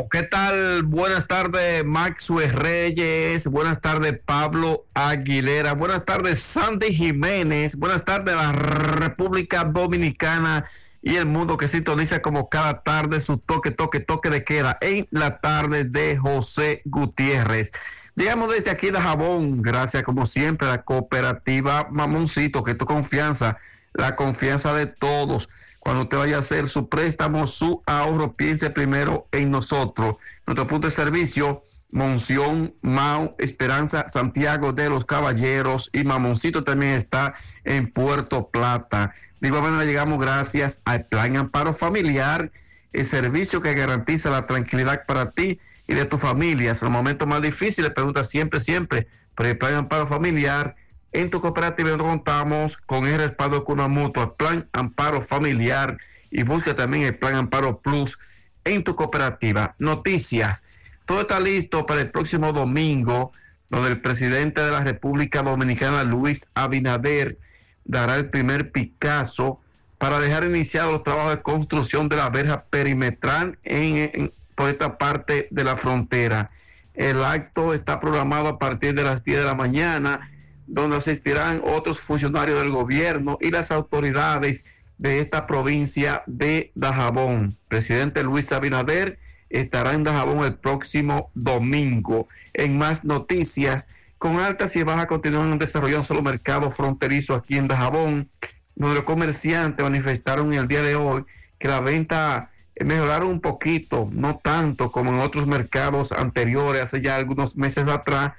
[0.09, 0.81] ¿Qué tal?
[0.81, 3.45] Buenas tardes, Maxwell Reyes.
[3.45, 5.73] Buenas tardes, Pablo Aguilera.
[5.73, 7.75] Buenas tardes, Sandy Jiménez.
[7.75, 10.65] Buenas tardes, la República Dominicana
[11.03, 15.07] y el mundo que sintoniza como cada tarde su toque, toque, toque de queda en
[15.11, 17.69] la tarde de José Gutiérrez.
[18.15, 23.59] Llegamos desde aquí de Jabón, gracias como siempre a la cooperativa Mamoncito, que tu confianza
[23.93, 25.49] la confianza de todos.
[25.89, 30.17] Cuando usted vaya a hacer su préstamo, su ahorro, piense primero en nosotros.
[30.45, 37.33] Nuestro punto de servicio, Monción, Mau, Esperanza, Santiago de los Caballeros y Mamoncito también está
[37.63, 39.15] en Puerto Plata.
[39.41, 42.51] De igual manera llegamos gracias al Plan Amparo Familiar,
[42.93, 46.69] el servicio que garantiza la tranquilidad para ti y de tu familia.
[46.69, 50.75] En los momentos más difíciles, pregunta siempre, siempre, por el Plan Amparo Familiar.
[51.11, 55.97] En tu cooperativa contamos con el respaldo de una mutua, Plan Amparo Familiar
[56.29, 58.19] y busca también el Plan Amparo Plus
[58.63, 59.75] en tu cooperativa.
[59.79, 60.63] Noticias.
[61.05, 63.31] Todo está listo para el próximo domingo,
[63.69, 67.37] donde el presidente de la República Dominicana, Luis Abinader,
[67.85, 69.59] dará el primer Picasso
[69.97, 74.97] para dejar iniciados los trabajos de construcción de la verja perimetral en, en- por esta
[74.99, 76.51] parte de la frontera.
[76.93, 80.29] El acto está programado a partir de las 10 de la mañana,
[80.69, 84.63] donde asistirán otros funcionarios del gobierno y las autoridades
[84.97, 87.57] de esta provincia de Dajabón.
[87.67, 89.17] Presidente Luis Abinader
[89.49, 92.27] estará en Dajabón el próximo domingo.
[92.53, 93.89] En más noticias,
[94.19, 98.29] con altas y bajas continúan desarrollándose los mercados fronterizos aquí en Dajabón,
[98.75, 101.25] donde los comerciantes manifestaron el día de hoy
[101.57, 107.15] que la venta mejoraron un poquito, no tanto como en otros mercados anteriores, hace ya
[107.15, 108.33] algunos meses atrás,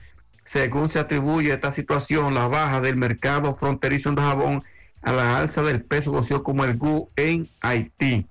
[0.51, 4.64] según se atribuye esta situación, la baja del mercado fronterizo en Dajabón
[5.01, 8.27] a la alza del peso conocido como el GU en Haití.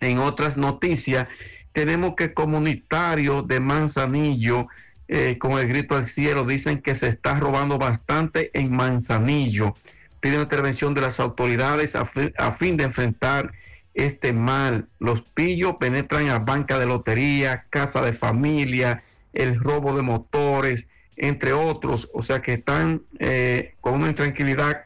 [0.00, 1.28] En otras noticias,
[1.74, 4.68] tenemos que comunitarios de Manzanillo,
[5.06, 9.74] eh, con el grito al cielo, dicen que se está robando bastante en Manzanillo.
[10.20, 12.08] Piden la intervención de las autoridades a,
[12.38, 13.52] a fin de enfrentar
[13.92, 14.88] este mal.
[14.98, 19.02] Los pillos penetran a banca de lotería, casa de familia,
[19.34, 22.10] el robo de motores, entre otros.
[22.14, 24.84] O sea que están eh, con una intranquilidad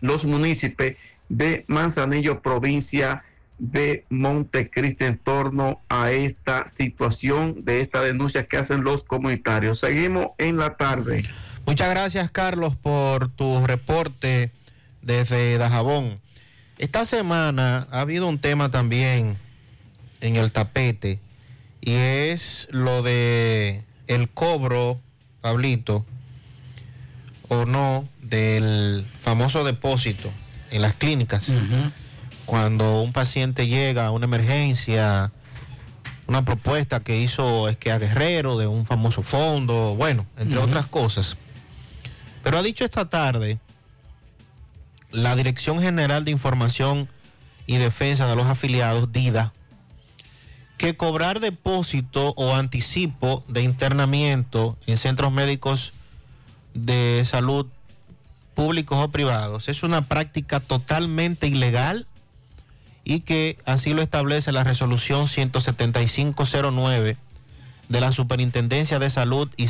[0.00, 0.96] los municipios
[1.28, 3.24] de Manzanillo, provincia
[3.58, 9.80] de Montecristi, en torno a esta situación de esta denuncia que hacen los comunitarios.
[9.80, 11.24] Seguimos en la tarde.
[11.66, 14.52] Muchas gracias, Carlos, por tu reporte
[15.02, 16.20] desde Dajabón.
[16.78, 19.36] Esta semana ha habido un tema también
[20.20, 21.18] en el tapete
[21.80, 25.00] y es lo de el cobro,
[25.40, 26.04] Pablito,
[27.48, 30.30] o no, del famoso depósito
[30.70, 31.50] en las clínicas.
[32.46, 35.32] Cuando un paciente llega a una emergencia,
[36.26, 40.86] una propuesta que hizo es que a Guerrero de un famoso fondo, bueno, entre otras
[40.86, 41.36] cosas.
[42.42, 43.58] Pero ha dicho esta tarde
[45.10, 47.08] la Dirección General de Información
[47.66, 49.52] y Defensa de los Afiliados, DIDA,
[50.78, 55.92] que cobrar depósito o anticipo de internamiento en centros médicos
[56.72, 57.66] de salud
[58.54, 62.06] públicos o privados es una práctica totalmente ilegal
[63.04, 67.16] y que así lo establece la resolución 17509
[67.88, 69.66] de la Superintendencia de Salud y,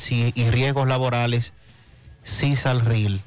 [0.51, 1.55] Riesgos Laborales,
[2.25, 3.21] CISALRIL.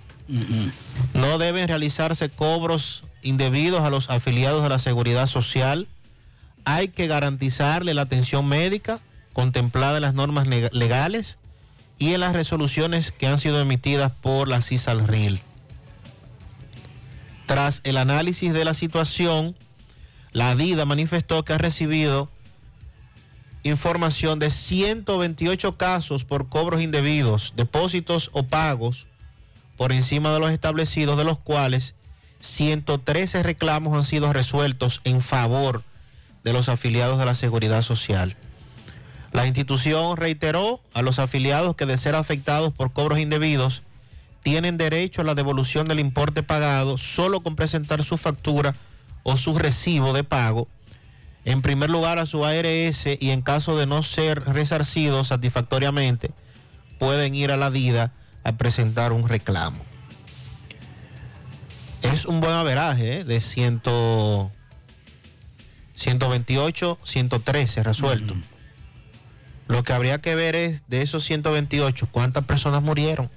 [1.13, 5.87] No deben realizarse cobros indebidos a los afiliados de la Seguridad Social.
[6.65, 8.99] Hay que garantizarle la atención médica
[9.33, 11.39] contemplada en las normas leg- legales
[11.97, 15.39] y en las resoluciones que han sido emitidas por la CISALRIL.
[17.45, 19.55] Tras el análisis de la situación,
[20.31, 22.29] la DIDA manifestó que ha recibido
[23.63, 29.07] información de 128 casos por cobros indebidos, depósitos o pagos
[29.77, 31.93] por encima de los establecidos, de los cuales
[32.39, 35.83] 113 reclamos han sido resueltos en favor
[36.43, 38.35] de los afiliados de la Seguridad Social.
[39.31, 43.81] La institución reiteró a los afiliados que de ser afectados por cobros indebidos
[44.43, 48.75] tienen derecho a la devolución del importe pagado solo con presentar su factura
[49.23, 50.67] o su recibo de pago.
[51.45, 56.31] En primer lugar a su ARS y en caso de no ser resarcidos satisfactoriamente,
[56.99, 58.11] pueden ir a la DIDA
[58.43, 59.83] a presentar un reclamo.
[62.01, 63.23] Es un buen averaje ¿eh?
[63.23, 63.81] de 100,
[66.01, 68.33] 128, 113 resuelto.
[69.67, 73.29] Lo que habría que ver es de esos 128, cuántas personas murieron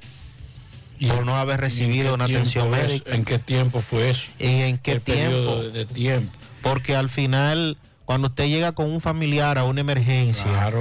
[1.08, 3.14] por no haber recibido una atención es- médica.
[3.14, 4.30] ¿En qué tiempo fue eso?
[4.38, 5.62] ¿Y en qué ¿Qué tiempo?
[5.62, 6.32] de, tiempo?
[6.62, 7.76] Porque al final,
[8.06, 10.72] cuando usted llega con un familiar a una emergencia,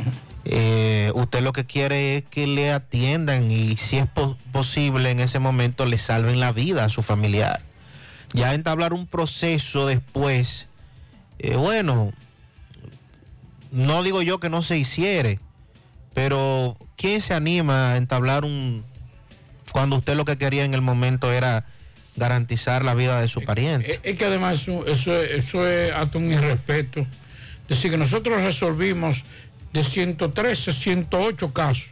[0.44, 5.20] eh, usted lo que quiere es que le atiendan y si es po- posible en
[5.20, 7.60] ese momento le salven la vida a su familiar.
[8.34, 10.67] Ya entablar un proceso después,
[11.38, 12.12] eh, bueno,
[13.70, 15.40] no digo yo que no se hiciere,
[16.14, 18.82] pero ¿quién se anima a entablar un...
[19.72, 21.64] cuando usted lo que quería en el momento era
[22.16, 23.92] garantizar la vida de su pariente.
[23.92, 27.06] Es, es que además eso, eso, es- eso es hasta un irrespeto.
[27.68, 29.24] Decir que nosotros resolvimos
[29.72, 31.90] de 113, 108 casos.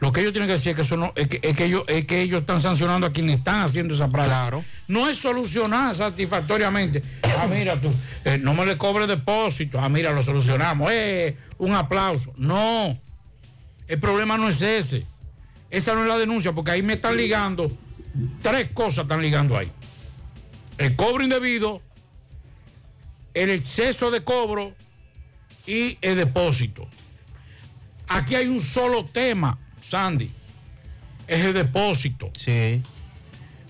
[0.00, 1.82] Lo que ellos tienen que decir es que, eso no, es que, es que ellos,
[1.88, 4.36] es que ellos están sancionando a quienes están haciendo esa práctica.
[4.36, 4.64] Claro.
[4.86, 7.02] No es solucionar satisfactoriamente.
[7.24, 7.92] Ah, mira, tú,
[8.24, 9.80] eh, no me le cobre depósito.
[9.80, 10.90] Ah, mira, lo solucionamos.
[10.92, 12.32] Eh, un aplauso.
[12.36, 12.96] No.
[13.88, 15.04] El problema no es ese.
[15.70, 17.70] Esa no es la denuncia, porque ahí me están ligando,
[18.40, 19.70] tres cosas están ligando ahí.
[20.78, 21.82] El cobro indebido,
[23.34, 24.74] el exceso de cobro
[25.66, 26.88] y el depósito.
[28.06, 29.58] Aquí hay un solo tema,
[29.88, 30.30] Sandy,
[31.26, 32.30] es el depósito.
[32.36, 32.82] Sí.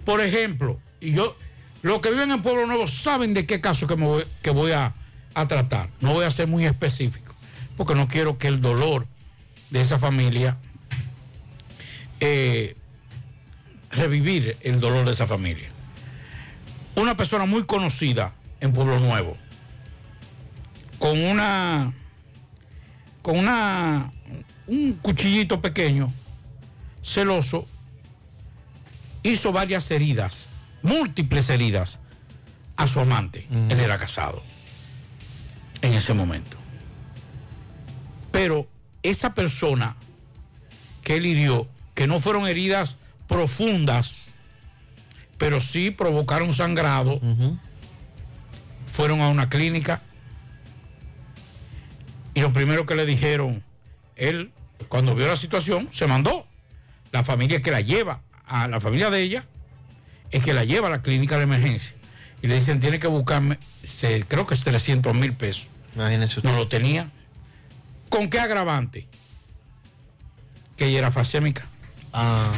[0.05, 1.37] Por ejemplo, y yo,
[1.83, 4.73] los que viven en Pueblo Nuevo saben de qué caso que, me voy, que voy
[4.73, 4.95] a,
[5.35, 5.91] a tratar.
[6.01, 7.35] No voy a ser muy específico,
[7.77, 9.07] porque no quiero que el dolor
[9.71, 10.57] de esa familia,
[12.21, 12.75] eh,
[13.93, 15.69] revivir el dolor de esa familia.
[16.97, 19.37] Una persona muy conocida en Pueblo Nuevo,
[20.99, 21.93] con una,
[23.23, 24.11] con una,
[24.69, 26.13] un cuchillito pequeño,
[27.03, 27.67] celoso,
[29.23, 30.49] hizo varias heridas,
[30.83, 32.01] múltiples heridas
[32.77, 33.47] a su amante.
[33.51, 34.43] Él era casado
[35.83, 36.57] en ese momento.
[38.31, 38.69] Pero
[39.03, 39.97] esa persona
[41.03, 42.97] que él hirió, que no fueron heridas
[43.27, 44.29] profundas,
[45.39, 47.21] pero sí provocaron sangrado,
[48.87, 50.03] fueron a una clínica
[52.35, 53.65] y lo primero que le dijeron,
[54.15, 54.53] él
[54.89, 56.47] cuando vio la situación se mandó.
[57.13, 59.45] La familia que la lleva, a la familia de ella,
[60.31, 61.95] es que la lleva a la clínica de emergencia.
[62.43, 65.69] Y le dicen, tiene que buscarme, se- creo que es 300 mil pesos.
[65.95, 67.11] Imagínense No lo tenía.
[68.11, 69.07] ¿Con qué agravante?
[70.77, 71.67] Que ella era fasémica.
[72.13, 72.53] Ah.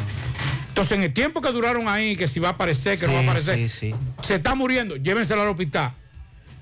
[0.68, 3.20] Entonces, en el tiempo que duraron ahí, que si va a aparecer, que no va
[3.20, 3.94] a aparecer, sí, sí.
[4.22, 5.92] se está muriendo, llévensela al hospital.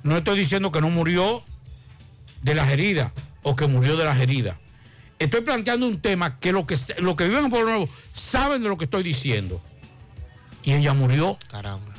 [0.03, 1.43] No estoy diciendo que no murió
[2.43, 3.13] de las heridas
[3.43, 4.57] o que murió de las heridas.
[5.19, 8.69] Estoy planteando un tema que los que, lo que viven en Pueblo Nuevo saben de
[8.69, 9.61] lo que estoy diciendo.
[10.63, 11.39] Y ella murió.
[11.51, 11.93] Caramba.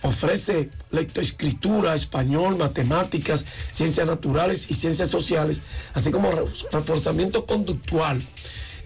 [0.00, 5.60] Ofrece lectoescritura, español, matemáticas, ciencias naturales y ciencias sociales,
[5.92, 8.22] así como re- reforzamiento conductual.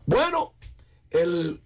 [0.06, 0.54] Bueno,
[1.10, 1.60] el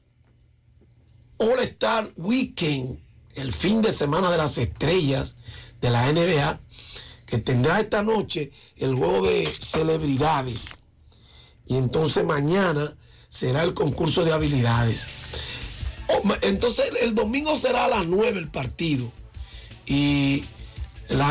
[1.38, 2.98] All Star Weekend,
[3.34, 5.36] el fin de semana de las estrellas
[5.80, 6.60] de la NBA,
[7.26, 10.78] que tendrá esta noche el juego de celebridades.
[11.66, 12.94] Y entonces mañana
[13.28, 15.08] será el concurso de habilidades.
[16.08, 19.10] O ma- Entonces el domingo será a las 9 el partido.
[19.86, 20.44] Y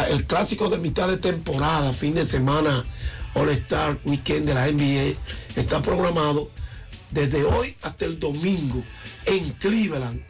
[0.10, 2.86] el clásico de mitad de temporada, fin de semana,
[3.34, 5.16] All Star Weekend de la NBA,
[5.56, 6.49] está programado
[7.12, 8.82] desde hoy hasta el domingo
[9.26, 10.22] en Cleveland.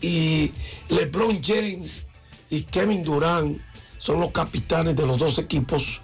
[0.00, 0.52] Y
[0.88, 2.04] LeBron James
[2.50, 3.58] y Kevin Durant
[3.98, 6.02] son los capitanes de los dos equipos.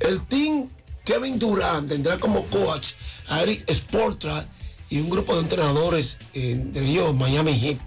[0.00, 0.68] El team
[1.08, 2.88] Kevin Durant tendrá como coach
[3.28, 4.44] a Eric Sportra
[4.90, 7.78] y un grupo de entrenadores entre ellos Miami Heat.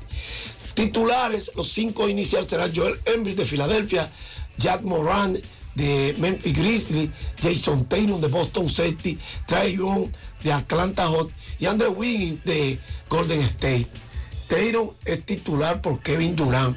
[0.74, 4.10] Titulares, los cinco iniciales serán Joel Embiid de Filadelfia,
[4.58, 5.40] Jack Moran
[5.76, 10.08] de Memphis Grizzlies, Jason Tatum de Boston Celtics, Trae Young
[10.44, 11.30] de Atlanta Hot
[11.60, 13.88] y Andrew Wiggins de Golden State.
[14.48, 16.76] Tatum es titular por Kevin Durant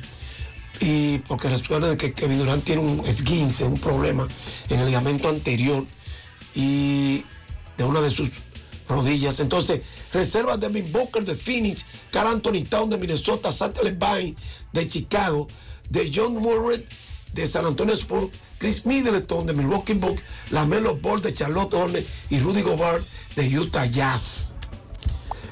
[0.80, 4.28] y porque recuerden que Kevin Durant tiene un esguince, un problema
[4.68, 5.86] en el ligamento anterior
[6.54, 7.24] y
[7.76, 8.30] de una de sus
[8.88, 9.40] rodillas.
[9.40, 9.80] Entonces,
[10.12, 14.36] reservas de Devin Booker de Phoenix, Carl Anthony Town de Minnesota, Satellite Vine
[14.72, 15.48] de Chicago,
[15.90, 16.86] de John Murray
[17.34, 22.38] de San Antonio Spurs, Chris Middleton de Milwaukee Bucks, Lamelo Ball de Charlotte Hornets y
[22.38, 23.04] Rudy Gobert
[23.34, 24.52] de Utah Jazz.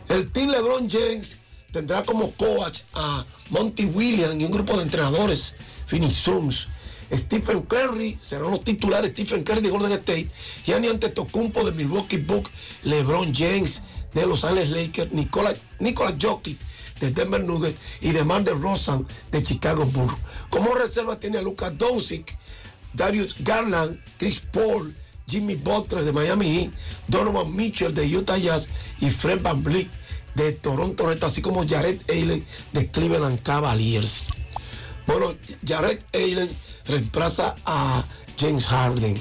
[0.09, 1.39] El Team LeBron James
[1.73, 5.55] tendrá como coach a Monty Williams y un grupo de entrenadores,
[5.87, 6.69] Phoenix Suns.
[7.13, 10.29] Stephen Curry serán los titulares, Stephen Curry de Golden State,
[10.65, 12.51] Gianni Antetokounmpo de Milwaukee Bucks,
[12.85, 13.83] LeBron James
[14.15, 16.59] de Los Angeles Lakers, Nicolas, Nicolas Jokic
[17.01, 20.15] de Denver Nuggets y de Mar de Rosan de Chicago Bulls.
[20.49, 22.37] Como reserva tiene a Lucas Doncic,
[22.95, 24.95] Darius Garland, Chris Paul,
[25.27, 26.73] Jimmy Butler de Miami Heat,
[27.09, 28.69] Donovan Mitchell de Utah Jazz
[29.01, 29.89] y Fred Van Vliet
[30.35, 34.29] de Toronto Red, así como Jared Allen de Cleveland Cavaliers.
[35.07, 35.35] Bueno,
[35.67, 36.51] Jared Allen
[36.87, 38.05] reemplaza a
[38.39, 39.21] James Harden.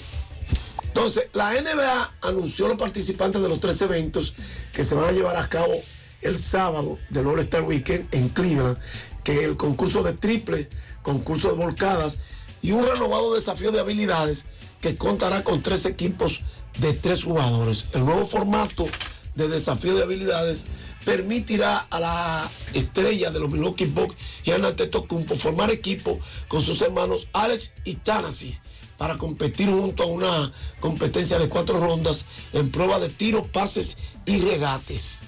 [0.83, 4.33] Entonces, la NBA anunció los participantes de los tres eventos
[4.73, 5.73] que se van a llevar a cabo
[6.21, 8.77] el sábado del All-Star Weekend en Cleveland,
[9.23, 10.69] que el concurso de triple,
[11.01, 12.17] concurso de volcadas
[12.61, 14.45] y un renovado desafío de habilidades
[14.81, 16.41] que contará con tres equipos
[16.79, 17.85] de tres jugadores.
[17.93, 18.87] El nuevo formato
[19.35, 20.65] de desafío de habilidades
[21.05, 27.27] permitirá a la estrella de los Milwaukee Bucks y Antetokounmpo formar equipo con sus hermanos
[27.33, 28.61] Alex y Tanasis
[28.97, 34.37] para competir junto a una competencia de cuatro rondas en prueba de tiro, pases y
[34.37, 35.21] regates.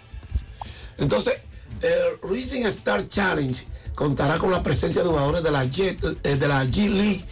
[0.98, 1.34] Entonces,
[1.82, 6.48] el Rising Star Challenge contará con la presencia de jugadores de la, G, eh, de
[6.48, 7.26] la G League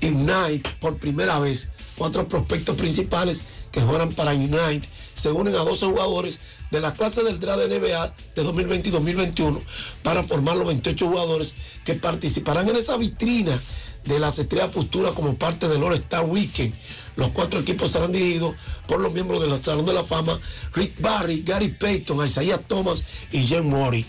[0.00, 1.68] Ignite por primera vez.
[1.96, 6.40] Cuatro prospectos principales que juegan para Unite se unen a 12 jugadores
[6.72, 9.60] de la clase del draft de NBA de 2020 y 2021
[10.02, 11.54] para formar los 28 jugadores
[11.84, 13.60] que participarán en esa vitrina
[14.04, 16.74] de las estrellas futuras como parte del All Star Weekend.
[17.14, 18.56] Los cuatro equipos serán dirigidos
[18.88, 20.40] por los miembros del Salón de la Fama,
[20.72, 24.06] Rick Barry, Gary Payton, Isaiah Thomas y Jen Murray.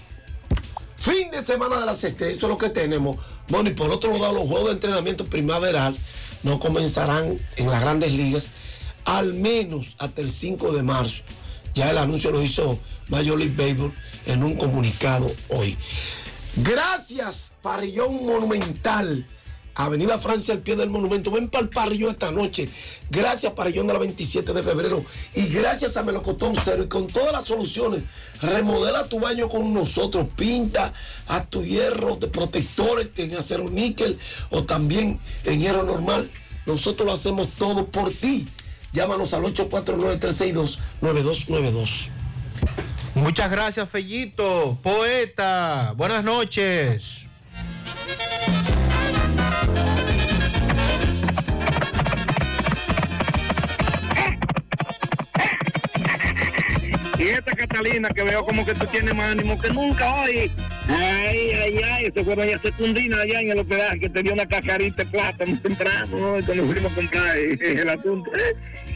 [0.95, 3.17] Fin de semana de las estrellas, eso es lo que tenemos.
[3.49, 5.97] Bueno, y por otro lado, los juegos de entrenamiento primaveral
[6.43, 8.47] no comenzarán en las grandes ligas
[9.03, 11.23] al menos hasta el 5 de marzo.
[11.73, 12.79] Ya el anuncio lo hizo
[13.09, 13.91] Major League
[14.25, 15.77] en un comunicado hoy.
[16.57, 19.25] Gracias, Parrillón Monumental.
[19.75, 21.31] Avenida Francia al pie del monumento.
[21.31, 22.69] Ven para el parrillón esta noche.
[23.09, 25.03] Gracias, Parrillón de la 27 de febrero.
[25.33, 26.83] Y gracias a Melocotón Cero.
[26.83, 28.05] Y con todas las soluciones,
[28.41, 30.27] remodela tu baño con nosotros.
[30.35, 30.93] Pinta
[31.27, 34.19] a tu hierro de protectores en acero níquel
[34.51, 36.29] o también en hierro normal.
[36.65, 38.47] Nosotros lo hacemos todo por ti.
[38.93, 42.07] Llámanos al 849-362-9292.
[43.15, 45.93] Muchas gracias, Fellito, poeta.
[45.97, 47.27] Buenas noches.
[57.29, 60.51] Esta Catalina que veo como que tú tienes más ánimo que nunca hoy.
[60.89, 65.03] Ay, ay, ay, se fueron a secundina allá en el hospedaje que tenía una cascarita
[65.03, 66.45] de plata muy temprano, ¿no?
[66.45, 67.59] cuando fuimos el.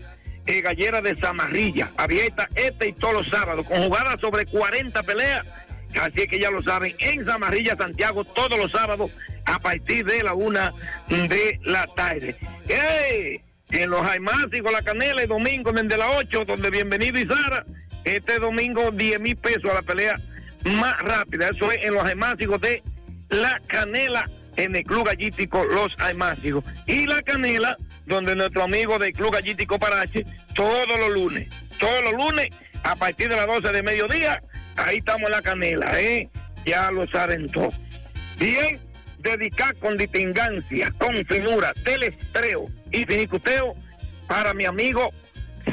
[0.45, 5.45] eh, gallera de Zamarrilla, abierta este y todos los sábados, con jugadas sobre 40 peleas.
[5.99, 9.11] Así que ya lo saben, en Zamarrilla, Santiago, todos los sábados
[9.45, 10.73] a partir de la una
[11.07, 12.35] de la tarde.
[12.67, 13.41] ¡Ey!
[13.71, 17.65] En los Jaimás y la Canela, el domingo desde la 8, donde bienvenido y.
[18.03, 20.19] Este domingo 10 mil pesos a la pelea
[20.65, 21.49] más rápida.
[21.49, 22.83] Eso es en los almácigos de
[23.29, 26.63] La Canela, en el Club Gallítico Los Almácigos.
[26.85, 31.47] Y La Canela, donde nuestro amigo del Club Gallítico Parache, todos los lunes,
[31.79, 32.49] todos los lunes,
[32.83, 34.41] a partir de las 12 de mediodía,
[34.75, 36.29] ahí estamos en La Canela, ¿eh?
[36.65, 37.75] Ya lo saben todos.
[38.39, 38.79] Bien,
[39.19, 43.75] dedicar con distingancia, con finura, telestreo y finicuteo
[44.27, 45.11] para mi amigo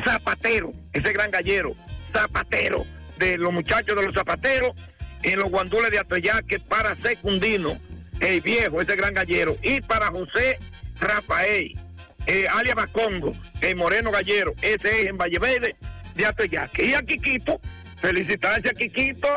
[0.04, 1.74] Zapatero, ese gran gallero,
[2.12, 2.84] Zapatero,
[3.18, 4.72] de los muchachos de los zapateros,
[5.22, 7.78] en los guandules de Atoyaque para Secundino,
[8.20, 10.58] el viejo, ese gran gallero, y para José
[11.00, 11.78] Rafael,
[12.26, 15.76] eh, alias Bacongo, el moreno gallero, ese es en Valle Verde
[16.14, 16.86] de Atoyaque.
[16.86, 17.60] Y a Quiquito,
[17.96, 19.28] felicitarse a Quiquito,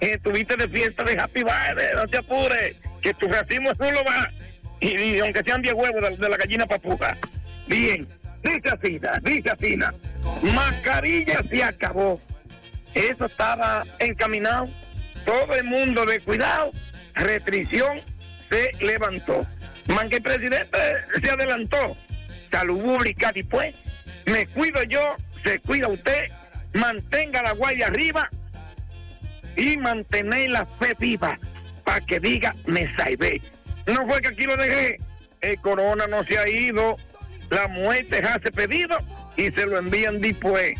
[0.00, 4.04] eh, tuviste de fiesta de Happy Birthday, no te apures, que tu racimo es lo
[4.04, 4.30] va,
[4.80, 7.16] y, aunque sean 10 huevos de, la gallina papuja.
[7.66, 8.06] Bien,
[8.42, 9.78] dice así, dice así,
[10.52, 12.20] mascarilla se acabó.
[12.92, 14.68] Eso estaba encaminado.
[15.24, 16.70] Todo el mundo de cuidado,
[17.14, 18.00] restricción
[18.54, 19.46] se levantó.
[19.88, 20.78] Man que el presidente
[21.20, 21.96] se adelantó.
[22.50, 23.74] Salud pública después.
[24.26, 26.28] Me cuido yo, se cuida usted.
[26.74, 28.28] Mantenga la guardia arriba
[29.56, 31.38] y mantener la fe viva
[31.84, 33.40] para que diga me salvé.
[33.86, 34.98] No fue que aquí lo dejé.
[35.40, 36.96] El corona no se ha ido.
[37.50, 38.98] La muerte hace pedido
[39.36, 40.74] y se lo envían después.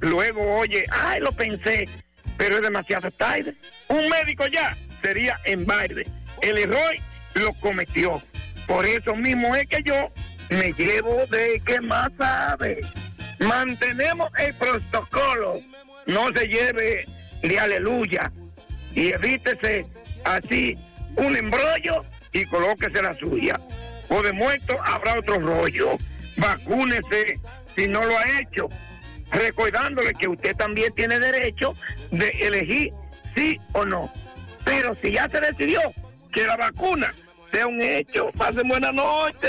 [0.00, 1.88] Luego, oye, ay, lo pensé,
[2.36, 3.54] pero es demasiado tarde.
[3.88, 6.06] Un médico ya sería en baile.
[6.42, 6.94] El error
[7.34, 8.20] lo cometió.
[8.66, 10.12] Por eso mismo es que yo
[10.50, 12.80] me llevo de que más sabe.
[13.38, 15.60] Mantenemos el protocolo.
[16.06, 17.06] No se lleve
[17.42, 18.32] de aleluya.
[18.94, 19.86] Y evítese
[20.24, 20.76] así
[21.16, 23.58] un embrollo y colóquese la suya.
[24.08, 25.96] O de muerto habrá otro rollo.
[26.36, 27.38] Vacúnese
[27.74, 28.68] si no lo ha hecho
[29.30, 31.74] recordándole que usted también tiene derecho
[32.10, 32.92] de elegir
[33.34, 34.12] sí o no.
[34.64, 35.80] Pero si ya se decidió
[36.32, 37.14] que la vacuna
[37.52, 39.48] sea un hecho, pasen buena noche.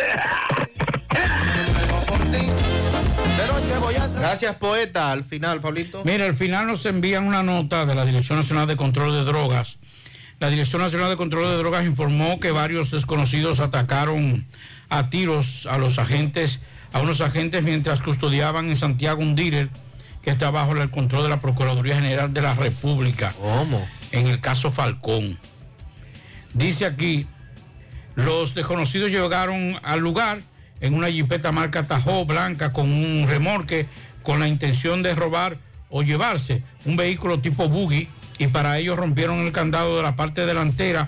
[4.20, 5.12] Gracias, poeta.
[5.12, 6.03] Al final, Pablito.
[6.06, 9.78] Mira, al final nos envían una nota de la Dirección Nacional de Control de Drogas.
[10.40, 14.45] La Dirección Nacional de Control de Drogas informó que varios desconocidos atacaron
[14.90, 16.62] a tiros a los agentes,
[16.94, 19.70] a unos agentes mientras custodiaban en Santiago un dealer
[20.22, 23.34] que está bajo el control de la Procuraduría General de la República.
[23.40, 23.84] ¿Cómo?
[24.12, 25.40] En el caso Falcón.
[26.53, 27.28] Dice aquí,
[28.15, 30.41] los desconocidos llegaron al lugar
[30.82, 33.88] en una jipeta marca Tajo blanca con un remorque
[34.23, 35.57] con la intención de robar
[35.90, 38.07] o llevarse un vehículo tipo buggy
[38.38, 41.07] y para ello rompieron el candado de la parte delantera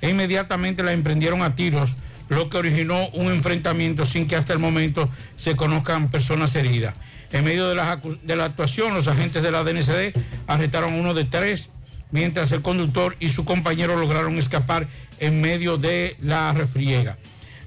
[0.00, 1.94] e inmediatamente la emprendieron a tiros,
[2.28, 6.94] lo que originó un enfrentamiento sin que hasta el momento se conozcan personas heridas.
[7.32, 10.14] En medio de la, de la actuación, los agentes de la DNCD
[10.46, 11.70] arrestaron a uno de tres,
[12.14, 14.86] mientras el conductor y su compañero lograron escapar
[15.18, 17.18] en medio de la refriega.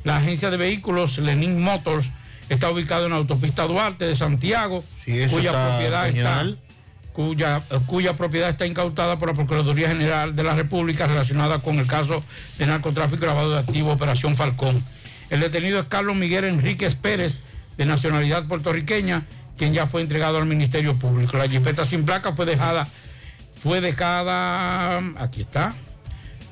[0.05, 2.09] La agencia de vehículos Lenin Motors
[2.47, 4.85] está ubicada en la autopista Duarte de Santiago,
[5.29, 6.45] cuya propiedad está
[7.11, 11.85] cuya, cuya propiedad está incautada por la Procuraduría General de la República relacionada con el
[11.85, 12.23] caso
[12.57, 14.81] de narcotráfico y lavado de activos Operación Falcón.
[15.29, 17.41] El detenido es Carlos Miguel Enríquez Pérez,
[17.75, 19.25] de nacionalidad puertorriqueña,
[19.57, 21.35] quien ya fue entregado al Ministerio Público.
[21.35, 22.87] La jipeta sin placa fue dejada,
[23.67, 25.73] fue dejada, aquí está,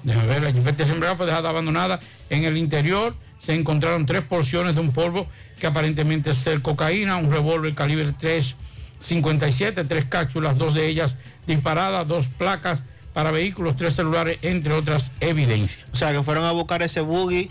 [0.03, 2.01] déjame ver, la sin placa fue dejada abandonada.
[2.29, 5.25] En el interior se encontraron tres porciones de un polvo
[5.57, 11.15] que aparentemente es ser cocaína, un revólver calibre 357, tres cápsulas, dos de ellas
[11.47, 12.83] disparadas, dos placas
[13.13, 15.87] para vehículos, tres celulares, entre otras evidencias.
[15.93, 17.49] O sea, que fueron a buscar ese buggy.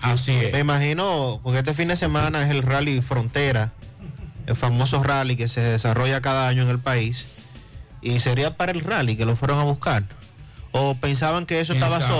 [0.00, 0.52] Así es.
[0.52, 3.72] Me imagino, porque este fin de semana es el Rally Frontera,
[4.48, 7.26] el famoso rally que se desarrolla cada año en el país.
[8.00, 10.04] Y sería para el rally que lo fueron a buscar.
[10.72, 12.14] O pensaban que eso ¿Quién estaba solo.